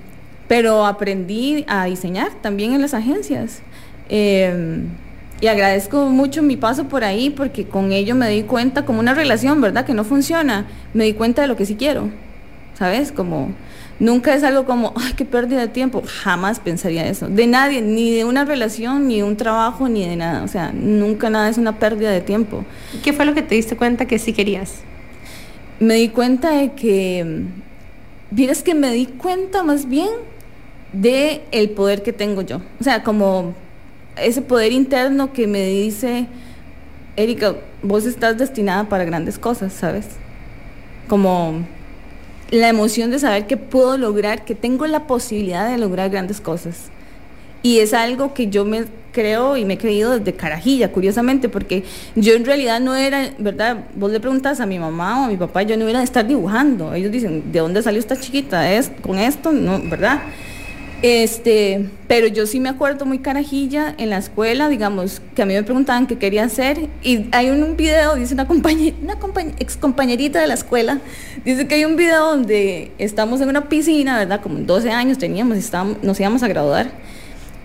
pero 0.49 0.85
aprendí 0.85 1.65
a 1.69 1.85
diseñar 1.87 2.31
también 2.43 2.73
en 2.73 2.83
las 2.83 2.95
agencias. 2.95 3.63
Em, 4.09 4.89
y 5.41 5.47
agradezco 5.49 6.07
mucho 6.07 6.43
mi 6.43 6.57
paso 6.57 6.85
por 6.89 7.05
ahí 7.05 7.31
porque 7.31 7.67
con 7.67 7.93
ello 7.93 8.15
me 8.15 8.29
di 8.31 8.43
cuenta 8.43 8.85
como 8.85 9.01
una 9.01 9.15
relación, 9.15 9.61
¿verdad? 9.61 9.85
Que 9.85 9.95
no 9.95 10.05
funciona. 10.05 10.67
Me 10.95 11.05
di 11.05 11.13
cuenta 11.13 11.43
de 11.43 11.49
lo 11.49 11.57
que 11.57 11.67
sí 11.67 11.77
quiero, 11.77 12.11
¿sabes? 12.75 13.13
Como 13.13 13.53
nunca 13.99 14.35
es 14.35 14.43
algo 14.45 14.65
como, 14.65 14.93
ay, 14.97 15.13
qué 15.15 15.25
pérdida 15.25 15.61
de 15.61 15.69
tiempo. 15.69 16.03
Jamás 16.07 16.61
pensaría 16.61 17.07
eso. 17.07 17.29
De 17.29 17.47
nadie, 17.47 17.83
ni 17.83 18.15
de 18.15 18.25
una 18.25 18.45
relación, 18.45 19.09
ni 19.09 19.17
de 19.17 19.25
un 19.25 19.37
trabajo, 19.37 19.89
ni 19.89 20.07
de 20.07 20.17
nada. 20.17 20.43
O 20.43 20.49
sea, 20.49 20.73
nunca 20.73 21.31
nada 21.31 21.49
es 21.49 21.59
una 21.59 21.79
pérdida 21.79 22.11
de 22.11 22.21
tiempo. 22.21 22.65
¿Qué 23.03 23.13
fue 23.13 23.25
lo 23.25 23.35
que 23.35 23.43
te 23.43 23.55
diste 23.55 23.77
cuenta 23.77 24.07
que 24.07 24.19
sí 24.19 24.33
querías? 24.33 24.83
me 25.79 25.95
di 25.95 26.09
cuenta 26.09 26.51
de 26.53 26.73
que, 26.73 27.45
vieras 28.31 28.63
que 28.63 28.75
me 28.75 28.91
di 28.93 29.07
cuenta 29.07 29.63
más 29.63 29.89
bien 29.89 30.09
de 30.93 31.43
el 31.53 31.71
poder 31.71 32.03
que 32.03 32.13
tengo 32.13 32.43
yo. 32.43 32.61
O 32.81 32.85
sea, 32.85 33.03
como 33.03 33.55
ese 34.17 34.43
poder 34.43 34.73
interno 34.73 35.33
que 35.33 35.47
me 35.47 35.67
dice, 35.67 36.27
Erika, 37.17 37.57
vos 37.83 38.07
estás 38.07 38.39
destinada 38.39 38.89
para 38.89 39.05
grandes 39.05 39.39
cosas, 39.39 39.73
¿sabes? 39.73 40.07
Como 41.09 41.67
la 42.51 42.69
emoción 42.69 43.11
de 43.11 43.19
saber 43.19 43.47
que 43.47 43.57
puedo 43.57 43.99
lograr, 43.99 44.45
que 44.45 44.55
tengo 44.55 44.87
la 44.87 45.07
posibilidad 45.07 45.69
de 45.69 45.79
lograr 45.79 46.11
grandes 46.11 46.41
cosas. 46.41 46.91
Y 47.63 47.79
es 47.79 47.95
algo 47.95 48.33
que 48.33 48.49
yo 48.49 48.65
me 48.65 48.85
creo 49.13 49.57
y 49.57 49.65
me 49.65 49.75
he 49.75 49.79
creído 49.79 50.19
desde 50.19 50.35
carajilla, 50.35 50.93
curiosamente, 50.93 51.49
porque 51.49 51.85
yo 52.15 52.35
en 52.35 52.45
realidad 52.45 52.81
no 52.81 52.95
era, 52.95 53.31
¿verdad? 53.39 53.87
Vos 53.97 54.13
le 54.13 54.21
preguntas 54.21 54.61
a 54.61 54.67
mi 54.67 54.79
mamá 54.79 55.23
o 55.23 55.25
a 55.25 55.29
mi 55.29 55.37
papá, 55.37 55.63
yo 55.63 55.77
no 55.77 55.89
iba 55.89 55.99
a 55.99 56.03
estar 56.03 56.27
dibujando. 56.27 56.95
Ellos 56.95 57.11
dicen, 57.11 57.51
¿de 57.51 57.59
dónde 57.59 57.83
salió 57.83 57.99
esta 57.99 58.21
chiquita? 58.21 58.71
¿Es 58.71 58.93
con 59.01 59.19
esto? 59.19 59.53
No, 59.53 59.81
¿verdad? 59.83 60.21
Este, 61.03 61.91
pero 62.09 62.27
yo 62.27 62.47
sí 62.47 62.59
me 62.59 62.71
acuerdo 62.71 63.05
muy 63.05 63.19
carajilla 63.19 63.95
en 63.99 64.11
la 64.11 64.17
escuela, 64.17 64.69
digamos, 64.69 65.21
que 65.35 65.43
a 65.43 65.47
mí 65.47 65.53
me 65.53 65.63
preguntaban 65.63 66.07
qué 66.07 66.17
quería 66.17 66.45
hacer 66.45 66.89
y 67.03 67.27
hay 67.33 67.51
un, 67.51 67.77
video, 67.77 68.15
dice 68.15 68.33
una 68.33 68.47
compañera, 68.47 68.97
una 69.03 69.19
ex 69.59 69.77
compañerita 69.77 70.41
de 70.41 70.47
la 70.47 70.55
escuela, 70.55 71.01
dice 71.45 71.69
que 71.69 71.75
hay 71.75 71.85
un 71.85 71.97
video 71.97 72.31
donde 72.31 72.93
estamos 72.99 73.43
en 73.43 73.51
una 73.51 73.69
piscina, 73.69 74.19
¿verdad? 74.19 74.41
Como 74.41 74.59
12 74.59 74.91
años 74.91 75.19
teníamos, 75.19 75.59
estábamos, 75.59 76.03
nos 76.03 76.19
íbamos 76.19 76.43
a 76.43 76.49
graduar 76.49 76.91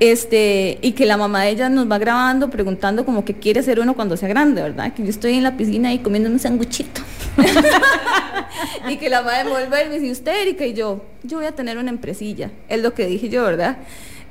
este, 0.01 0.79
y 0.81 0.93
que 0.93 1.05
la 1.05 1.15
mamá 1.15 1.43
de 1.43 1.51
ella 1.51 1.69
nos 1.69 1.89
va 1.89 1.99
grabando 1.99 2.49
preguntando 2.49 3.05
como 3.05 3.23
que 3.23 3.35
quiere 3.35 3.61
ser 3.61 3.79
uno 3.79 3.93
cuando 3.93 4.17
sea 4.17 4.27
grande, 4.27 4.61
¿verdad? 4.61 4.93
Que 4.93 5.03
yo 5.03 5.09
estoy 5.09 5.35
en 5.35 5.43
la 5.43 5.55
piscina 5.55 5.89
ahí 5.89 5.99
comiendo 5.99 6.27
un 6.27 6.39
sanguchito. 6.39 7.01
y 8.89 8.97
que 8.97 9.09
la 9.09 9.21
madre 9.21 9.45
me 9.45 9.49
vuelve 9.51 9.85
y 9.85 9.89
me 9.89 9.99
dice, 9.99 10.11
usted 10.11 10.41
Erika, 10.41 10.65
y 10.65 10.73
yo, 10.73 11.03
yo 11.23 11.37
voy 11.37 11.45
a 11.45 11.51
tener 11.53 11.77
una 11.77 11.89
empresilla, 11.89 12.51
es 12.69 12.81
lo 12.81 12.93
que 12.93 13.05
dije 13.05 13.29
yo, 13.29 13.43
¿verdad? 13.43 13.77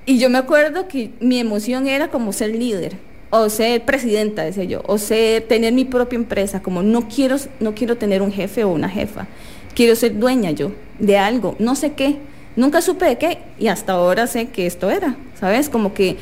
Y 0.07 0.19
yo 0.19 0.31
me 0.31 0.39
acuerdo 0.39 0.89
que 0.89 1.11
mi 1.21 1.39
emoción 1.39 1.87
era 1.87 2.09
como 2.09 2.33
ser 2.33 2.51
líder, 2.51 2.97
o 3.31 3.49
ser 3.49 3.85
presidenta, 3.85 4.43
decía 4.43 4.65
yo, 4.65 4.83
o 4.87 4.99
ser, 4.99 5.43
tener 5.43 5.73
mi 5.73 5.85
propia 5.85 6.17
empresa, 6.17 6.63
como 6.63 6.83
no 6.83 7.09
quiero, 7.09 7.37
no 7.61 7.75
quiero 7.75 7.97
tener 7.97 8.23
un 8.23 8.33
jefe 8.33 8.65
o 8.65 8.71
una 8.71 8.89
jefa, 8.89 9.27
quiero 9.75 9.95
ser 9.95 10.19
dueña 10.19 10.51
yo 10.51 10.73
de 10.99 11.17
algo, 11.17 11.55
no 11.59 11.77
sé 11.77 11.93
qué, 11.93 12.17
nunca 12.57 12.83
supe 12.83 13.07
de 13.07 13.19
qué, 13.19 13.39
y 13.59 13.69
hasta 13.69 13.93
ahora 13.93 14.27
sé 14.27 14.49
que 14.49 14.67
esto 14.67 14.91
era, 14.91 15.17
¿sabes? 15.39 15.69
Como 15.69 15.95
que, 15.95 16.17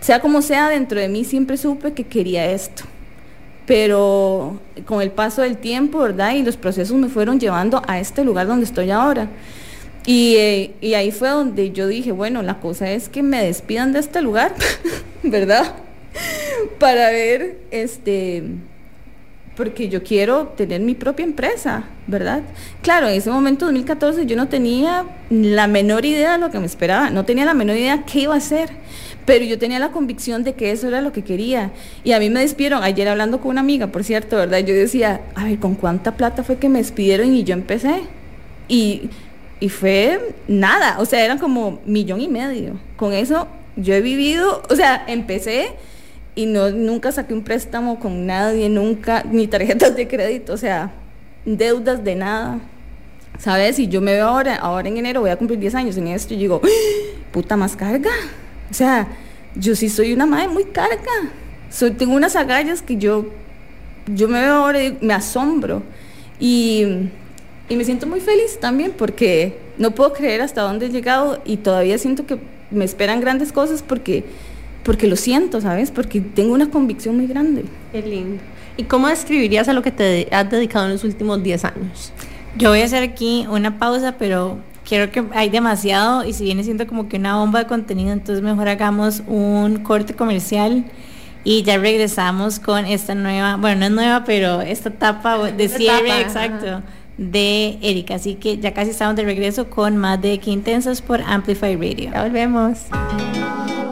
sea 0.00 0.20
como 0.20 0.40
sea, 0.40 0.68
dentro 0.68 0.98
de 0.98 1.08
mí 1.08 1.24
siempre 1.24 1.56
supe 1.56 1.92
que 1.92 2.04
quería 2.04 2.50
esto. 2.50 2.84
Pero 3.66 4.60
con 4.84 5.02
el 5.02 5.10
paso 5.10 5.42
del 5.42 5.58
tiempo, 5.58 5.98
¿verdad? 5.98 6.34
Y 6.34 6.42
los 6.42 6.56
procesos 6.56 6.96
me 6.96 7.08
fueron 7.08 7.40
llevando 7.40 7.82
a 7.86 7.98
este 7.98 8.24
lugar 8.24 8.46
donde 8.46 8.64
estoy 8.64 8.90
ahora. 8.90 9.28
Y, 10.06 10.36
eh, 10.36 10.96
ahí 10.96 11.10
fue 11.10 11.28
donde 11.30 11.72
yo 11.72 11.88
dije, 11.88 12.12
bueno, 12.12 12.42
la 12.42 12.60
cosa 12.60 12.90
es 12.92 13.08
que 13.08 13.24
me 13.24 13.44
despidan 13.44 13.92
de 13.92 13.98
este 13.98 14.22
lugar, 14.22 14.54
¿verdad? 15.24 15.74
Para 16.78 17.10
ver, 17.10 17.58
este, 17.72 18.44
porque 19.56 19.88
yo 19.88 20.04
quiero 20.04 20.48
tener 20.56 20.80
mi 20.80 20.94
propia 20.94 21.24
empresa, 21.24 21.84
¿verdad? 22.06 22.42
Claro, 22.82 23.08
en 23.08 23.14
ese 23.14 23.30
momento, 23.30 23.64
2014, 23.64 24.26
yo 24.26 24.36
no 24.36 24.46
tenía 24.46 25.06
la 25.28 25.66
menor 25.66 26.04
idea 26.04 26.32
de 26.32 26.38
lo 26.38 26.50
que 26.50 26.60
me 26.60 26.66
esperaba, 26.66 27.10
no 27.10 27.24
tenía 27.24 27.44
la 27.44 27.54
menor 27.54 27.76
idea 27.76 28.04
qué 28.04 28.20
iba 28.20 28.34
a 28.34 28.38
hacer, 28.38 28.70
pero 29.26 29.44
yo 29.44 29.58
tenía 29.58 29.78
la 29.80 29.90
convicción 29.90 30.44
de 30.44 30.54
que 30.54 30.70
eso 30.70 30.88
era 30.88 31.00
lo 31.02 31.12
que 31.12 31.22
quería. 31.22 31.72
Y 32.04 32.12
a 32.12 32.20
mí 32.20 32.30
me 32.30 32.40
despidieron, 32.40 32.82
ayer 32.82 33.08
hablando 33.08 33.40
con 33.40 33.50
una 33.50 33.60
amiga, 33.60 33.88
por 33.88 34.04
cierto, 34.04 34.36
¿verdad? 34.36 34.60
Yo 34.60 34.72
decía, 34.72 35.20
a 35.34 35.44
ver, 35.44 35.58
¿con 35.58 35.74
cuánta 35.74 36.16
plata 36.16 36.44
fue 36.44 36.56
que 36.56 36.68
me 36.68 36.78
despidieron 36.78 37.34
y 37.34 37.42
yo 37.42 37.52
empecé? 37.52 38.02
Y, 38.68 39.10
y 39.58 39.68
fue 39.68 40.34
nada, 40.46 40.98
o 41.00 41.04
sea, 41.04 41.24
eran 41.24 41.38
como 41.38 41.80
millón 41.84 42.20
y 42.20 42.28
medio. 42.28 42.78
Con 42.96 43.12
eso 43.12 43.48
yo 43.74 43.94
he 43.94 44.00
vivido, 44.00 44.62
o 44.70 44.76
sea, 44.76 45.04
empecé 45.08 45.70
y 46.36 46.46
no, 46.46 46.70
nunca 46.70 47.10
saqué 47.10 47.34
un 47.34 47.42
préstamo 47.42 47.98
con 47.98 48.26
nadie, 48.26 48.68
nunca, 48.68 49.24
ni 49.30 49.48
tarjetas 49.48 49.96
de 49.96 50.06
crédito, 50.06 50.52
o 50.52 50.56
sea, 50.56 50.92
deudas 51.44 52.04
de 52.04 52.14
nada. 52.14 52.60
¿Sabes? 53.38 53.78
Y 53.78 53.88
yo 53.88 54.00
me 54.00 54.12
veo 54.12 54.28
ahora, 54.28 54.56
ahora 54.56 54.88
en 54.88 54.96
enero 54.96 55.20
voy 55.20 55.28
a 55.28 55.36
cumplir 55.36 55.58
10 55.58 55.74
años 55.74 55.96
en 55.98 56.08
esto 56.08 56.32
y 56.32 56.38
digo, 56.38 56.62
¡Ah! 56.64 56.68
puta 57.32 57.56
más 57.56 57.76
carga. 57.76 58.10
O 58.70 58.74
sea, 58.74 59.08
yo 59.54 59.74
sí 59.76 59.88
soy 59.88 60.12
una 60.12 60.26
madre 60.26 60.48
muy 60.48 60.64
carga. 60.64 61.30
Soy, 61.70 61.92
tengo 61.92 62.14
unas 62.14 62.36
agallas 62.36 62.82
que 62.82 62.96
yo, 62.96 63.26
yo 64.06 64.28
me 64.28 64.40
veo 64.40 64.54
ahora 64.54 64.82
y 64.82 64.98
me 65.00 65.14
asombro. 65.14 65.82
Y, 66.38 66.84
y 67.68 67.76
me 67.76 67.84
siento 67.84 68.06
muy 68.06 68.20
feliz 68.20 68.58
también 68.60 68.92
porque 68.96 69.58
no 69.78 69.92
puedo 69.92 70.12
creer 70.12 70.42
hasta 70.42 70.62
dónde 70.62 70.86
he 70.86 70.88
llegado 70.90 71.42
y 71.44 71.58
todavía 71.58 71.98
siento 71.98 72.26
que 72.26 72.38
me 72.70 72.84
esperan 72.84 73.20
grandes 73.20 73.52
cosas 73.52 73.82
porque 73.82 74.24
porque 74.86 75.08
lo 75.08 75.16
siento, 75.16 75.60
¿sabes? 75.60 75.90
Porque 75.90 76.20
tengo 76.20 76.54
una 76.54 76.70
convicción 76.70 77.16
muy 77.16 77.26
grande. 77.26 77.64
Qué 77.90 78.02
lindo. 78.02 78.40
¿Y 78.76 78.84
cómo 78.84 79.08
describirías 79.08 79.68
a 79.68 79.72
lo 79.72 79.82
que 79.82 79.90
te 79.90 80.28
has 80.30 80.48
dedicado 80.48 80.86
en 80.86 80.92
los 80.92 81.02
últimos 81.02 81.42
10 81.42 81.64
años? 81.64 82.12
Yo 82.56 82.70
voy 82.70 82.82
a 82.82 82.84
hacer 82.84 83.02
aquí 83.02 83.48
una 83.50 83.80
pausa, 83.80 84.16
pero 84.16 84.58
quiero 84.86 85.10
que 85.10 85.24
hay 85.34 85.50
demasiado 85.50 86.24
y 86.24 86.32
si 86.32 86.44
viene 86.44 86.64
siendo 86.64 86.86
como 86.86 87.08
que 87.08 87.16
una 87.18 87.36
bomba 87.36 87.60
de 87.60 87.66
contenido, 87.66 88.12
entonces 88.12 88.42
mejor 88.42 88.68
hagamos 88.68 89.22
un 89.26 89.78
corte 89.78 90.14
comercial 90.14 90.84
y 91.44 91.62
ya 91.62 91.76
regresamos 91.78 92.58
con 92.58 92.86
esta 92.86 93.14
nueva, 93.14 93.56
bueno, 93.56 93.80
no 93.80 93.86
es 93.86 93.92
nueva, 93.92 94.24
pero 94.24 94.62
esta 94.62 94.88
etapa 94.88 95.38
de 95.50 95.68
cierre, 95.68 96.20
exacto, 96.20 96.82
de 97.18 97.78
Erika. 97.82 98.16
Así 98.16 98.34
que 98.34 98.58
ya 98.58 98.72
casi 98.74 98.90
estamos 98.90 99.16
de 99.16 99.24
regreso 99.24 99.68
con 99.68 99.96
más 99.96 100.20
de 100.20 100.38
Qué 100.38 100.50
Intensas 100.50 101.02
por 101.02 101.20
Amplify 101.20 101.76
Radio. 101.76 102.10
Ya 102.12 102.22
volvemos. 102.22 102.78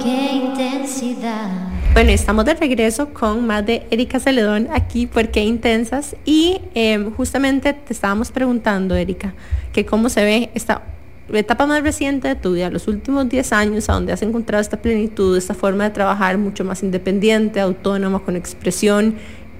Qué 0.02 0.32
intensidad. 0.32 1.73
Bueno, 1.94 2.10
estamos 2.10 2.44
de 2.44 2.54
regreso 2.54 3.14
con 3.14 3.46
más 3.46 3.64
de 3.64 3.86
Erika 3.88 4.18
Celedón 4.18 4.66
aquí 4.72 5.06
por 5.06 5.28
Qué 5.28 5.44
Intensas 5.44 6.16
y 6.24 6.60
em, 6.74 7.12
justamente 7.12 7.72
te 7.72 7.92
estábamos 7.92 8.32
preguntando, 8.32 8.96
Erika, 8.96 9.32
que 9.72 9.86
cómo 9.86 10.08
se 10.08 10.24
ve 10.24 10.50
esta 10.54 10.82
etapa 11.32 11.66
más 11.66 11.84
reciente 11.84 12.26
de 12.26 12.34
tu 12.34 12.54
vida, 12.54 12.68
los 12.68 12.88
últimos 12.88 13.28
10 13.28 13.52
años, 13.52 13.88
a 13.88 13.92
donde 13.92 14.12
has 14.12 14.22
encontrado 14.22 14.60
esta 14.60 14.82
plenitud, 14.82 15.38
esta 15.38 15.54
forma 15.54 15.84
de 15.84 15.90
trabajar 15.90 16.36
mucho 16.36 16.64
más 16.64 16.82
independiente, 16.82 17.60
autónoma, 17.60 18.18
con 18.24 18.34
expresión 18.34 19.14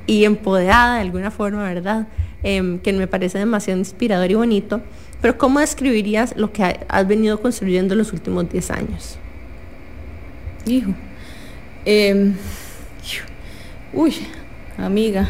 y 0.09 0.25
empoderada 0.25 0.97
de 0.97 1.03
alguna 1.03 1.31
forma, 1.31 1.63
¿verdad? 1.63 2.09
Em, 2.43 2.81
que 2.81 2.93
me 2.95 3.07
parece 3.07 3.39
demasiado 3.39 3.79
inspirador 3.79 4.29
y 4.29 4.35
bonito. 4.35 4.81
Pero 5.21 5.39
¿cómo 5.39 5.61
describirías 5.61 6.37
lo 6.37 6.53
que 6.53 6.81
has 6.89 7.07
venido 7.07 7.41
construyendo 7.41 7.95
en 7.95 7.99
los 7.99 8.13
últimos 8.13 8.51
10 8.51 8.71
años? 8.73 9.19
Hijo. 10.67 10.95
Em, 11.87 12.35
uy, 13.93 14.15
amiga. 14.79 15.29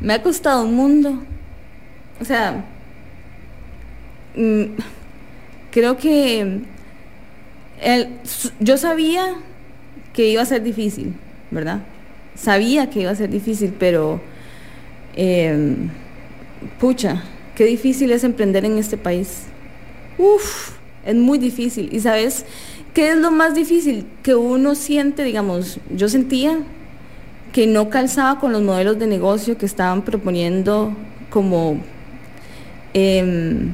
me, 0.00 0.14
ha, 0.14 0.22
costado 0.22 0.64
un 0.64 0.74
mundo. 0.74 1.22
O 2.18 2.24
sea, 2.24 2.64
mm, 4.34 4.64
creo 5.70 5.98
que 5.98 6.60
yo 8.58 8.78
sabía 8.78 9.34
que 10.14 10.30
iba 10.30 10.40
a 10.40 10.46
ser 10.46 10.62
difícil, 10.62 11.14
¿verdad? 11.50 11.82
Sabía 12.34 12.88
que 12.88 13.00
iba 13.00 13.10
a 13.10 13.16
ser 13.16 13.28
difícil, 13.28 13.74
pero 13.78 14.22
em, 15.14 15.90
pucha, 16.80 17.22
qué 17.54 17.66
difícil 17.66 18.12
es 18.12 18.24
emprender 18.24 18.64
en 18.64 18.78
este 18.78 18.96
país. 18.96 19.42
Uf, 20.16 20.70
es 21.04 21.14
muy 21.14 21.38
difícil. 21.38 21.90
¿Y 21.92 22.00
sabes 22.00 22.46
qué 22.96 23.10
es 23.10 23.16
lo 23.18 23.30
más 23.30 23.54
difícil? 23.54 24.06
Que 24.22 24.34
uno 24.34 24.74
siente, 24.74 25.22
digamos, 25.22 25.78
yo 25.94 26.08
sentía 26.08 26.60
que 27.52 27.66
no 27.66 27.90
calzaba 27.90 28.40
con 28.40 28.52
los 28.52 28.62
modelos 28.62 28.98
de 28.98 29.06
negocio 29.06 29.58
que 29.58 29.66
estaban 29.66 30.00
proponiendo 30.00 30.94
como, 31.28 31.76
em, 32.94 33.70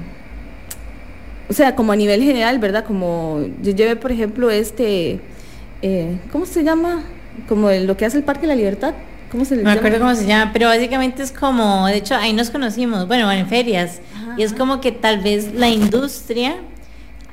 o 1.48 1.52
sea, 1.52 1.76
como 1.76 1.92
a 1.92 1.96
nivel 1.96 2.20
general, 2.24 2.58
¿verdad? 2.58 2.84
Como 2.84 3.44
yo 3.62 3.70
llevé, 3.72 3.94
por 3.94 4.10
ejemplo, 4.10 4.50
este, 4.50 5.20
eh, 5.82 6.18
¿cómo 6.32 6.44
se 6.44 6.64
llama? 6.64 7.04
Como 7.48 7.70
el- 7.70 7.86
lo 7.86 7.96
que 7.96 8.04
hace 8.06 8.18
el 8.18 8.24
Parque 8.24 8.42
de 8.42 8.48
la 8.48 8.54
Libertad. 8.56 8.94
¿Cómo 9.30 9.44
se 9.44 9.54
le 9.54 9.62
No 9.62 9.68
me 9.70 9.76
llama? 9.76 9.86
acuerdo 9.86 10.04
cómo 10.04 10.16
se 10.16 10.26
llama, 10.26 10.50
pero 10.52 10.66
básicamente 10.66 11.22
es 11.22 11.30
como, 11.30 11.86
de 11.86 11.96
hecho 11.98 12.16
ahí 12.16 12.32
nos 12.32 12.50
conocimos, 12.50 13.06
bueno, 13.06 13.30
en 13.30 13.46
ferias, 13.46 14.00
y 14.36 14.42
es 14.42 14.52
como 14.52 14.80
que 14.80 14.90
tal 14.92 15.20
vez 15.20 15.54
la 15.54 15.68
industria 15.68 16.56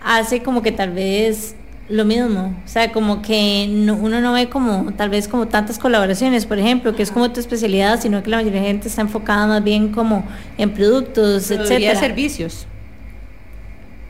hace 0.02 0.42
como 0.44 0.62
que 0.62 0.72
tal 0.72 0.92
vez 0.92 1.56
lo 1.90 2.06
mismo, 2.06 2.54
o 2.64 2.68
sea, 2.68 2.92
como 2.92 3.22
que 3.22 3.68
no- 3.70 3.96
uno 3.96 4.22
no 4.22 4.34
ve 4.34 4.48
como 4.48 4.94
tal 4.94 5.10
vez 5.10 5.28
como 5.28 5.48
tantas 5.48 5.80
colaboraciones, 5.80 6.46
por 6.46 6.60
ejemplo, 6.60 6.96
que 6.96 7.02
es 7.04 7.10
como 7.12 7.32
tu 7.32 7.40
especialidad, 7.40 8.00
sino 8.00 8.22
que 8.22 8.30
la 8.30 8.38
mayoría 8.38 8.62
de 8.62 8.68
gente 8.68 8.88
está 8.88 9.02
enfocada 9.02 9.48
más 9.48 9.64
bien 9.64 9.90
como 9.92 10.24
en 10.58 10.70
productos, 10.72 11.50
etcétera. 11.50 12.00
servicios. 12.00 12.68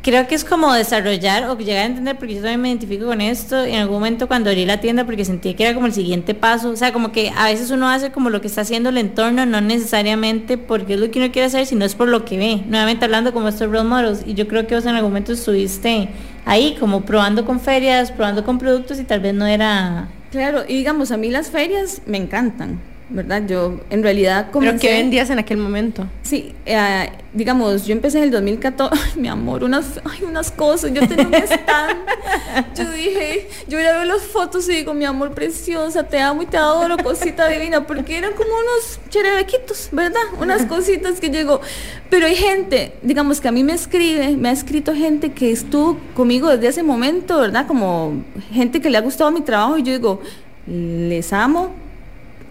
Creo 0.01 0.27
que 0.27 0.35
es 0.35 0.45
como 0.45 0.71
desarrollar 0.73 1.49
o 1.49 1.57
llegar 1.57 1.83
a 1.83 1.85
entender, 1.85 2.17
porque 2.17 2.35
yo 2.35 2.41
también 2.41 2.61
me 2.61 2.69
identifico 2.69 3.05
con 3.05 3.19
esto, 3.19 3.65
en 3.65 3.75
algún 3.75 3.95
momento 3.97 4.27
cuando 4.29 4.49
abrí 4.49 4.65
la 4.65 4.79
tienda, 4.79 5.03
porque 5.05 5.25
sentía 5.25 5.53
que 5.57 5.63
era 5.65 5.73
como 5.73 5.87
el 5.87 5.93
siguiente 5.93 6.33
paso, 6.33 6.69
o 6.69 6.75
sea, 6.77 6.93
como 6.93 7.11
que 7.11 7.31
a 7.35 7.45
veces 7.45 7.69
uno 7.69 7.89
hace 7.89 8.09
como 8.09 8.29
lo 8.29 8.39
que 8.39 8.47
está 8.47 8.61
haciendo 8.61 8.89
el 8.89 8.97
entorno, 8.97 9.45
no 9.45 9.59
necesariamente 9.59 10.57
porque 10.57 10.93
es 10.93 11.01
lo 11.01 11.11
que 11.11 11.19
uno 11.19 11.31
quiere 11.33 11.47
hacer, 11.47 11.65
sino 11.65 11.83
es 11.83 11.95
por 11.95 12.07
lo 12.07 12.23
que 12.23 12.37
ve, 12.37 12.61
nuevamente 12.67 13.03
hablando 13.03 13.33
como 13.33 13.49
estos 13.49 13.69
role 13.69 13.83
models, 13.89 14.23
y 14.25 14.35
yo 14.35 14.47
creo 14.47 14.65
que 14.67 14.75
vos 14.75 14.85
en 14.85 14.95
algún 14.95 15.11
momento 15.11 15.33
estuviste 15.33 16.07
ahí, 16.45 16.75
como 16.79 17.01
probando 17.01 17.45
con 17.45 17.59
ferias, 17.59 18.11
probando 18.11 18.43
con 18.43 18.57
productos, 18.57 18.99
y 18.99 19.03
tal 19.03 19.19
vez 19.19 19.33
no 19.33 19.45
era... 19.45 20.07
Claro, 20.31 20.63
y 20.67 20.75
digamos, 20.75 21.11
a 21.11 21.17
mí 21.17 21.29
las 21.29 21.49
ferias 21.49 22.01
me 22.05 22.17
encantan, 22.17 22.79
¿verdad? 23.09 23.43
Yo 23.47 23.79
en 23.89 24.03
realidad 24.03 24.51
comencé... 24.51 24.77
¿Pero 24.77 24.81
qué 24.81 25.01
vendías 25.01 25.29
en 25.29 25.39
aquel 25.39 25.57
momento? 25.57 26.05
Sí, 26.21 26.53
eh, 26.65 27.09
digamos, 27.33 27.85
yo 27.85 27.93
empecé 27.93 28.19
en 28.19 28.25
el 28.25 28.31
2014, 28.31 28.95
ay, 29.03 29.19
mi 29.19 29.27
amor, 29.27 29.63
unas, 29.63 29.99
ay, 30.05 30.23
unas 30.23 30.51
cosas, 30.51 30.93
yo 30.93 31.07
tenía 31.07 31.27
un 31.27 31.33
stand, 31.33 31.97
yo 32.75 32.91
dije, 32.91 33.47
yo 33.67 33.79
ya 33.79 33.93
veo 33.93 34.05
las 34.05 34.21
fotos 34.21 34.69
y 34.69 34.73
digo, 34.73 34.93
mi 34.93 35.05
amor 35.05 35.31
preciosa, 35.33 36.03
te 36.03 36.19
amo 36.19 36.43
y 36.43 36.45
te 36.45 36.57
adoro, 36.57 36.97
cosita 36.97 37.47
divina, 37.47 37.85
porque 37.85 38.17
eran 38.17 38.33
como 38.33 38.49
unos 38.49 38.99
cherebequitos, 39.09 39.89
¿verdad? 39.91 40.21
Unas 40.39 40.65
cositas 40.65 41.19
que 41.19 41.29
llegó, 41.29 41.61
pero 42.09 42.27
hay 42.27 42.35
gente, 42.35 42.93
digamos 43.01 43.41
que 43.41 43.47
a 43.47 43.51
mí 43.51 43.63
me 43.63 43.73
escribe, 43.73 44.37
me 44.37 44.49
ha 44.49 44.51
escrito 44.51 44.93
gente 44.93 45.31
que 45.31 45.51
estuvo 45.51 45.97
conmigo 46.15 46.49
desde 46.49 46.67
ese 46.67 46.83
momento, 46.83 47.39
¿verdad? 47.39 47.65
Como 47.65 48.23
gente 48.51 48.81
que 48.81 48.89
le 48.89 48.97
ha 48.97 49.01
gustado 49.01 49.31
mi 49.31 49.41
trabajo 49.41 49.77
y 49.77 49.83
yo 49.83 49.93
digo, 49.93 50.21
les 50.67 51.33
amo, 51.33 51.73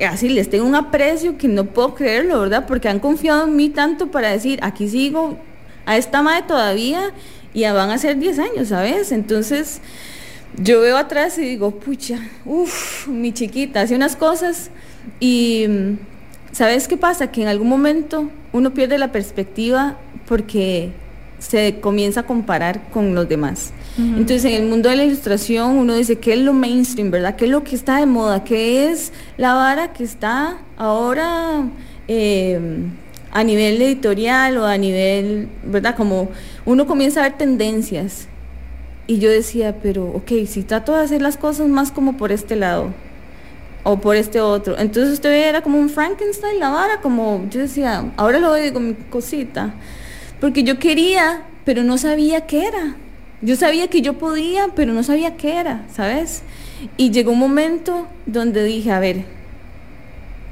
así 0.05 0.29
les 0.29 0.49
tengo 0.49 0.67
un 0.67 0.75
aprecio 0.75 1.37
que 1.39 1.49
no 1.49 1.65
puedo 1.65 1.95
creerlo, 1.95 2.41
¿verdad? 2.41 2.67
Porque 2.67 2.89
han 2.89 3.01
confiado 3.01 3.47
en 3.47 3.57
mí 3.57 3.69
tanto 3.69 4.11
para 4.11 4.31
decir, 4.31 4.61
aquí 4.63 4.89
sigo 4.89 5.39
a 5.87 5.97
esta 5.97 6.23
madre 6.23 6.45
todavía 6.47 7.13
y 7.55 7.61
ya 7.61 7.73
van 7.73 7.91
a 7.91 7.99
ser 7.99 8.19
10 8.19 8.39
años, 8.39 8.69
¿sabes? 8.69 9.11
Entonces, 9.11 9.81
yo 10.57 10.81
veo 10.81 10.97
atrás 10.97 11.39
y 11.39 11.43
digo, 11.43 11.73
pucha, 11.73 12.19
uff, 12.45 13.09
mi 13.09 13.33
chiquita, 13.33 13.81
hace 13.81 13.95
unas 13.97 14.17
cosas 14.17 14.71
y 15.21 15.67
mm, 15.69 15.99
¿sabes 16.53 16.89
qué 16.89 16.97
pasa? 16.97 17.31
Que 17.31 17.43
en 17.43 17.49
algún 17.49 17.69
momento 17.69 18.31
uno 18.53 18.75
pierde 18.75 18.99
la 18.99 19.13
perspectiva 19.13 19.97
porque 20.27 20.93
se 21.39 21.81
comienza 21.81 22.21
a 22.21 22.23
comparar 22.25 22.91
con 22.91 23.15
los 23.15 23.29
demás. 23.29 23.73
Entonces, 23.97 24.45
en 24.45 24.63
el 24.63 24.69
mundo 24.69 24.89
de 24.89 24.97
la 24.97 25.05
ilustración, 25.05 25.77
uno 25.77 25.95
dice, 25.95 26.17
¿qué 26.17 26.35
es 26.35 26.39
lo 26.39 26.53
mainstream, 26.53 27.11
verdad? 27.11 27.35
¿Qué 27.35 27.47
es 27.47 27.51
lo 27.51 27.65
que 27.65 27.75
está 27.75 27.99
de 27.99 28.07
moda? 28.07 28.45
¿Qué 28.45 28.91
es 28.91 29.13
la 29.37 29.55
vara 29.55 29.93
que 29.93 30.05
está 30.05 30.59
ahora 30.77 31.65
eh, 32.07 32.61
a 33.33 33.45
nivel 33.45 33.83
editorial 33.83 34.57
o 34.57 34.67
a 34.67 34.77
nivel, 34.77 35.49
¿verdad? 35.65 35.97
Como 35.97 36.29
uno 36.65 36.87
comienza 36.87 37.21
a 37.21 37.23
ver 37.25 37.39
tendencias. 37.39 38.29
Y 39.07 39.19
yo 39.19 39.31
decía, 39.31 39.77
pero, 39.83 40.07
ok, 40.07 40.47
si 40.47 40.63
trato 40.63 40.95
de 40.95 41.03
hacer 41.03 41.23
las 41.23 41.37
cosas 41.37 41.69
más 41.69 41.91
como 41.91 42.17
por 42.17 42.31
este 42.31 42.57
lado 42.57 42.93
o 43.83 43.99
por 43.99 44.17
este 44.17 44.41
otro. 44.41 44.79
Entonces 44.79 45.15
usted 45.15 45.31
era 45.33 45.63
como 45.63 45.79
un 45.79 45.89
Frankenstein, 45.89 46.61
la 46.61 46.71
vara, 46.71 47.01
como 47.01 47.47
yo 47.51 47.61
decía, 47.61 48.13
ahora 48.17 48.39
lo 48.39 48.53
veo 48.53 48.63
digo, 48.63 48.81
mi 48.81 48.95
cosita. 48.95 49.75
Porque 50.41 50.63
yo 50.63 50.79
quería, 50.79 51.43
pero 51.65 51.83
no 51.83 51.99
sabía 51.99 52.47
qué 52.47 52.67
era. 52.67 52.97
Yo 53.41 53.57
sabía 53.57 53.89
que 53.89 54.03
yo 54.03 54.15
podía, 54.19 54.69
pero 54.75 54.93
no 54.93 55.03
sabía 55.03 55.37
qué 55.37 55.59
era, 55.59 55.87
¿sabes? 55.95 56.43
Y 56.97 57.11
llegó 57.11 57.33
un 57.33 57.39
momento 57.39 58.07
donde 58.27 58.65
dije, 58.65 58.91
a 58.91 58.99
ver, 58.99 59.25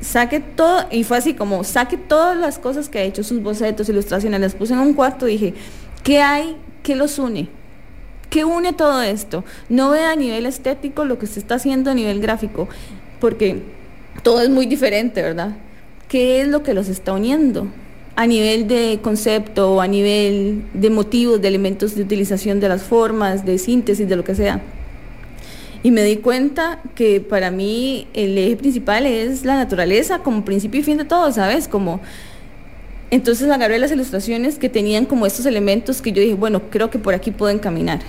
saque 0.00 0.40
todo, 0.40 0.86
y 0.90 1.04
fue 1.04 1.16
así 1.16 1.34
como, 1.34 1.64
saque 1.64 1.96
todas 1.96 2.36
las 2.36 2.58
cosas 2.58 2.88
que 2.88 2.98
ha 2.98 3.02
hecho, 3.02 3.24
sus 3.24 3.42
bocetos, 3.42 3.88
ilustraciones, 3.88 4.40
las 4.40 4.54
puse 4.54 4.74
en 4.74 4.80
un 4.80 4.94
cuarto 4.94 5.26
y 5.26 5.32
dije, 5.32 5.54
¿qué 6.04 6.20
hay? 6.20 6.56
¿Qué 6.82 6.94
los 6.94 7.18
une? 7.18 7.48
¿Qué 8.30 8.44
une 8.44 8.72
todo 8.72 9.02
esto? 9.02 9.44
No 9.68 9.90
ve 9.90 10.04
a 10.04 10.14
nivel 10.14 10.46
estético 10.46 11.04
lo 11.04 11.18
que 11.18 11.26
se 11.26 11.40
está 11.40 11.56
haciendo 11.56 11.90
a 11.90 11.94
nivel 11.94 12.20
gráfico, 12.20 12.68
porque 13.20 13.62
todo 14.22 14.40
es 14.40 14.50
muy 14.50 14.66
diferente, 14.66 15.22
¿verdad? 15.22 15.56
¿Qué 16.08 16.40
es 16.40 16.48
lo 16.48 16.62
que 16.62 16.74
los 16.74 16.88
está 16.88 17.12
uniendo? 17.12 17.68
A 18.16 18.26
nivel 18.26 18.66
de 18.66 18.98
concepto 19.02 19.80
a 19.80 19.86
nivel 19.86 20.64
de 20.74 20.90
motivos, 20.90 21.40
de 21.40 21.48
elementos 21.48 21.94
de 21.94 22.02
utilización 22.02 22.60
de 22.60 22.68
las 22.68 22.82
formas, 22.82 23.44
de 23.44 23.58
síntesis, 23.58 24.08
de 24.08 24.16
lo 24.16 24.24
que 24.24 24.34
sea. 24.34 24.62
Y 25.82 25.90
me 25.90 26.02
di 26.02 26.16
cuenta 26.16 26.80
que 26.94 27.20
para 27.20 27.50
mí 27.50 28.08
el 28.14 28.36
eje 28.36 28.56
principal 28.56 29.06
es 29.06 29.44
la 29.44 29.54
naturaleza 29.54 30.20
como 30.20 30.44
principio 30.44 30.80
y 30.80 30.82
fin 30.82 30.98
de 30.98 31.04
todo, 31.04 31.30
¿sabes? 31.30 31.68
Como 31.68 32.00
entonces 33.10 33.48
agarré 33.50 33.78
las 33.78 33.92
ilustraciones 33.92 34.58
que 34.58 34.68
tenían 34.68 35.04
como 35.04 35.26
estos 35.26 35.46
elementos 35.46 36.02
que 36.02 36.10
yo 36.10 36.20
dije, 36.20 36.34
bueno, 36.34 36.62
creo 36.70 36.90
que 36.90 36.98
por 36.98 37.14
aquí 37.14 37.30
pueden 37.30 37.58
caminar. 37.58 38.00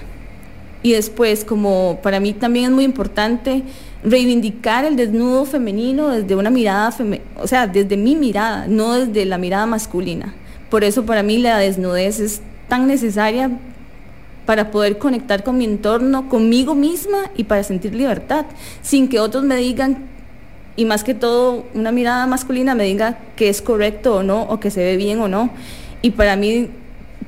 Y 0.81 0.93
después, 0.93 1.43
como 1.43 1.99
para 2.01 2.19
mí 2.19 2.33
también 2.33 2.65
es 2.65 2.71
muy 2.71 2.83
importante 2.83 3.63
reivindicar 4.03 4.85
el 4.85 4.95
desnudo 4.95 5.45
femenino 5.45 6.09
desde 6.09 6.35
una 6.35 6.49
mirada, 6.49 6.91
feme- 6.91 7.21
o 7.35 7.47
sea, 7.47 7.67
desde 7.67 7.97
mi 7.97 8.15
mirada, 8.15 8.67
no 8.67 8.93
desde 8.93 9.25
la 9.25 9.37
mirada 9.37 9.65
masculina. 9.65 10.33
Por 10.69 10.83
eso 10.83 11.05
para 11.05 11.23
mí 11.23 11.37
la 11.37 11.57
desnudez 11.57 12.19
es 12.19 12.41
tan 12.67 12.87
necesaria 12.87 13.51
para 14.45 14.71
poder 14.71 14.97
conectar 14.97 15.43
con 15.43 15.57
mi 15.57 15.65
entorno, 15.65 16.29
conmigo 16.29 16.75
misma 16.75 17.31
y 17.35 17.43
para 17.45 17.63
sentir 17.63 17.93
libertad, 17.95 18.45
sin 18.81 19.09
que 19.09 19.19
otros 19.19 19.43
me 19.43 19.55
digan, 19.55 20.05
y 20.75 20.85
más 20.85 21.03
que 21.03 21.13
todo 21.13 21.65
una 21.73 21.91
mirada 21.91 22.27
masculina 22.27 22.75
me 22.75 22.83
diga 22.83 23.17
que 23.35 23.49
es 23.49 23.61
correcto 23.61 24.17
o 24.17 24.23
no, 24.23 24.43
o 24.43 24.59
que 24.59 24.69
se 24.69 24.83
ve 24.83 24.95
bien 24.95 25.19
o 25.19 25.27
no. 25.27 25.49
Y 26.01 26.11
para 26.11 26.35
mí, 26.35 26.69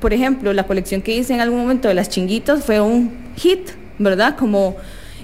por 0.00 0.14
ejemplo, 0.14 0.52
la 0.52 0.66
colección 0.66 1.02
que 1.02 1.16
hice 1.16 1.34
en 1.34 1.40
algún 1.40 1.58
momento 1.58 1.88
de 1.88 1.94
las 1.94 2.08
chinguitas 2.08 2.64
fue 2.64 2.80
un 2.80 3.10
hit, 3.36 3.70
¿verdad? 3.98 4.36
Como 4.38 4.76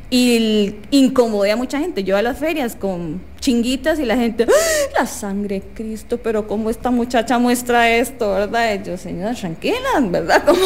y 0.09 0.77
incomodé 0.91 1.51
a 1.51 1.57
mucha 1.57 1.79
gente. 1.79 2.05
Yo 2.05 2.17
a 2.17 2.23
las 2.23 2.39
ferias 2.39 2.77
con 2.77 3.21
chinguitas 3.41 3.99
y 3.99 4.05
la 4.05 4.17
gente, 4.17 4.47
¡Ah! 4.49 5.01
la 5.01 5.07
sangre 5.07 5.63
Cristo, 5.75 6.19
pero 6.23 6.47
como 6.47 6.71
esta 6.71 6.91
muchacha 6.91 7.39
muestra 7.39 7.91
esto, 7.91 8.33
¿verdad? 8.33 8.75
Y 8.75 8.87
yo, 8.87 8.97
señora, 8.97 9.35
tranquila, 9.35 10.01
¿verdad? 10.03 10.45
Como 10.47 10.61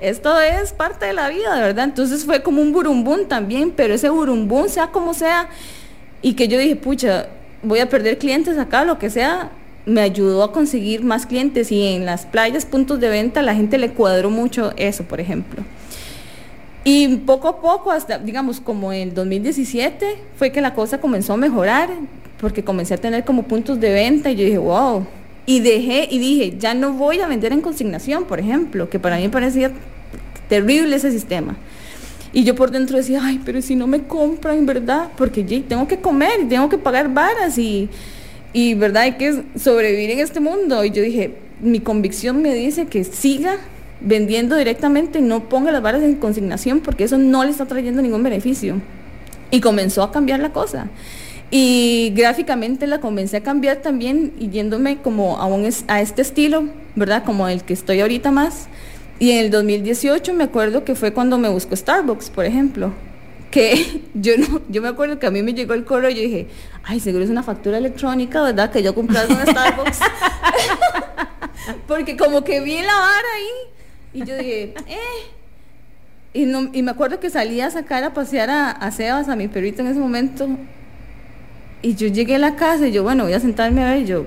esto 0.00 0.40
es 0.40 0.72
parte 0.72 1.06
de 1.06 1.12
la 1.12 1.28
vida, 1.28 1.60
¿verdad? 1.60 1.84
Entonces 1.84 2.24
fue 2.24 2.42
como 2.42 2.62
un 2.62 2.72
burumbún 2.72 3.26
también, 3.26 3.72
pero 3.72 3.94
ese 3.94 4.08
burumbún, 4.08 4.68
sea 4.68 4.88
como 4.88 5.12
sea, 5.12 5.48
y 6.22 6.34
que 6.34 6.46
yo 6.46 6.58
dije, 6.58 6.76
pucha, 6.76 7.28
voy 7.62 7.80
a 7.80 7.88
perder 7.88 8.18
clientes 8.18 8.58
acá, 8.58 8.84
lo 8.84 8.98
que 8.98 9.10
sea, 9.10 9.50
me 9.84 10.00
ayudó 10.00 10.42
a 10.42 10.52
conseguir 10.52 11.02
más 11.02 11.26
clientes 11.26 11.70
y 11.72 11.82
en 11.94 12.06
las 12.06 12.26
playas, 12.26 12.64
puntos 12.64 13.00
de 13.00 13.08
venta, 13.08 13.42
la 13.42 13.54
gente 13.54 13.78
le 13.78 13.90
cuadró 13.90 14.30
mucho 14.30 14.72
eso, 14.76 15.04
por 15.04 15.20
ejemplo. 15.20 15.62
Y 16.88 17.08
poco 17.16 17.48
a 17.48 17.60
poco, 17.60 17.90
hasta 17.90 18.16
digamos 18.16 18.60
como 18.60 18.92
en 18.92 19.12
2017, 19.12 20.18
fue 20.36 20.52
que 20.52 20.60
la 20.60 20.72
cosa 20.72 21.00
comenzó 21.00 21.32
a 21.32 21.36
mejorar, 21.36 21.90
porque 22.38 22.62
comencé 22.62 22.94
a 22.94 22.96
tener 22.96 23.24
como 23.24 23.42
puntos 23.42 23.80
de 23.80 23.92
venta 23.92 24.30
y 24.30 24.36
yo 24.36 24.44
dije, 24.44 24.58
wow. 24.58 25.04
Y 25.46 25.58
dejé 25.58 26.06
y 26.08 26.20
dije, 26.20 26.56
ya 26.60 26.74
no 26.74 26.92
voy 26.92 27.18
a 27.18 27.26
vender 27.26 27.52
en 27.52 27.60
consignación, 27.60 28.22
por 28.22 28.38
ejemplo, 28.38 28.88
que 28.88 29.00
para 29.00 29.16
mí 29.16 29.26
parecía 29.26 29.72
terrible 30.48 30.94
ese 30.94 31.10
sistema. 31.10 31.56
Y 32.32 32.44
yo 32.44 32.54
por 32.54 32.70
dentro 32.70 32.98
decía, 32.98 33.20
ay, 33.20 33.40
pero 33.44 33.60
si 33.62 33.74
no 33.74 33.88
me 33.88 34.04
compran, 34.04 34.64
¿verdad? 34.64 35.08
Porque 35.16 35.42
tengo 35.42 35.88
que 35.88 35.98
comer, 35.98 36.48
tengo 36.48 36.68
que 36.68 36.78
pagar 36.78 37.12
varas 37.12 37.58
y, 37.58 37.88
y, 38.52 38.74
¿verdad? 38.74 39.02
Hay 39.02 39.16
que 39.16 39.42
sobrevivir 39.56 40.10
en 40.10 40.20
este 40.20 40.38
mundo. 40.38 40.84
Y 40.84 40.92
yo 40.92 41.02
dije, 41.02 41.34
mi 41.60 41.80
convicción 41.80 42.42
me 42.42 42.54
dice 42.54 42.86
que 42.86 43.02
siga 43.02 43.56
vendiendo 44.00 44.56
directamente, 44.56 45.20
no 45.20 45.48
ponga 45.48 45.72
las 45.72 45.82
varas 45.82 46.02
en 46.02 46.16
consignación 46.16 46.80
porque 46.80 47.04
eso 47.04 47.18
no 47.18 47.44
le 47.44 47.50
está 47.50 47.66
trayendo 47.66 48.02
ningún 48.02 48.22
beneficio. 48.22 48.80
Y 49.50 49.60
comenzó 49.60 50.02
a 50.02 50.12
cambiar 50.12 50.40
la 50.40 50.52
cosa. 50.52 50.88
Y 51.50 52.12
gráficamente 52.16 52.86
la 52.86 53.00
comencé 53.00 53.36
a 53.36 53.42
cambiar 53.42 53.76
también 53.76 54.32
y 54.38 54.48
yéndome 54.48 54.98
como 54.98 55.38
a, 55.38 55.46
un, 55.46 55.68
a 55.86 56.00
este 56.00 56.22
estilo, 56.22 56.68
¿verdad? 56.96 57.24
Como 57.24 57.46
el 57.48 57.62
que 57.62 57.72
estoy 57.72 58.00
ahorita 58.00 58.32
más. 58.32 58.66
Y 59.18 59.30
en 59.30 59.38
el 59.38 59.50
2018 59.50 60.34
me 60.34 60.44
acuerdo 60.44 60.84
que 60.84 60.94
fue 60.94 61.12
cuando 61.12 61.38
me 61.38 61.48
buscó 61.48 61.76
Starbucks, 61.76 62.30
por 62.30 62.44
ejemplo. 62.44 62.92
Que 63.50 64.02
yo 64.14 64.36
no, 64.36 64.60
yo 64.68 64.82
me 64.82 64.88
acuerdo 64.88 65.20
que 65.20 65.26
a 65.26 65.30
mí 65.30 65.42
me 65.42 65.54
llegó 65.54 65.74
el 65.74 65.84
correo 65.84 66.10
y 66.10 66.16
yo 66.16 66.22
dije, 66.22 66.48
ay, 66.82 66.98
seguro 66.98 67.22
es 67.22 67.30
una 67.30 67.44
factura 67.44 67.78
electrónica, 67.78 68.42
¿verdad? 68.42 68.72
Que 68.72 68.82
yo 68.82 68.94
compré 68.94 69.20
en 69.20 69.46
Starbucks. 69.46 70.00
Porque 71.86 72.16
como 72.16 72.42
que 72.42 72.60
vi 72.60 72.76
la 72.82 72.94
vara 72.94 73.28
ahí 73.36 73.75
y 74.16 74.24
yo 74.24 74.34
dije, 74.34 74.74
eh. 74.88 75.26
Y, 76.32 76.46
no, 76.46 76.70
y 76.72 76.82
me 76.82 76.90
acuerdo 76.90 77.20
que 77.20 77.28
salí 77.28 77.60
a 77.60 77.70
sacar 77.70 78.02
a 78.02 78.14
pasear 78.14 78.48
a, 78.48 78.70
a 78.70 78.90
Sebas, 78.90 79.28
a 79.28 79.36
mi 79.36 79.46
perrito 79.46 79.82
en 79.82 79.88
ese 79.88 80.00
momento. 80.00 80.48
Y 81.82 81.94
yo 81.94 82.08
llegué 82.08 82.36
a 82.36 82.38
la 82.38 82.56
casa 82.56 82.88
y 82.88 82.92
yo, 82.92 83.02
bueno, 83.02 83.24
voy 83.24 83.34
a 83.34 83.40
sentarme 83.40 83.84
a 83.84 83.92
ver. 83.92 84.02
Y 84.02 84.06
yo, 84.06 84.24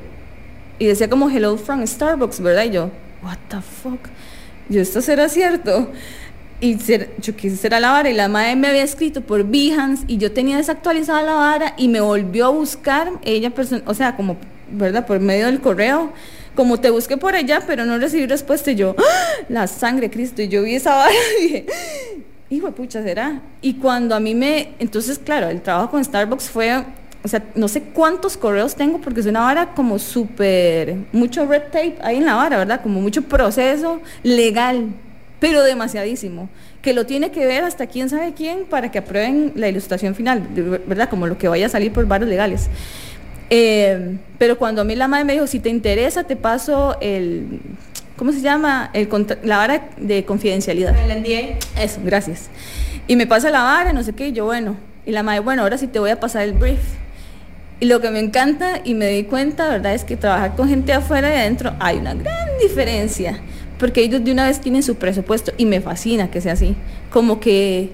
y 0.77 0.85
decía 0.85 1.09
como 1.09 1.27
hello 1.29 1.57
from 1.57 1.85
Starbucks, 1.85 2.39
¿verdad? 2.39 2.65
Y 2.65 2.69
yo, 2.69 2.91
what 3.23 3.37
the 3.49 3.61
fuck. 3.61 3.99
Yo, 4.69 4.79
esto 4.79 5.01
será 5.01 5.27
cierto. 5.27 5.91
Y 6.61 6.77
yo 6.77 7.35
quise 7.35 7.55
hacer 7.55 7.71
la 7.71 7.91
vara 7.91 8.11
y 8.11 8.13
la 8.13 8.27
madre 8.27 8.55
me 8.55 8.67
había 8.67 8.83
escrito 8.83 9.21
por 9.21 9.43
Behance 9.43 10.03
y 10.07 10.17
yo 10.17 10.31
tenía 10.33 10.57
desactualizada 10.57 11.23
la 11.23 11.33
vara 11.33 11.73
y 11.77 11.87
me 11.87 11.99
volvió 11.99 12.45
a 12.45 12.49
buscar 12.49 13.11
ella, 13.23 13.51
o 13.85 13.93
sea, 13.95 14.15
como, 14.15 14.37
¿verdad? 14.71 15.07
Por 15.07 15.19
medio 15.19 15.47
del 15.47 15.61
correo 15.61 16.13
como 16.59 16.77
te 16.77 16.89
busqué 16.89 17.15
por 17.15 17.35
allá, 17.35 17.63
pero 17.65 17.85
no 17.85 17.97
recibí 17.97 18.25
respuesta, 18.25 18.71
y 18.71 18.75
yo, 18.75 18.93
¡Ah! 18.97 19.45
la 19.47 19.65
sangre 19.65 20.09
Cristo, 20.09 20.41
y 20.41 20.49
yo 20.49 20.63
vi 20.63 20.75
esa 20.75 20.93
vara 20.93 21.13
y 21.39 21.43
dije, 21.43 21.65
hijo 22.49 22.69
pucha, 22.73 23.01
¿será? 23.01 23.41
Y 23.61 23.75
cuando 23.75 24.13
a 24.13 24.19
mí 24.19 24.35
me, 24.35 24.73
entonces, 24.77 25.19
claro, 25.19 25.47
el 25.47 25.61
trabajo 25.61 25.91
con 25.91 26.03
Starbucks 26.03 26.49
fue, 26.49 26.83
o 27.23 27.27
sea, 27.29 27.41
no 27.55 27.69
sé 27.69 27.83
cuántos 27.83 28.35
correos 28.35 28.75
tengo, 28.75 28.99
porque 28.99 29.21
es 29.21 29.25
una 29.25 29.39
vara 29.39 29.73
como 29.73 29.99
súper, 29.99 30.97
mucho 31.13 31.45
red 31.45 31.63
tape 31.71 31.95
ahí 32.01 32.17
en 32.17 32.25
la 32.25 32.35
vara, 32.35 32.57
¿verdad? 32.57 32.81
Como 32.83 32.99
mucho 32.99 33.21
proceso 33.21 34.01
legal, 34.23 34.87
pero 35.39 35.63
demasiadísimo, 35.63 36.49
que 36.81 36.93
lo 36.93 37.05
tiene 37.05 37.31
que 37.31 37.45
ver 37.45 37.63
hasta 37.63 37.87
quién 37.87 38.09
sabe 38.09 38.33
quién 38.33 38.65
para 38.65 38.91
que 38.91 38.97
aprueben 38.99 39.53
la 39.55 39.69
ilustración 39.69 40.13
final, 40.13 40.45
¿verdad? 40.85 41.09
Como 41.09 41.25
lo 41.25 41.37
que 41.37 41.47
vaya 41.47 41.67
a 41.67 41.69
salir 41.69 41.93
por 41.93 42.05
varios 42.05 42.29
legales. 42.29 42.69
Eh, 43.49 44.17
pero 44.37 44.57
cuando 44.57 44.81
a 44.81 44.85
mí 44.85 44.95
la 44.95 45.07
madre 45.07 45.25
me 45.25 45.33
dijo, 45.33 45.47
si 45.47 45.59
te 45.59 45.69
interesa, 45.69 46.23
te 46.23 46.35
paso 46.35 46.97
el, 47.01 47.59
¿cómo 48.15 48.31
se 48.31 48.41
llama? 48.41 48.91
El, 48.93 49.09
la 49.43 49.57
vara 49.57 49.89
de 49.97 50.25
confidencialidad. 50.25 50.95
El 50.97 51.21
NDA. 51.21 51.57
Eso, 51.81 51.99
gracias. 52.03 52.49
Y 53.07 53.15
me 53.15 53.25
pasa 53.25 53.49
la 53.49 53.63
vara, 53.63 53.93
no 53.93 54.03
sé 54.03 54.13
qué, 54.13 54.27
y 54.27 54.31
yo, 54.33 54.45
bueno. 54.45 54.75
Y 55.05 55.11
la 55.11 55.23
madre, 55.23 55.39
bueno, 55.39 55.63
ahora 55.63 55.77
sí 55.77 55.87
te 55.87 55.99
voy 55.99 56.11
a 56.11 56.19
pasar 56.19 56.43
el 56.43 56.53
brief. 56.53 56.79
Y 57.79 57.85
lo 57.85 58.01
que 58.01 58.11
me 58.11 58.19
encanta 58.19 58.81
y 58.83 58.93
me 58.93 59.07
di 59.07 59.23
cuenta, 59.23 59.69
¿verdad? 59.69 59.93
Es 59.93 60.03
que 60.03 60.17
trabajar 60.17 60.55
con 60.55 60.67
gente 60.67 60.91
afuera 60.91 61.33
y 61.33 61.39
adentro 61.39 61.73
hay 61.79 61.97
una 61.97 62.13
gran 62.13 62.49
diferencia. 62.61 63.39
Porque 63.79 64.01
ellos 64.01 64.23
de 64.23 64.33
una 64.33 64.45
vez 64.45 64.59
tienen 64.59 64.83
su 64.83 64.95
presupuesto 64.95 65.53
y 65.57 65.65
me 65.65 65.79
fascina 65.79 66.29
que 66.29 66.41
sea 66.41 66.53
así. 66.53 66.75
Como 67.09 67.39
que 67.39 67.93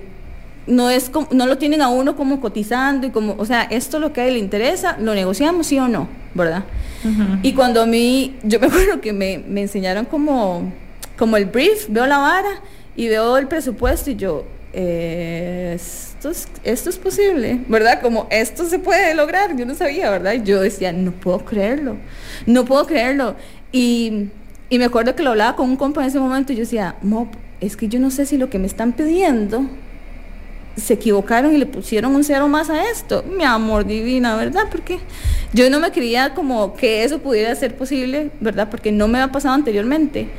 no 0.67 0.89
es 0.89 1.11
no 1.31 1.45
lo 1.45 1.57
tienen 1.57 1.81
a 1.81 1.89
uno 1.89 2.15
como 2.15 2.41
cotizando 2.41 3.05
y 3.07 3.11
como, 3.11 3.35
o 3.37 3.45
sea, 3.45 3.63
esto 3.63 3.99
lo 3.99 4.13
que 4.13 4.21
a 4.21 4.27
él 4.27 4.33
le 4.33 4.39
interesa, 4.39 4.97
lo 4.99 5.13
negociamos 5.13 5.67
sí 5.67 5.77
o 5.77 5.87
no, 5.87 6.07
¿verdad? 6.33 6.63
Y 7.43 7.53
cuando 7.53 7.83
a 7.83 7.85
mí, 7.85 8.35
yo 8.41 8.59
me 8.59 8.65
acuerdo 8.65 8.99
que 8.99 9.13
me, 9.13 9.43
enseñaron 9.61 10.05
como, 10.05 10.71
como 11.17 11.37
el 11.37 11.45
brief, 11.45 11.87
veo 11.89 12.07
la 12.07 12.17
vara 12.17 12.61
y 12.95 13.07
veo 13.07 13.37
el 13.37 13.47
presupuesto 13.47 14.09
y 14.09 14.15
yo, 14.15 14.43
eh, 14.73 15.73
esto, 15.75 16.31
es, 16.31 16.47
esto 16.63 16.89
es 16.89 16.97
posible, 16.97 17.59
¿verdad? 17.67 18.01
Como 18.01 18.25
esto 18.31 18.65
se 18.65 18.79
puede 18.79 19.13
lograr, 19.13 19.55
yo 19.55 19.67
no 19.67 19.75
sabía, 19.75 20.09
¿verdad? 20.09 20.33
Y 20.33 20.43
yo 20.43 20.59
decía, 20.61 20.91
no 20.91 21.11
puedo 21.11 21.45
creerlo, 21.45 21.97
no 22.47 22.65
puedo 22.65 22.87
creerlo. 22.87 23.35
Y, 23.71 24.29
y 24.69 24.79
me 24.79 24.85
acuerdo 24.85 25.15
que 25.15 25.21
lo 25.21 25.29
hablaba 25.29 25.55
con 25.55 25.69
un 25.69 25.75
compa 25.75 26.01
en 26.01 26.07
ese 26.07 26.19
momento 26.19 26.53
y 26.53 26.55
yo 26.55 26.61
decía, 26.61 26.95
Mop, 27.03 27.27
es 27.61 27.77
que 27.77 27.87
yo 27.87 27.99
no 27.99 28.09
sé 28.09 28.25
si 28.25 28.37
lo 28.37 28.49
que 28.49 28.57
me 28.57 28.65
están 28.65 28.93
pidiendo 28.93 29.67
se 30.75 30.93
equivocaron 30.93 31.53
y 31.53 31.57
le 31.57 31.65
pusieron 31.65 32.15
un 32.15 32.23
cero 32.23 32.47
más 32.47 32.69
a 32.69 32.89
esto. 32.89 33.23
Mi 33.23 33.43
amor 33.43 33.85
divina, 33.85 34.35
¿verdad? 34.35 34.63
Porque 34.69 34.99
yo 35.53 35.69
no 35.69 35.79
me 35.79 35.91
creía 35.91 36.33
como 36.33 36.75
que 36.75 37.03
eso 37.03 37.19
pudiera 37.19 37.53
ser 37.55 37.75
posible, 37.75 38.31
¿verdad? 38.39 38.69
Porque 38.69 38.91
no 38.91 39.07
me 39.07 39.19
había 39.19 39.31
pasado 39.31 39.55
anteriormente. 39.55 40.29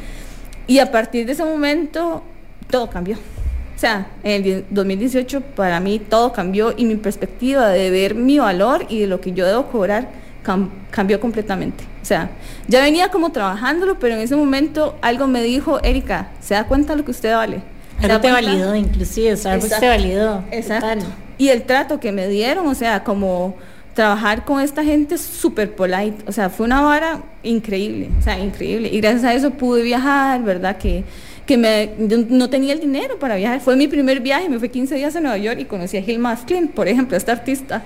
Y 0.67 0.79
a 0.79 0.91
partir 0.91 1.27
de 1.27 1.33
ese 1.33 1.45
momento, 1.45 2.23
todo 2.69 2.91
cambió. 2.91 3.17
O 3.17 3.79
sea, 3.79 4.09
en 4.25 4.45
el 4.45 4.65
2018 4.71 5.41
para 5.41 5.81
mí 5.81 5.99
todo 5.99 6.33
cambió 6.33 6.73
y 6.77 6.87
mi 6.87 6.97
perspectiva 6.97 7.69
de 7.69 7.91
ver 7.91 8.15
mi 8.15 8.39
valor 8.39 8.87
y 8.89 9.01
de 9.01 9.07
lo 9.07 9.21
que 9.21 9.33
yo 9.33 9.47
debo 9.47 9.67
cobrar 9.67 10.09
cambió 10.91 11.21
completamente. 11.21 11.85
O 12.01 12.05
sea, 12.05 12.31
ya 12.69 12.81
venía 12.81 13.11
como 13.11 13.33
trabajándolo, 13.33 13.99
pero 13.99 14.15
en 14.15 14.21
ese 14.21 14.37
momento 14.37 14.97
algo 15.03 15.27
me 15.27 15.43
dijo, 15.43 15.83
Erika, 15.83 16.31
¿se 16.41 16.55
da 16.55 16.65
cuenta 16.65 16.93
de 16.93 17.01
lo 17.01 17.05
que 17.05 17.11
usted 17.11 17.35
vale? 17.35 17.63
Pero 18.01 18.21
te 18.21 18.31
validó, 18.31 18.75
inclusive, 18.75 19.37
Starbucks 19.37 19.81
te 19.81 19.89
validó. 19.89 20.45
Exacto. 20.51 21.07
Y 21.39 21.49
el 21.49 21.63
trato 21.63 22.01
que 22.01 22.13
me 22.13 22.29
dieron, 22.29 22.67
o 22.67 22.75
sea, 22.75 23.05
como 23.05 23.57
trabajar 23.95 24.45
con 24.45 24.61
esta 24.61 24.85
gente 24.85 25.17
súper 25.17 25.75
polite, 25.75 26.17
o 26.27 26.33
sea, 26.33 26.51
fue 26.51 26.67
una 26.67 26.83
vara 26.83 27.23
increíble, 27.43 28.11
o 28.19 28.23
sea, 28.23 28.39
increíble. 28.39 28.91
Y 28.93 29.01
gracias 29.01 29.25
a 29.25 29.35
eso 29.35 29.51
pude 29.53 29.83
viajar, 29.83 30.43
¿verdad? 30.43 30.77
Que, 30.77 31.03
que 31.47 31.57
me, 31.57 31.91
no 31.99 32.51
tenía 32.51 32.75
el 32.75 32.81
dinero 32.81 33.19
para 33.19 33.37
viajar. 33.37 33.61
Fue 33.61 33.75
mi 33.75 33.89
primer 33.89 34.21
viaje, 34.21 34.49
me 34.49 34.59
fui 34.59 34.69
15 34.69 34.97
días 34.97 35.17
a 35.17 35.21
Nueva 35.21 35.39
York 35.39 35.61
y 35.61 35.65
conocí 35.65 35.97
a 35.97 36.03
Gil 36.03 36.19
Masklin, 36.19 36.69
por 36.69 36.89
ejemplo, 36.89 37.17
esta 37.17 37.33
artista. 37.33 37.83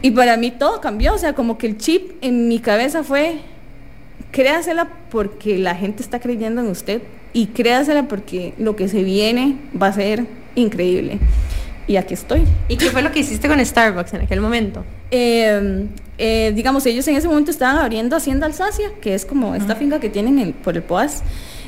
Y 0.00 0.10
para 0.12 0.36
mí 0.38 0.50
todo 0.50 0.80
cambió, 0.80 1.14
o 1.14 1.18
sea, 1.18 1.34
como 1.34 1.58
que 1.58 1.66
el 1.66 1.76
chip 1.76 2.12
en 2.22 2.48
mi 2.48 2.58
cabeza 2.60 3.02
fue, 3.02 3.40
créasela 4.30 4.88
porque 5.10 5.58
la 5.58 5.74
gente 5.74 6.02
está 6.02 6.20
creyendo 6.20 6.60
en 6.60 6.68
usted 6.68 7.02
y 7.32 7.46
créasela 7.46 8.08
porque 8.08 8.54
lo 8.58 8.76
que 8.76 8.88
se 8.88 9.02
viene 9.02 9.56
va 9.80 9.88
a 9.88 9.92
ser 9.92 10.26
increíble. 10.54 11.18
Y 11.86 11.96
aquí 11.96 12.14
estoy. 12.14 12.44
¿Y 12.68 12.76
qué 12.76 12.90
fue 12.90 13.02
lo 13.02 13.10
que 13.10 13.20
hiciste 13.20 13.48
con 13.48 13.64
Starbucks 13.64 14.14
en 14.14 14.22
aquel 14.22 14.40
momento? 14.40 14.84
Em, 15.10 15.88
eh, 16.18 16.52
digamos, 16.54 16.86
ellos 16.86 17.06
en 17.08 17.16
ese 17.16 17.26
momento 17.26 17.50
estaban 17.50 17.78
abriendo 17.78 18.14
Hacienda 18.14 18.46
Alsacia, 18.46 18.92
que 19.00 19.14
es 19.14 19.24
como 19.24 19.54
esta 19.56 19.74
finca 19.74 19.98
que 19.98 20.08
tienen 20.08 20.52
por 20.52 20.76
el 20.76 20.82
Poas. 20.82 21.22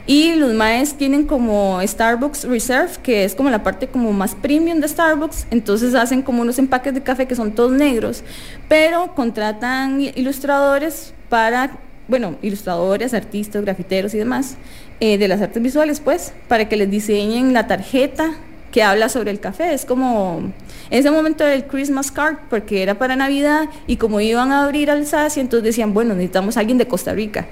Y 0.06 0.34
los 0.34 0.52
maes 0.52 0.94
tienen 0.94 1.26
como 1.26 1.80
Starbucks 1.82 2.44
Reserve, 2.44 2.92
que 3.02 3.24
es 3.24 3.34
como 3.34 3.50
la 3.50 3.62
parte 3.62 3.86
como 3.86 4.12
más 4.12 4.34
premium 4.34 4.80
de 4.80 4.88
Starbucks. 4.88 5.46
Entonces 5.50 5.94
hacen 5.94 6.22
como 6.22 6.42
unos 6.42 6.58
empaques 6.58 6.94
de 6.94 7.02
café 7.02 7.26
que 7.26 7.34
son 7.34 7.52
todos 7.52 7.72
negros, 7.72 8.22
pero 8.68 9.14
contratan 9.14 10.00
ilustradores 10.00 11.14
para 11.28 11.78
bueno, 12.08 12.36
ilustradores, 12.42 13.14
artistas, 13.14 13.62
grafiteros 13.62 14.14
y 14.14 14.18
demás, 14.18 14.56
eh, 15.00 15.18
de 15.18 15.28
las 15.28 15.40
artes 15.40 15.62
visuales, 15.62 16.00
pues, 16.00 16.32
para 16.48 16.68
que 16.68 16.76
les 16.76 16.90
diseñen 16.90 17.52
la 17.52 17.66
tarjeta 17.66 18.34
que 18.70 18.82
habla 18.82 19.08
sobre 19.08 19.30
el 19.30 19.38
café. 19.38 19.74
Es 19.74 19.84
como 19.84 20.52
en 20.90 20.98
ese 20.98 21.10
momento 21.10 21.44
del 21.44 21.64
Christmas 21.64 22.10
card, 22.10 22.36
porque 22.50 22.82
era 22.82 22.98
para 22.98 23.14
Navidad 23.14 23.68
y 23.86 23.96
como 23.96 24.20
iban 24.20 24.50
a 24.50 24.64
abrir 24.64 24.90
Alsacia, 24.90 25.40
entonces 25.40 25.64
decían, 25.64 25.94
bueno, 25.94 26.14
necesitamos 26.14 26.56
a 26.56 26.60
alguien 26.60 26.78
de 26.78 26.88
Costa 26.88 27.12
Rica. 27.12 27.46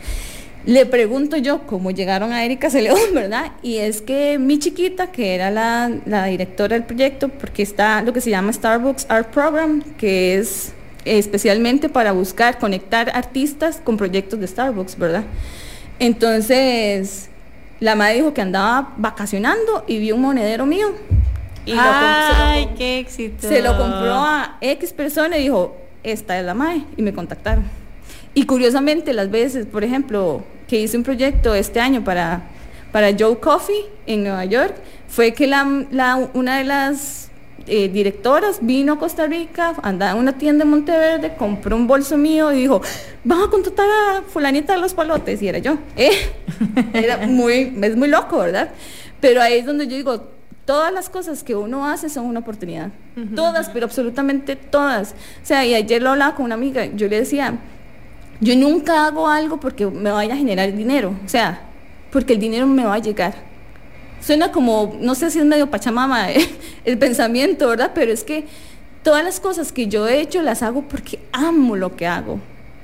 Le 0.67 0.85
pregunto 0.85 1.37
yo 1.39 1.67
cómo 1.67 1.91
llegaron 1.91 2.33
a 2.33 2.45
Erika 2.45 2.69
Celeón, 2.69 2.99
¿verdad? 3.15 3.53
Y 3.63 3.77
es 3.77 4.03
que 4.03 4.39
mi 4.39 4.59
chiquita, 4.59 5.11
que 5.11 5.35
era 5.35 5.51
la, 5.51 5.91
la 6.07 6.27
directora 6.27 6.75
del 6.75 6.85
proyecto, 6.85 7.29
porque 7.29 7.63
está 7.63 8.03
lo 8.03 8.13
que 8.13 8.21
se 8.21 8.31
llama 8.31 8.53
Starbucks 8.53 9.07
Art 9.09 9.29
Program, 9.29 9.83
que 9.97 10.37
es 10.37 10.73
especialmente 11.05 11.89
para 11.89 12.13
buscar 12.13 12.59
conectar 12.59 13.11
artistas 13.15 13.81
con 13.83 13.97
proyectos 13.97 14.39
de 14.41 14.47
Starbucks, 14.47 14.99
¿verdad? 14.99 15.25
Entonces, 15.99 17.29
la 17.79 17.95
madre 17.95 18.17
dijo 18.17 18.35
que 18.35 18.41
andaba 18.41 18.95
vacacionando 18.97 19.85
y 19.87 19.99
vio 19.99 20.17
un 20.17 20.23
monedero 20.23 20.67
mío. 20.67 20.89
Y 21.67 21.73
lo 21.73 21.77
lo 21.77 21.83
Ay, 21.93 22.65
com- 22.67 22.75
qué 22.77 22.99
éxito. 22.99 23.47
se 23.49 23.63
lo 23.63 23.77
compró 23.77 24.15
a 24.15 24.57
X 24.61 24.93
persona 24.93 25.37
y 25.39 25.43
dijo, 25.43 25.77
esta 26.03 26.39
es 26.39 26.45
la 26.45 26.55
MAE, 26.55 26.85
y 26.97 27.03
me 27.03 27.13
contactaron. 27.13 27.65
Y 28.33 28.47
curiosamente, 28.47 29.13
las 29.13 29.31
veces, 29.31 29.67
por 29.67 29.85
ejemplo, 29.85 30.43
que 30.69 30.81
hice 30.81 30.97
un 30.97 31.03
proyecto 31.03 31.55
este 31.55 31.81
año 31.81 32.03
para, 32.03 32.43
para 32.93 33.11
Joe 33.19 33.39
Coffee 33.39 33.85
en 34.07 34.23
Nueva 34.25 34.45
York, 34.47 34.75
fue 35.09 35.33
que 35.33 35.47
la, 35.47 35.85
la- 35.91 36.29
una 36.35 36.59
de 36.59 36.65
las 36.65 37.30
eh, 37.71 37.89
directoras 37.89 38.59
vino 38.61 38.95
a 38.95 38.99
Costa 38.99 39.27
Rica, 39.27 39.75
andaba 39.83 40.13
en 40.13 40.19
una 40.19 40.37
tienda 40.37 40.65
en 40.65 40.71
Monteverde, 40.71 41.35
compró 41.37 41.77
un 41.77 41.87
bolso 41.87 42.19
mío 42.19 42.53
y 42.53 42.63
dijo, 42.63 42.83
vamos 43.25 43.49
a 43.49 43.51
contratar 43.51 43.87
a 43.89 44.23
fulanita 44.23 44.75
de 44.75 44.81
los 44.81 44.93
palotes, 44.93 45.41
y 45.41 45.49
era 45.49 45.59
yo. 45.59 45.79
¿eh? 45.97 46.11
Era 46.93 47.27
muy, 47.27 47.73
es 47.81 47.97
muy 47.97 48.09
loco, 48.09 48.39
¿verdad? 48.39 48.71
Pero 49.21 49.41
ahí 49.41 49.59
es 49.59 49.67
donde 49.67 49.87
yo 49.87 49.97
digo, 49.97 50.27
todas 50.65 50.93
las 50.93 51.09
cosas 51.09 51.43
que 51.43 51.55
uno 51.55 51.87
hace 51.87 52.09
son 52.09 52.27
una 52.27 52.41
oportunidad. 52.41 52.91
Todas, 53.35 53.69
pero 53.71 53.87
absolutamente 53.87 54.57
todas. 54.57 55.13
O 55.43 55.47
sea, 55.47 55.65
y 55.65 55.75
ayer 55.75 56.03
lo 56.03 56.11
hablaba 56.11 56.35
con 56.35 56.47
una 56.47 56.55
amiga, 56.55 56.87
yo 56.87 57.07
le 57.09 57.21
decía, 57.21 57.59
yo 58.41 58.57
nunca 58.57 59.07
hago 59.07 59.29
algo 59.29 59.61
porque 59.61 59.87
me 59.87 60.11
vaya 60.11 60.35
a 60.35 60.37
generar 60.37 60.75
dinero. 60.75 61.15
O 61.25 61.29
sea, 61.29 61.61
porque 62.11 62.33
el 62.33 62.41
dinero 62.41 62.67
me 62.67 62.85
va 62.85 62.95
a 62.95 62.99
llegar. 62.99 63.50
Suena 64.21 64.53
como, 64.53 64.97
no 65.01 65.15
sé 65.15 65.31
si 65.31 65.39
es 65.39 65.45
medio 65.45 65.71
pachamama 65.71 66.31
eh, 66.33 66.49
el 66.85 66.99
pensamiento, 66.99 67.69
¿verdad? 67.69 67.93
Pero 67.95 68.13
es 68.13 68.25
que 68.25 68.47
todas 69.03 69.25
las 69.25 69.41
cosas 69.41 69.73
que 69.73 69.87
yo 69.87 70.09
he 70.09 70.21
hecho 70.21 70.43
las 70.43 70.63
hago 70.63 70.83
porque 70.83 71.19
amo 71.33 71.77
lo 71.77 71.97
que 71.97 72.07
hago. 72.07 72.35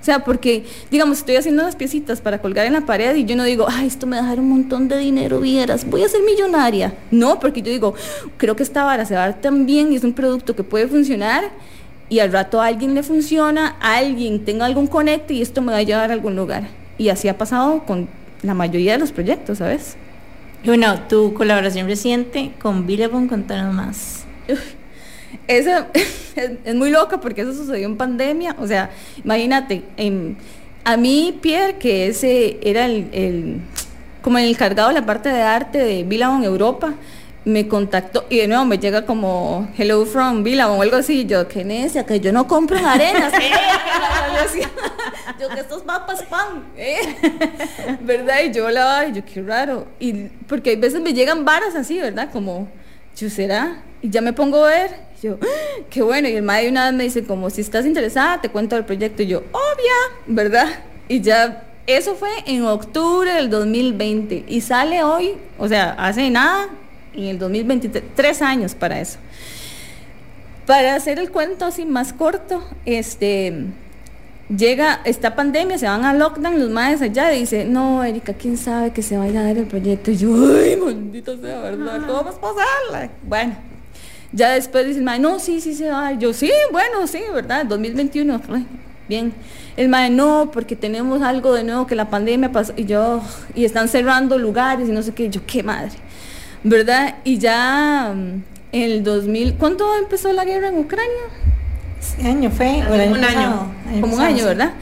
O 0.01 0.05
sea, 0.07 0.21
porque, 0.21 0.65
digamos, 0.89 1.19
estoy 1.19 1.35
haciendo 1.35 1.65
unas 1.65 1.75
piecitas 1.75 2.21
para 2.21 2.41
colgar 2.41 2.65
en 2.67 2.75
la 2.75 2.83
pared 2.83 3.17
y 3.17 3.25
yo 3.25 3.35
no 3.35 3.43
digo, 3.43 3.67
ay, 3.69 3.89
esto 3.89 4.07
me 4.07 4.17
va 4.17 4.25
a 4.25 4.29
dar 4.29 4.39
un 4.39 4.49
montón 4.49 4.87
de 4.87 4.99
dinero, 4.99 5.41
vieras, 5.41 5.85
voy 5.85 6.05
a 6.05 6.09
ser 6.09 6.23
millonaria. 6.23 6.95
No, 7.11 7.41
porque 7.41 7.61
yo 7.61 7.73
digo, 7.73 7.95
creo 8.37 8.55
que 8.55 8.63
esta 8.63 8.85
vara 8.85 9.05
se 9.05 9.17
va 9.17 9.25
a 9.25 9.31
dar 9.31 9.41
tan 9.41 9.67
bien 9.67 9.93
y 9.93 9.97
es 9.97 10.05
un 10.05 10.13
producto 10.13 10.55
que 10.55 10.63
puede 10.63 10.87
funcionar 10.87 11.51
y 12.09 12.21
al 12.21 12.31
rato 12.31 12.61
a 12.61 12.67
alguien 12.67 12.95
le 12.95 13.03
funciona, 13.03 13.77
a 13.81 13.97
alguien 13.97 14.45
tenga 14.45 14.65
algún 14.65 14.87
conecte 14.87 15.35
y 15.35 15.43
esto 15.43 15.61
me 15.61 15.73
va 15.73 15.79
a 15.79 15.83
llevar 15.83 16.11
a 16.11 16.15
algún 16.15 16.37
lugar. 16.37 16.69
Y 16.99 17.09
así 17.09 17.27
ha 17.27 17.37
pasado 17.37 17.85
con 17.85 18.09
la 18.43 18.55
mayoría 18.55 18.93
de 18.93 18.99
los 18.99 19.11
proyectos, 19.11 19.59
¿sabes? 19.59 19.97
Y 20.67 20.69
bueno, 20.69 20.99
tu 21.09 21.33
colaboración 21.33 21.87
reciente 21.87 22.51
con 22.61 22.89
Billabong, 22.89 23.29
contanos 23.29 23.73
más. 23.73 24.25
Esa 25.47 25.87
es, 25.95 26.33
es 26.65 26.75
muy 26.75 26.91
loca 26.91 27.21
porque 27.21 27.43
eso 27.43 27.55
sucedió 27.55 27.87
en 27.87 27.97
pandemia. 27.97 28.57
O 28.59 28.67
sea, 28.67 28.91
imagínate, 29.25 29.85
en- 29.97 30.37
a 30.83 30.97
mí 30.97 31.39
Pierre, 31.41 31.77
que 31.77 32.09
ese 32.09 32.59
era 32.63 32.87
el, 32.87 33.09
el- 33.13 33.61
como 34.23 34.39
el 34.39 34.49
encargado 34.49 34.89
de 34.89 34.95
la 34.95 35.07
parte 35.07 35.29
de 35.29 35.41
arte 35.41 35.79
de 35.79 36.03
Billabong 36.03 36.43
Europa, 36.43 36.95
me 37.45 37.69
contactó 37.69 38.27
y 38.29 38.39
de 38.39 38.49
nuevo 38.49 38.65
me 38.65 38.77
llega 38.81 39.07
como 39.07 39.69
hello 39.79 40.05
from 40.05 40.43
Billabong 40.43 40.81
o 40.81 40.83
algo 40.83 40.97
así. 40.97 41.21
y 41.21 41.27
Yo, 41.27 41.47
qué 41.47 41.65
necia, 41.65 42.05
que 42.05 42.19
yo 42.19 42.33
no 42.33 42.49
compro 42.49 42.77
en 42.77 42.87
arenas. 42.87 43.33
¿eh? 43.41 43.53
Yo 45.41 45.49
que 45.49 45.61
estos 45.61 45.83
papas 45.83 46.23
pan, 46.25 46.65
¿eh? 46.77 46.99
¿verdad? 48.01 48.41
Y 48.45 48.53
yo 48.53 48.71
la 48.71 49.07
y 49.09 49.13
yo 49.13 49.23
qué 49.25 49.43
raro. 49.43 49.87
Y 49.99 50.29
porque 50.49 50.71
hay 50.71 50.77
veces 50.77 51.01
me 51.01 51.13
llegan 51.13 51.45
varas 51.45 51.75
así, 51.75 51.99
¿verdad? 51.99 52.31
Como, 52.33 52.69
yo 53.17 53.31
será. 53.31 53.83
Y 54.03 54.11
ya 54.11 54.21
me 54.21 54.33
pongo 54.33 54.65
a 54.65 54.69
ver. 54.69 54.91
y 55.19 55.27
yo, 55.27 55.39
¡ah! 55.43 55.83
qué 55.91 56.03
bueno. 56.03 56.29
Y 56.29 56.37
el 56.37 56.43
madre 56.43 56.69
una 56.69 56.87
vez 56.87 56.95
me 56.95 57.05
dice, 57.05 57.25
como, 57.25 57.51
si 57.51 57.61
estás 57.61 57.87
interesada, 57.87 58.41
te 58.41 58.49
cuento 58.49 58.77
el 58.77 58.85
proyecto. 58.85 59.23
Y 59.23 59.27
yo, 59.27 59.39
obvia, 59.53 59.95
¿verdad? 60.27 60.69
Y 61.09 61.21
ya, 61.21 61.65
eso 61.87 62.15
fue 62.15 62.31
en 62.47 62.65
octubre 62.65 63.33
del 63.33 63.51
2020. 63.51 64.45
Y 64.49 64.61
sale 64.61 65.03
hoy, 65.03 65.35
o 65.59 65.69
sea, 65.69 65.93
hace 65.93 66.31
nada, 66.31 66.69
en 67.15 67.25
el 67.25 67.39
2023, 67.39 68.05
tres 68.15 68.43
años 68.43 68.75
para 68.75 69.01
eso. 69.01 69.19
Para 70.67 70.95
hacer 70.95 71.19
el 71.19 71.31
cuento 71.31 71.65
así 71.65 71.85
más 71.85 72.13
corto, 72.13 72.63
este 72.85 73.67
llega 74.55 75.01
esta 75.05 75.35
pandemia, 75.35 75.79
se 75.79 75.87
van 75.87 76.05
a 76.05 76.15
lockdown 76.15 76.59
los 76.59 76.71
madres 76.71 77.03
allá 77.03 77.35
y 77.35 77.41
dice, 77.41 77.65
no, 77.65 78.05
Erika, 78.05 78.35
quién 78.35 78.57
sabe 78.57 78.93
que 78.93 79.03
se 79.03 79.17
vaya 79.17 79.41
a 79.41 79.45
dar 79.45 79.59
el 79.59 79.67
proyecto. 79.67 80.11
Y 80.11 80.17
yo, 80.17 80.35
ay, 80.35 80.77
maldita 80.77 81.37
sea, 81.37 81.61
¿verdad? 81.61 82.01
¿Cómo 82.07 82.25
vas 82.25 82.37
a 82.37 82.41
pasarla? 82.41 83.11
Bueno, 83.27 83.57
ya 84.33 84.53
después 84.53 84.87
dice 84.87 84.99
el 84.99 85.05
madre, 85.05 85.21
no, 85.21 85.39
sí, 85.39 85.61
sí 85.61 85.75
se 85.75 85.91
va. 85.91 86.13
Yo, 86.13 86.33
sí, 86.33 86.51
bueno, 86.71 87.07
sí, 87.07 87.23
¿verdad? 87.33 87.67
2021, 87.67 88.41
ay, 88.53 88.67
bien. 89.09 89.33
El 89.77 89.89
madre, 89.89 90.11
no, 90.11 90.51
porque 90.53 90.77
tenemos 90.77 91.23
algo 91.23 91.53
de 91.53 91.65
nuevo 91.65 91.87
que 91.87 91.95
la 91.95 92.09
pandemia 92.09 92.53
pasó. 92.53 92.73
Y 92.77 92.85
yo, 92.85 93.23
y 93.55 93.65
están 93.65 93.89
cerrando 93.89 94.39
lugares 94.39 94.89
y 94.89 94.93
no 94.93 95.03
sé 95.03 95.13
qué. 95.13 95.29
Yo, 95.29 95.41
qué 95.47 95.63
madre, 95.63 95.93
¿verdad? 96.63 97.17
Y 97.25 97.39
ya 97.39 98.13
mm, 98.15 98.43
el 98.73 99.05
2000, 99.05 99.55
¿cuándo 99.55 99.95
empezó 99.97 100.33
la 100.33 100.45
guerra 100.45 100.69
en 100.69 100.79
Ucrania? 100.79 101.56
Año 102.25 102.51
fue, 102.51 102.83
o 102.89 102.95
el 102.95 103.01
año 103.01 103.13
Un 103.15 103.25
año. 103.25 103.75
como 104.01 104.17
un 104.17 104.21
año, 104.23 104.39
sí. 104.39 104.45
¿verdad? 104.45 104.73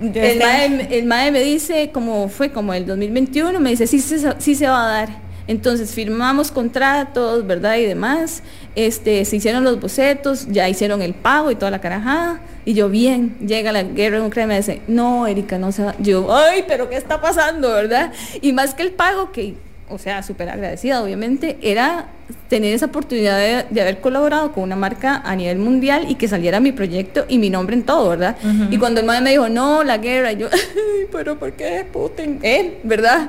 Yo 0.00 0.22
El 0.22 0.42
este 0.42 0.44
mae, 0.44 0.98
el 0.98 1.04
mae 1.06 1.30
me 1.32 1.40
dice, 1.40 1.90
como 1.92 2.28
fue 2.28 2.50
como 2.50 2.74
el 2.74 2.86
2021, 2.86 3.58
me 3.60 3.70
dice, 3.70 3.86
sí, 3.86 4.00
se- 4.00 4.34
sí 4.38 4.54
se 4.54 4.66
va 4.66 4.84
a 4.84 4.88
dar. 5.00 5.24
Entonces 5.46 5.92
firmamos 5.94 6.50
contratos, 6.50 7.46
¿verdad? 7.46 7.76
Y 7.76 7.84
demás. 7.84 8.42
Este, 8.76 9.24
se 9.26 9.36
hicieron 9.36 9.62
los 9.62 9.78
bocetos, 9.78 10.46
ya 10.50 10.68
hicieron 10.68 11.02
el 11.02 11.12
pago 11.14 11.50
y 11.50 11.54
toda 11.54 11.70
la 11.70 11.80
carajada. 11.80 12.40
Y 12.64 12.72
yo, 12.72 12.88
bien, 12.88 13.36
llega 13.46 13.70
la 13.70 13.82
guerra 13.82 14.16
en 14.18 14.24
Ucrania 14.24 14.46
y 14.46 14.48
me 14.48 14.56
dice, 14.56 14.80
no, 14.88 15.26
Erika, 15.26 15.58
no 15.58 15.70
se 15.70 15.82
va. 15.84 15.94
Yo, 15.98 16.34
ay, 16.34 16.64
pero 16.66 16.88
¿qué 16.88 16.96
está 16.96 17.20
pasando, 17.20 17.68
verdad? 17.68 18.10
Y 18.40 18.52
más 18.54 18.72
que 18.74 18.82
el 18.84 18.92
pago, 18.92 19.32
que, 19.32 19.54
o 19.90 19.98
sea, 19.98 20.22
súper 20.22 20.48
agradecida, 20.48 21.02
obviamente, 21.02 21.58
era 21.60 22.06
tener 22.48 22.72
esa 22.72 22.86
oportunidad 22.86 23.36
de, 23.38 23.66
de 23.68 23.80
haber 23.82 24.00
colaborado 24.00 24.52
con 24.52 24.62
una 24.64 24.76
marca 24.76 25.20
a 25.24 25.36
nivel 25.36 25.58
mundial 25.58 26.06
y 26.08 26.14
que 26.14 26.26
saliera 26.26 26.58
mi 26.58 26.72
proyecto 26.72 27.26
y 27.28 27.36
mi 27.38 27.50
nombre 27.50 27.76
en 27.76 27.82
todo, 27.82 28.08
¿verdad? 28.08 28.36
Y 28.70 28.78
cuando 28.78 29.00
el 29.00 29.06
madre 29.06 29.20
me 29.20 29.30
dijo, 29.32 29.48
no, 29.50 29.84
la 29.84 29.98
guerra, 29.98 30.32
yo, 30.32 30.48
"Ay, 30.52 31.06
pero 31.12 31.38
¿por 31.38 31.52
qué 31.52 31.84
Putin? 31.92 32.38
Él, 32.42 32.78
¿verdad? 32.82 33.28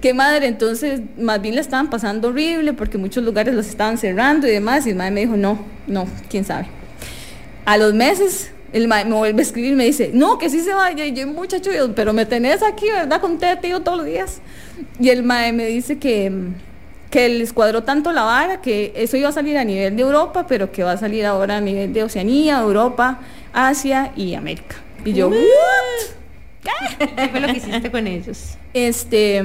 Qué 0.00 0.14
madre, 0.14 0.46
entonces 0.46 1.00
más 1.18 1.42
bien 1.42 1.56
la 1.56 1.60
estaban 1.62 1.90
pasando 1.90 2.28
horrible 2.28 2.74
porque 2.74 2.96
muchos 2.96 3.24
lugares 3.24 3.54
los 3.54 3.66
estaban 3.66 3.98
cerrando 3.98 4.46
y 4.46 4.50
demás, 4.52 4.86
y 4.86 4.90
el 4.90 4.96
madre 4.96 5.10
me 5.10 5.20
dijo, 5.22 5.36
no, 5.36 5.58
no, 5.88 6.06
quién 6.30 6.44
sabe. 6.44 6.68
A 7.64 7.76
los 7.76 7.92
meses, 7.92 8.52
el 8.72 8.88
mae 8.88 9.04
me 9.04 9.14
vuelve 9.14 9.40
a 9.40 9.42
escribir 9.42 9.72
y 9.72 9.76
me 9.76 9.84
dice, 9.84 10.10
no, 10.12 10.38
que 10.38 10.50
sí 10.50 10.60
se 10.60 10.74
vaya. 10.74 11.04
Y 11.06 11.12
yo, 11.12 11.26
muchacho, 11.26 11.72
yo, 11.72 11.94
pero 11.94 12.12
me 12.12 12.26
tenés 12.26 12.62
aquí, 12.62 12.86
¿verdad? 12.86 13.20
Con 13.20 13.38
té, 13.38 13.56
tío, 13.56 13.80
todos 13.80 13.98
los 13.98 14.06
días. 14.06 14.40
Y 15.00 15.08
el 15.08 15.22
mae 15.22 15.52
me 15.52 15.66
dice 15.66 15.98
que, 15.98 16.32
que 17.10 17.28
les 17.28 17.52
cuadró 17.52 17.82
tanto 17.82 18.12
la 18.12 18.22
vara 18.22 18.60
que 18.60 18.92
eso 18.96 19.16
iba 19.16 19.28
a 19.28 19.32
salir 19.32 19.56
a 19.56 19.64
nivel 19.64 19.96
de 19.96 20.02
Europa, 20.02 20.46
pero 20.46 20.70
que 20.70 20.82
va 20.82 20.92
a 20.92 20.96
salir 20.96 21.24
ahora 21.24 21.56
a 21.56 21.60
nivel 21.60 21.92
de 21.92 22.02
Oceanía, 22.02 22.60
Europa, 22.60 23.20
Asia 23.52 24.12
y 24.16 24.34
América. 24.34 24.76
Y 25.04 25.12
yo, 25.12 25.28
¿what? 25.28 25.38
¿Qué 26.98 27.28
fue 27.28 27.40
lo 27.40 27.46
que 27.46 27.56
hiciste 27.56 27.90
con 27.90 28.06
ellos? 28.06 28.56
Este, 28.74 29.42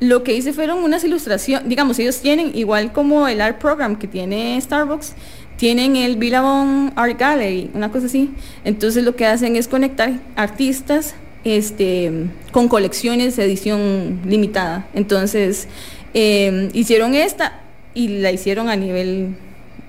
lo 0.00 0.22
que 0.22 0.34
hice 0.34 0.52
fueron 0.52 0.84
unas 0.84 1.02
ilustraciones, 1.04 1.68
digamos, 1.68 1.98
ellos 1.98 2.20
tienen, 2.20 2.52
igual 2.54 2.92
como 2.92 3.26
el 3.28 3.40
art 3.40 3.58
program 3.58 3.96
que 3.96 4.06
tiene 4.06 4.60
Starbucks, 4.60 5.14
tienen 5.56 5.96
el 5.96 6.16
Billabong 6.16 6.92
Art 6.96 7.18
Gallery, 7.18 7.70
una 7.74 7.90
cosa 7.90 8.06
así. 8.06 8.30
Entonces 8.64 9.04
lo 9.04 9.16
que 9.16 9.26
hacen 9.26 9.56
es 9.56 9.68
conectar 9.68 10.12
artistas 10.36 11.14
este, 11.44 12.28
con 12.52 12.68
colecciones 12.68 13.36
de 13.36 13.44
edición 13.44 14.20
limitada. 14.26 14.86
Entonces 14.94 15.68
eh, 16.12 16.68
hicieron 16.72 17.14
esta 17.14 17.60
y 17.94 18.08
la 18.08 18.32
hicieron 18.32 18.68
a 18.68 18.76
nivel 18.76 19.36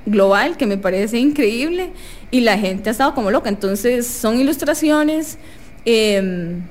global, 0.06 0.56
que 0.56 0.66
me 0.66 0.78
parece 0.78 1.18
increíble, 1.18 1.90
y 2.32 2.42
la 2.42 2.58
gente 2.58 2.90
ha 2.90 2.92
estado 2.92 3.14
como 3.14 3.32
loca. 3.32 3.50
Entonces 3.50 4.08
son 4.08 4.40
ilustraciones. 4.40 5.38
em, 5.86 6.62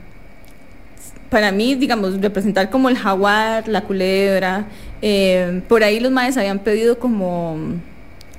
para 1.30 1.51
mí, 1.51 1.74
digamos, 1.74 2.20
representar 2.20 2.70
como 2.70 2.88
el 2.88 2.97
jaguar, 2.97 3.66
la 3.68 3.82
culebra, 3.82 4.66
eh, 5.03 5.61
por 5.68 5.82
ahí 5.82 5.99
los 6.01 6.12
maes 6.12 6.36
habían 6.36 6.61
pedido 6.61 6.99
como 6.99 7.59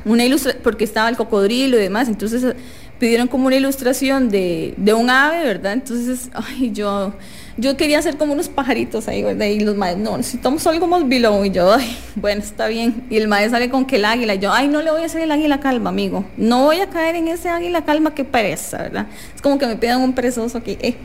una 0.08 0.26
ilustración, 0.26 0.64
porque 0.64 0.84
estaba 0.84 1.10
el 1.10 1.18
cocodrilo 1.18 1.78
y 1.78 1.82
demás, 1.82 2.08
entonces 2.08 2.56
pidieron 3.00 3.28
como 3.28 3.48
una 3.48 3.56
ilustración 3.56 4.30
de, 4.30 4.74
de 4.78 4.94
un 4.94 5.10
ave, 5.10 5.44
¿verdad? 5.46 5.74
Entonces, 5.74 6.30
ay, 6.34 6.72
yo 6.72 7.14
yo 7.58 7.76
quería 7.76 7.98
hacer 7.98 8.18
como 8.18 8.34
unos 8.34 8.50
pajaritos 8.50 9.08
ahí, 9.08 9.24
¿verdad? 9.24 9.48
Y 9.48 9.60
los 9.62 9.76
maestros, 9.76 10.04
no, 10.04 10.18
necesitamos 10.18 10.66
algo 10.68 10.86
más 10.86 11.08
below. 11.08 11.44
Y 11.44 11.50
yo, 11.50 11.74
ay, 11.74 11.98
bueno, 12.16 12.42
está 12.42 12.68
bien. 12.68 13.06
Y 13.10 13.18
el 13.18 13.28
maestro 13.28 13.58
sale 13.58 13.70
con 13.70 13.86
que 13.86 13.96
el 13.96 14.06
águila. 14.06 14.36
Y 14.36 14.40
yo, 14.40 14.54
ay, 14.54 14.68
no 14.68 14.82
le 14.84 14.92
voy 14.92 15.02
a 15.02 15.06
hacer 15.06 15.22
el 15.22 15.32
águila 15.32 15.60
calma, 15.60 15.90
amigo. 15.90 16.24
No 16.38 16.66
voy 16.66 16.80
a 16.82 16.90
caer 16.90 17.16
en 17.16 17.28
ese 17.28 17.50
águila 17.50 17.84
calma 17.84 18.14
que 18.14 18.24
pereza, 18.24 18.84
¿verdad? 18.84 19.08
Es 19.36 19.42
como 19.42 19.58
que 19.58 19.66
me 19.66 19.76
pidan 19.76 20.02
un 20.02 20.14
perezoso 20.14 20.60
aquí. 20.60 20.78
Eh. 20.82 20.96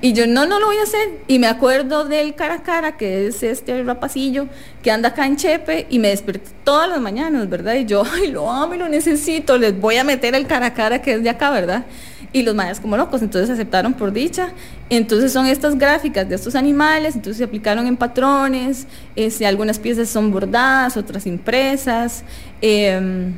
Y 0.00 0.14
yo, 0.14 0.26
no, 0.26 0.46
no 0.46 0.58
lo 0.58 0.66
voy 0.66 0.78
a 0.78 0.84
hacer. 0.84 1.20
Y 1.26 1.38
me 1.38 1.48
acuerdo 1.48 2.04
del 2.04 2.34
cara 2.34 2.54
a 2.54 2.62
cara, 2.62 2.96
que 2.96 3.26
es 3.26 3.42
este 3.42 3.82
rapacillo 3.82 4.46
que 4.82 4.90
anda 4.90 5.10
acá 5.10 5.26
en 5.26 5.36
Chepe. 5.36 5.86
Y 5.90 5.98
me 5.98 6.08
desperté 6.08 6.48
todas 6.64 6.88
las 6.88 7.00
mañanas, 7.00 7.46
¿verdad? 7.50 7.74
Y 7.74 7.84
yo, 7.84 8.04
ay, 8.10 8.28
lo 8.28 8.50
amo 8.50 8.74
y 8.74 8.78
lo 8.78 8.88
necesito. 8.88 9.58
Les 9.58 9.78
voy 9.78 9.96
a 9.96 10.04
meter 10.04 10.34
el 10.34 10.46
cara 10.46 10.66
a 10.66 10.74
cara 10.74 11.02
que 11.02 11.12
es 11.12 11.22
de 11.22 11.28
acá, 11.28 11.50
¿verdad? 11.50 11.84
Y 12.32 12.42
los 12.42 12.54
maestros 12.54 12.80
como 12.80 12.96
locos, 12.96 13.22
entonces 13.22 13.50
aceptaron 13.50 13.94
por 13.94 14.12
dicha. 14.12 14.50
Entonces 14.88 15.32
son 15.32 15.46
estas 15.46 15.76
gráficas 15.76 16.28
de 16.28 16.36
estos 16.36 16.54
animales, 16.54 17.16
entonces 17.16 17.38
se 17.38 17.44
aplicaron 17.44 17.86
en 17.86 17.96
patrones, 17.96 18.86
este, 19.16 19.46
algunas 19.46 19.78
piezas 19.78 20.08
son 20.08 20.30
bordadas, 20.30 20.96
otras 20.96 21.26
impresas, 21.26 22.22
em, 22.60 23.32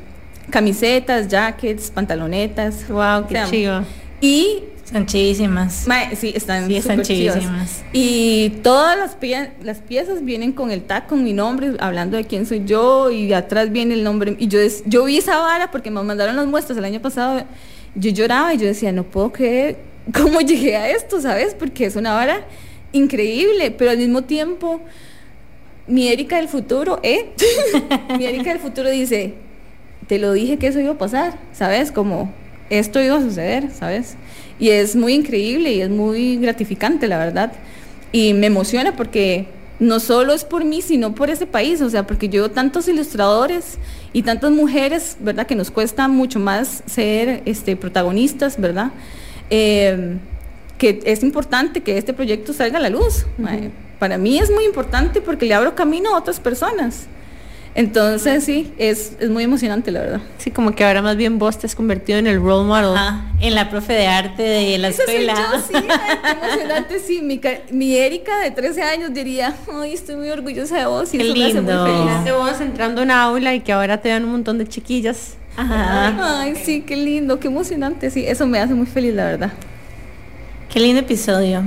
camisetas, 0.51 1.29
jackets, 1.29 1.91
pantalonetas. 1.91 2.87
Wow, 2.89 3.27
qué 3.27 3.43
chido. 3.49 3.85
Y 4.21 4.65
están 4.85 5.07
chidísimas. 5.07 5.87
sí, 6.15 6.33
están, 6.37 6.67
sí, 6.67 6.77
están 6.77 7.01
chidísimas. 7.01 7.83
Y 7.95 8.51
todas 8.63 8.99
las, 8.99 9.17
las 9.63 9.79
piezas 9.79 10.23
vienen 10.23 10.53
con 10.53 10.71
el 10.71 10.83
tag, 10.83 11.07
con 11.07 11.25
mi 11.25 11.33
nombre, 11.33 11.77
hablando 11.81 12.19
de 12.19 12.25
quién 12.25 12.45
soy 12.45 12.65
yo, 12.67 13.11
y 13.11 13.33
atrás 13.33 13.73
viene 13.73 13.95
el 13.95 14.05
nombre. 14.05 14.37
Y 14.39 14.49
yo, 14.49 14.59
yo 14.85 15.05
vi 15.05 15.17
esa 15.17 15.39
vara 15.39 15.71
porque 15.71 15.91
me 15.91 16.03
mandaron 16.03 16.37
las 16.37 16.47
muestras 16.47 16.77
el 16.77 16.85
año 16.85 17.01
pasado 17.01 17.43
yo 17.95 18.11
lloraba 18.11 18.55
y 18.55 18.59
yo 18.59 18.67
decía, 18.67 18.93
no 18.93 19.05
puedo 19.05 19.33
creer 19.33 19.77
cómo 20.15 20.41
llegué 20.41 20.77
a 20.77 20.91
esto, 20.91 21.21
¿sabes? 21.21 21.55
Porque 21.55 21.87
es 21.87 21.97
una 21.97 22.15
vara 22.15 22.47
increíble, 22.93 23.71
pero 23.71 23.91
al 23.91 23.99
mismo 23.99 24.23
tiempo, 24.23 24.81
mi 25.87 26.09
Erika 26.09 26.37
del 26.37 26.49
futuro, 26.49 27.01
¿eh? 27.03 27.31
mi 28.19 28.27
Erika 28.27 28.51
del 28.51 28.61
futuro 28.61 28.91
dice, 28.91 29.35
te 30.07 30.19
lo 30.19 30.33
dije 30.33 30.59
que 30.59 30.67
eso 30.67 30.81
iba 30.81 30.93
a 30.93 30.99
pasar, 30.99 31.39
¿sabes? 31.53 31.93
Como 31.93 32.33
esto 32.71 33.01
iba 33.01 33.17
a 33.17 33.21
suceder, 33.21 33.71
¿sabes? 33.71 34.17
Y 34.59 34.71
es 34.71 34.97
muy 34.97 35.15
increíble 35.15 35.73
y 35.73 35.81
es 35.81 35.91
muy 35.91 36.37
gratificante, 36.37 37.09
la 37.09 37.19
verdad. 37.19 37.53
Y 38.13 38.35
me 38.35 38.47
emociona 38.47 38.95
porque 38.95 39.47
no 39.83 39.99
solo 39.99 40.33
es 40.33 40.45
por 40.45 40.65
mí, 40.65 40.81
sino 40.81 41.13
por 41.13 41.29
ese 41.29 41.45
país, 41.45 41.81
o 41.83 41.91
sea, 41.91 42.07
porque 42.07 42.29
yo 42.29 42.53
tantos 42.53 42.87
ilustradores 42.87 43.79
y 44.13 44.23
tantas 44.23 44.53
mujeres, 44.53 45.17
¿verdad? 45.19 45.45
Que 45.45 45.57
nos 45.57 45.73
cuesta 45.73 46.07
mucho 46.07 46.39
más 46.39 46.85
ser 46.87 47.43
este, 47.47 47.75
protagonistas, 47.75 48.61
¿verdad? 48.61 48.93
Eh, 49.51 50.19
que 50.79 51.01
es 51.05 51.25
importante 51.25 51.81
que 51.81 51.99
este 51.99 52.13
proyecto 52.13 52.53
salga 52.53 52.79
a 52.79 52.81
la 52.81 52.91
luz. 52.91 53.27
Para 53.99 54.19
mí 54.19 54.39
es 54.39 54.53
muy 54.53 54.65
importante 54.65 55.21
porque 55.21 55.47
le 55.47 55.55
abro 55.55 55.75
camino 55.75 56.15
a 56.15 56.19
otras 56.19 56.39
personas. 56.39 57.07
Entonces 57.75 58.45
sí, 58.45 58.73
es, 58.77 59.17
es, 59.19 59.31
muy 59.31 59.45
emocionante 59.45 59.91
la 59.91 60.01
verdad. 60.01 60.21
Sí, 60.37 60.51
como 60.51 60.75
que 60.75 60.85
ahora 60.85 61.01
más 61.01 61.17
bien 61.17 61.39
vos 61.39 61.59
te 61.59 61.67
has 61.67 61.75
convertido 61.75 62.19
en 62.19 62.27
el 62.27 62.39
role 62.39 62.67
model. 62.67 62.99
en 63.41 63.55
la 63.55 63.71
profe 63.71 63.95
de 63.95 64.07
arte 64.07 64.43
de 64.43 64.77
la 64.77 64.89
escuela. 64.89 65.35
sí, 65.67 65.75
emocionante, 65.75 66.99
sí. 66.99 67.23
Mi, 67.23 67.41
mi, 67.71 67.97
Erika 67.97 68.41
de 68.41 68.51
13 68.51 68.83
años 68.83 69.15
diría, 69.15 69.57
ay, 69.73 69.95
estoy 69.95 70.17
muy 70.17 70.29
orgullosa 70.29 70.77
de 70.77 70.87
vos. 70.87 71.15
Y 71.15 71.19
Qué 71.19 71.25
lindo. 71.25 71.85
De 72.25 72.33
vos 72.33 72.61
entrando 72.61 73.01
a 73.01 73.05
una 73.05 73.23
aula 73.23 73.55
y 73.55 73.61
que 73.61 73.73
ahora 73.73 74.03
te 74.03 74.11
dan 74.11 74.25
un 74.25 74.33
montón 74.33 74.59
de 74.59 74.69
chiquillas. 74.69 75.37
Ajá. 75.57 76.41
Ay, 76.41 76.55
sí, 76.63 76.83
qué 76.83 76.97
lindo, 76.97 77.41
qué 77.41 77.49
emocionante. 77.49 78.11
Sí, 78.11 78.25
eso 78.27 78.47
me 78.47 78.59
hace 78.59 78.75
muy 78.75 78.87
feliz, 78.87 79.15
la 79.15 79.25
verdad. 79.25 79.53
Qué 80.71 80.79
lindo 80.79 81.01
episodio. 81.01 81.63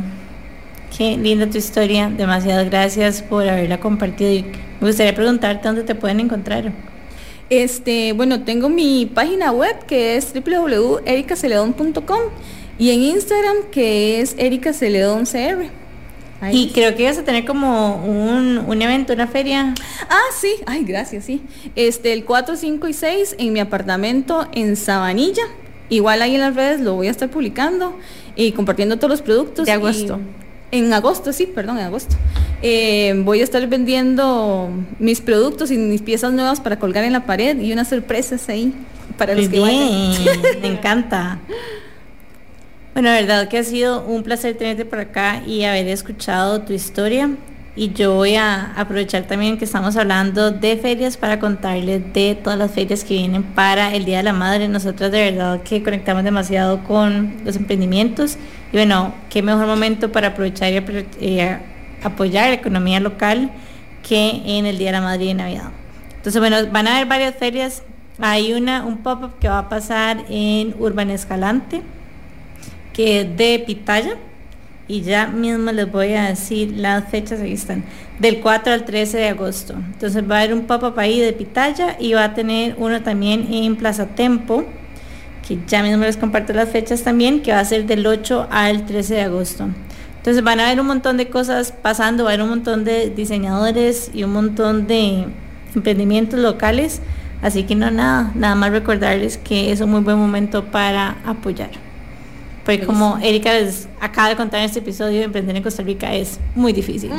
Qué 0.96 1.18
linda 1.18 1.50
tu 1.50 1.58
historia. 1.58 2.10
Demasiadas 2.10 2.70
gracias 2.70 3.22
por 3.22 3.48
haberla 3.48 3.80
compartido. 3.80 4.32
Y 4.32 4.44
me 4.80 4.88
gustaría 4.88 5.14
preguntarte 5.14 5.68
dónde 5.68 5.84
te 5.84 5.96
pueden 5.96 6.20
encontrar. 6.20 6.72
Este, 7.50 8.14
bueno, 8.14 8.44
tengo 8.44 8.70
mi 8.70 9.06
página 9.06 9.52
web 9.52 9.86
que 9.86 10.16
es 10.16 10.34
www.ericaceledon.com 10.34 12.20
y 12.80 12.90
en 12.90 13.02
Instagram 13.02 13.56
que 13.72 14.22
es 14.22 14.36
ericaceledon.cr. 14.38 15.86
Y 16.52 16.70
creo 16.72 16.96
que 16.96 17.06
vas 17.06 17.18
a 17.18 17.24
tener 17.24 17.46
como 17.46 17.96
un, 18.04 18.58
un, 18.60 18.82
evento, 18.82 19.14
una 19.14 19.28
feria. 19.28 19.74
Ah, 20.10 20.20
sí. 20.38 20.56
Ay, 20.66 20.84
gracias, 20.84 21.26
sí. 21.26 21.42
Este, 21.76 22.14
el 22.14 22.26
4, 22.26 22.56
5 22.56 22.88
y 22.88 22.94
6 22.94 23.36
en 23.40 23.54
mi 23.54 23.60
apartamento 23.60 24.48
en 24.54 24.76
Sabanilla. 24.76 25.44
Igual 25.90 26.22
ahí 26.22 26.36
en 26.36 26.42
las 26.42 26.56
redes 26.56 26.82
lo 26.82 26.96
voy 26.96 27.08
a 27.08 27.12
estar 27.12 27.30
publicando 27.30 27.98
y 28.36 28.52
compartiendo 28.52 28.98
todos 28.98 29.12
los 29.12 29.22
productos. 29.22 29.66
De 29.66 29.72
agosto. 29.72 30.20
En 30.72 30.92
agosto, 30.94 31.32
sí, 31.32 31.46
perdón, 31.46 31.78
en 31.78 31.86
agosto. 31.86 32.16
Eh, 32.62 33.14
voy 33.24 33.42
a 33.42 33.44
estar 33.44 33.66
vendiendo 33.68 34.70
mis 35.00 35.22
productos 35.22 35.72
y 35.72 35.78
mis 35.78 36.02
piezas 36.02 36.34
nuevas 36.34 36.60
para 36.60 36.80
colgar 36.80 37.04
en 37.04 37.14
la 37.14 37.26
pared 37.26 37.60
y 37.60 37.72
unas 37.72 37.90
sorpresas 37.90 38.50
ahí 38.50 38.74
para 39.18 39.36
los 39.36 39.48
que 39.48 39.60
vayan. 39.60 40.14
Me 40.62 40.68
encanta. 40.68 41.40
Bueno, 42.94 43.10
la 43.10 43.16
verdad 43.16 43.48
que 43.50 43.58
ha 43.58 43.64
sido 43.64 44.06
un 44.06 44.24
placer 44.24 44.58
tenerte 44.58 44.86
por 44.86 45.00
acá 45.00 45.44
y 45.46 45.64
haber 45.64 45.88
escuchado 45.90 46.62
tu 46.62 46.74
historia. 46.74 47.30
Y 47.78 47.92
yo 47.92 48.14
voy 48.14 48.36
a 48.36 48.72
aprovechar 48.78 49.24
también 49.24 49.58
que 49.58 49.66
estamos 49.66 49.98
hablando 49.98 50.52
de 50.52 50.78
ferias 50.78 51.18
para 51.18 51.42
contarles 51.42 52.14
de 52.14 52.36
todas 52.42 52.58
las 52.58 52.72
ferias 52.72 53.04
que 53.04 53.16
vienen 53.16 53.44
para 53.44 53.94
el 53.94 54.06
Día 54.06 54.18
de 54.18 54.24
la 54.24 54.32
Madre. 54.32 54.70
Nosotros 54.70 55.12
de 55.12 55.32
verdad 55.32 55.62
que 55.62 55.84
conectamos 55.84 56.24
demasiado 56.24 56.86
con 56.86 57.36
los 57.44 57.58
emprendimientos. 57.58 58.38
Y 58.72 58.78
bueno, 58.78 59.14
qué 59.30 59.42
mejor 59.42 59.68
momento 59.68 60.10
para 60.10 60.30
aprovechar 60.30 60.72
y 60.72 60.78
eh, 61.20 61.60
apoyar 62.02 62.48
la 62.48 62.56
economía 62.56 63.02
local 63.02 63.52
que 64.08 64.42
en 64.46 64.66
el 64.66 64.78
Día 64.78 64.88
de 64.88 64.92
la 64.94 65.02
Madre 65.02 65.26
y 65.26 65.28
de 65.28 65.34
Navidad. 65.34 65.72
Entonces, 66.16 66.40
bueno, 66.40 66.58
van 66.72 66.88
a 66.88 66.96
haber 66.96 67.08
varias 67.08 67.36
ferias. 67.36 67.84
Hay 68.20 68.54
una, 68.54 68.86
un 68.86 69.00
pop-up 69.00 69.38
que 69.40 69.50
va 69.50 69.60
a 69.60 69.68
pasar 69.68 70.24
en 70.30 70.74
Urban 70.80 71.10
Escalante, 71.10 71.82
que 72.94 73.20
es 73.20 73.38
de 73.38 73.62
Pitaya 73.68 74.16
y 74.88 75.02
ya 75.02 75.28
mismo 75.28 75.72
les 75.72 75.92
voy 75.92 76.14
a 76.14 76.26
decir 76.26 76.74
las 76.78 77.10
fechas, 77.10 77.42
ahí 77.42 77.54
están, 77.54 77.84
del 78.20 78.40
4 78.40 78.74
al 78.74 78.86
13 78.86 79.18
de 79.18 79.28
agosto. 79.30 79.74
Entonces 79.74 80.24
va 80.30 80.38
a 80.38 80.40
haber 80.42 80.54
un 80.54 80.66
pop-up 80.66 80.96
de 80.96 81.34
Pitaya 81.34 81.98
y 82.00 82.14
va 82.14 82.26
a 82.26 82.34
tener 82.34 82.76
uno 82.78 83.02
también 83.02 83.52
en 83.52 83.76
Plaza 83.76 84.08
Tempo, 84.08 84.64
que 85.48 85.60
ya 85.68 85.82
mismo 85.82 86.04
les 86.04 86.18
comparto 86.18 86.54
las 86.54 86.70
fechas 86.70 87.04
también, 87.04 87.42
que 87.42 87.52
va 87.52 87.60
a 87.60 87.66
ser 87.66 87.86
del 87.86 88.06
8 88.06 88.48
al 88.52 88.86
13 88.86 89.16
de 89.16 89.22
agosto. 89.22 89.68
Entonces 90.18 90.44
van 90.44 90.60
a 90.60 90.68
haber 90.68 90.80
un 90.80 90.88
montón 90.88 91.18
de 91.18 91.30
cosas 91.30 91.72
pasando, 91.72 92.24
va 92.24 92.32
a 92.32 92.34
haber 92.34 92.44
un 92.44 92.50
montón 92.50 92.84
de 92.84 93.10
diseñadores 93.10 94.10
y 94.14 94.24
un 94.24 94.34
montón 94.34 94.88
de 94.88 95.26
emprendimientos 95.76 96.40
locales. 96.40 97.02
Así 97.42 97.64
que 97.64 97.76
no 97.76 97.92
nada, 97.92 98.32
nada 98.34 98.56
más 98.56 98.72
recordarles 98.72 99.38
que 99.38 99.72
es 99.72 99.82
un 99.82 99.92
muy 99.92 100.02
buen 100.02 100.18
momento 100.18 100.66
para 100.66 101.18
apoyar. 101.26 101.85
Porque 102.66 102.80
como 102.86 103.20
Erika 103.22 103.54
les 103.54 103.88
acaba 104.02 104.30
de 104.30 104.36
contar 104.36 104.60
en 104.60 104.66
este 104.66 104.80
episodio, 104.80 105.22
emprender 105.22 105.56
en 105.56 105.62
Costa 105.64 105.84
Rica 105.84 106.14
es 106.16 106.40
muy 106.56 106.74
difícil. 106.74 107.12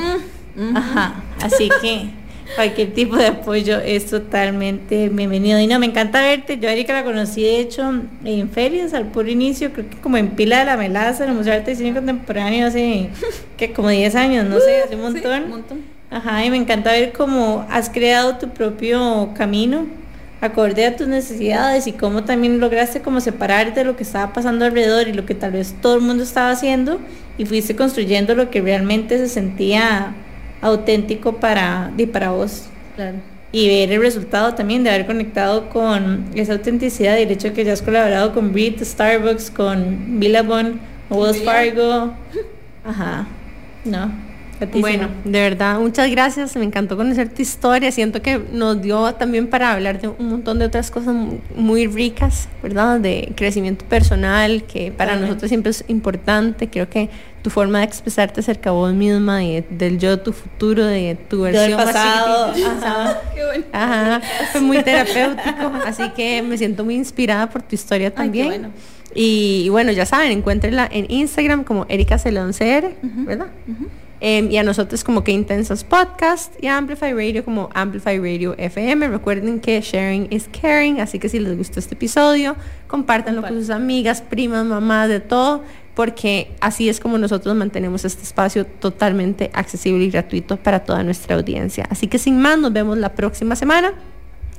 Mm, 0.57 0.76
Ajá. 0.76 1.22
Así 1.40 1.68
que 1.80 2.11
cualquier 2.57 2.92
tipo 2.92 3.16
de 3.16 3.28
apoyo 3.28 3.78
es 3.78 4.07
totalmente 4.07 5.09
bienvenido. 5.09 5.61
Y 5.61 5.68
no, 5.68 5.78
me 5.78 5.86
encanta 5.86 6.20
verte. 6.20 6.59
Yo 6.59 6.68
a 6.68 6.72
Erika 6.72 6.92
la 6.92 7.05
conocí 7.05 7.42
de 7.42 7.61
hecho 7.61 7.92
en 8.24 8.51
ferias 8.51 8.92
al 8.92 9.07
puro 9.07 9.28
inicio, 9.30 9.72
creo 9.72 9.88
que 9.88 9.97
como 9.99 10.16
en 10.16 10.30
Pila 10.30 10.59
de 10.59 10.64
la 10.64 10.76
Melaza, 10.76 11.22
en 11.24 11.30
el 11.30 11.36
Museo 11.36 11.53
de 11.53 11.59
Arte 11.61 11.72
y 11.72 11.76
Cine 11.76 11.94
Contemporáneo 11.94 12.66
hace 12.66 13.11
que 13.57 13.72
como 13.72 13.88
10 13.88 14.14
años, 14.16 14.47
no 14.47 14.59
sé, 14.59 14.82
hace 14.82 14.97
un 14.97 15.03
montón. 15.03 15.44
un 15.44 15.51
montón. 15.51 15.97
Ajá, 16.11 16.44
y 16.44 16.51
me 16.51 16.57
encanta 16.57 16.92
ver 16.92 17.12
cómo 17.12 17.66
has 17.70 17.88
creado 17.90 18.36
tu 18.36 18.49
propio 18.51 19.30
camino 19.36 19.86
acorde 20.41 20.87
a 20.87 20.97
tus 20.97 21.09
necesidades 21.09 21.87
y 21.87 21.93
cómo 21.93 22.24
también 22.24 22.61
lograste 22.61 23.01
como 23.01 23.20
separarte 23.20 23.80
de 23.80 23.87
lo 23.87 23.97
que 23.97 24.03
estaba 24.03 24.32
pasando 24.32 24.64
alrededor 24.64 25.09
y 25.09 25.12
lo 25.12 25.24
que 25.24 25.34
tal 25.34 25.53
vez 25.53 25.74
todo 25.80 25.97
el 25.97 26.03
mundo 26.03 26.22
estaba 26.22 26.51
haciendo 26.51 27.01
y 27.39 27.47
fuiste 27.47 27.74
construyendo 27.74 28.34
lo 28.34 28.51
que 28.51 28.61
realmente 28.61 29.18
se 29.18 29.28
sentía 29.28 30.14
auténtico 30.61 31.37
para, 31.37 31.93
y 31.97 32.07
para 32.07 32.30
vos. 32.30 32.66
Y 33.53 33.68
ver 33.68 33.93
el 33.93 34.01
resultado 34.01 34.55
también 34.55 34.84
de 34.84 34.91
haber 34.91 35.07
conectado 35.07 35.70
con 35.70 36.26
esa 36.34 36.53
autenticidad 36.53 37.16
y 37.18 37.22
el 37.22 37.30
hecho 37.30 37.49
de 37.49 37.55
que 37.55 37.64
ya 37.64 37.72
has 37.72 37.82
colaborado 37.82 38.34
con 38.34 38.53
Brit, 38.53 38.82
Starbucks, 38.82 39.51
con 39.51 40.18
Billabong, 40.20 40.78
Wells 41.09 41.43
Fargo. 41.43 42.12
Ajá. 42.84 43.26
No. 43.84 44.26
Bueno, 44.81 45.09
de 45.25 45.41
verdad, 45.41 45.79
muchas 45.79 46.11
gracias. 46.11 46.57
Me 46.57 46.65
encantó 46.65 46.97
conocer 46.97 47.29
tu 47.29 47.43
historia. 47.43 47.93
Siento 47.93 48.23
que 48.23 48.39
nos 48.53 48.81
dio 48.81 49.15
también 49.15 49.49
para 49.49 49.73
hablar 49.73 50.01
de 50.01 50.09
un 50.09 50.29
montón 50.29 50.59
de 50.59 50.67
otras 50.67 50.91
cosas 50.91 51.15
muy 51.55 51.87
ricas, 51.87 52.49
¿verdad? 52.63 53.01
De 53.01 53.33
crecimiento 53.37 53.85
personal, 53.85 54.65
que 54.65 54.93
para 54.93 55.17
nosotros 55.17 55.49
siempre 55.49 55.71
es 55.71 55.85
importante. 55.89 56.69
Creo 56.69 56.89
que 56.89 57.11
tu 57.43 57.51
forma 57.51 57.79
de 57.81 57.85
expresarte 57.85 58.41
acerca 58.41 58.71
de 58.71 58.77
vos 58.77 58.93
misma 58.93 59.45
y 59.45 59.65
del 59.71 59.99
yo, 59.99 60.19
tu 60.19 60.33
futuro, 60.33 60.85
de 60.85 61.17
tu 61.29 61.43
versión 61.43 61.79
pasado. 61.79 62.53
Ajá. 62.83 63.21
Ajá. 63.73 64.21
Fue 64.53 64.61
muy 64.63 64.83
terapéutico. 64.83 65.73
Así 65.87 66.09
que 66.17 66.43
me 66.43 66.57
siento 66.59 66.85
muy 66.85 66.95
inspirada 66.95 67.49
por 67.49 67.63
tu 67.63 67.75
historia 67.75 68.13
también. 68.13 68.73
Y, 69.15 69.69
bueno, 69.71 69.93
ya 69.93 70.05
saben, 70.05 70.33
encuéntrenla 70.33 70.89
en 70.91 71.07
Instagram 71.09 71.65
como 71.65 71.87
Erika 71.89 72.19
Celoncr, 72.19 72.95
¿verdad? 73.03 73.47
Em, 74.21 74.51
y 74.51 74.57
a 74.57 74.62
nosotros 74.62 75.05
como 75.05 75.23
que 75.23 75.33
Intensos 75.33 75.85
Podcast 75.85 76.53
y 76.62 76.69
a 76.69 76.79
Amplify 76.79 77.12
Radio 77.12 77.45
como 77.45 77.69
Amplify 77.75 78.19
Radio 78.19 78.55
FM. 78.57 79.09
Recuerden 79.09 79.61
que 79.61 79.81
sharing 79.83 80.29
is 80.31 80.49
caring, 80.61 81.01
así 81.01 81.19
que 81.19 81.29
si 81.29 81.39
les 81.39 81.57
gustó 81.57 81.81
este 81.81 81.95
episodio, 81.95 82.57
compártanlo 82.87 83.43
con 83.43 83.59
sus 83.59 83.71
amigas, 83.71 84.23
primas, 84.23 84.64
mamás, 84.64 85.09
de 85.09 85.21
todo, 85.21 85.62
porque 85.95 86.55
así 86.61 86.89
es 86.89 86.99
como 86.99 87.19
nosotros 87.19 87.55
mantenemos 87.57 88.05
este 88.05 88.23
espacio 88.23 88.64
totalmente 88.64 89.51
accesible 89.53 90.05
y 90.05 90.11
gratuito 90.11 90.57
para 90.57 90.81
toda 90.81 91.03
nuestra 91.03 91.37
audiencia. 91.37 91.87
Así 91.91 92.07
que 92.07 92.19
sin 92.19 92.41
más, 92.41 92.59
nos 92.59 92.73
vemos 92.73 92.97
la 92.97 93.14
próxima 93.14 93.55
semana 93.55 93.93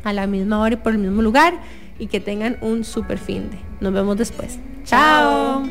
a 0.04 0.14
la 0.14 0.28
misma 0.28 0.60
hora 0.60 0.76
y 0.76 0.78
por 0.78 0.94
el 0.94 1.00
mismo 1.00 1.22
lugar 1.24 1.56
y 1.98 2.08
que 2.08 2.20
tengan 2.20 2.58
un 2.62 2.84
super 2.84 3.18
fin 3.18 3.50
de. 3.50 3.58
Nos 3.80 3.92
vemos 3.92 4.18
después. 4.18 4.60
Chao. 4.86 5.64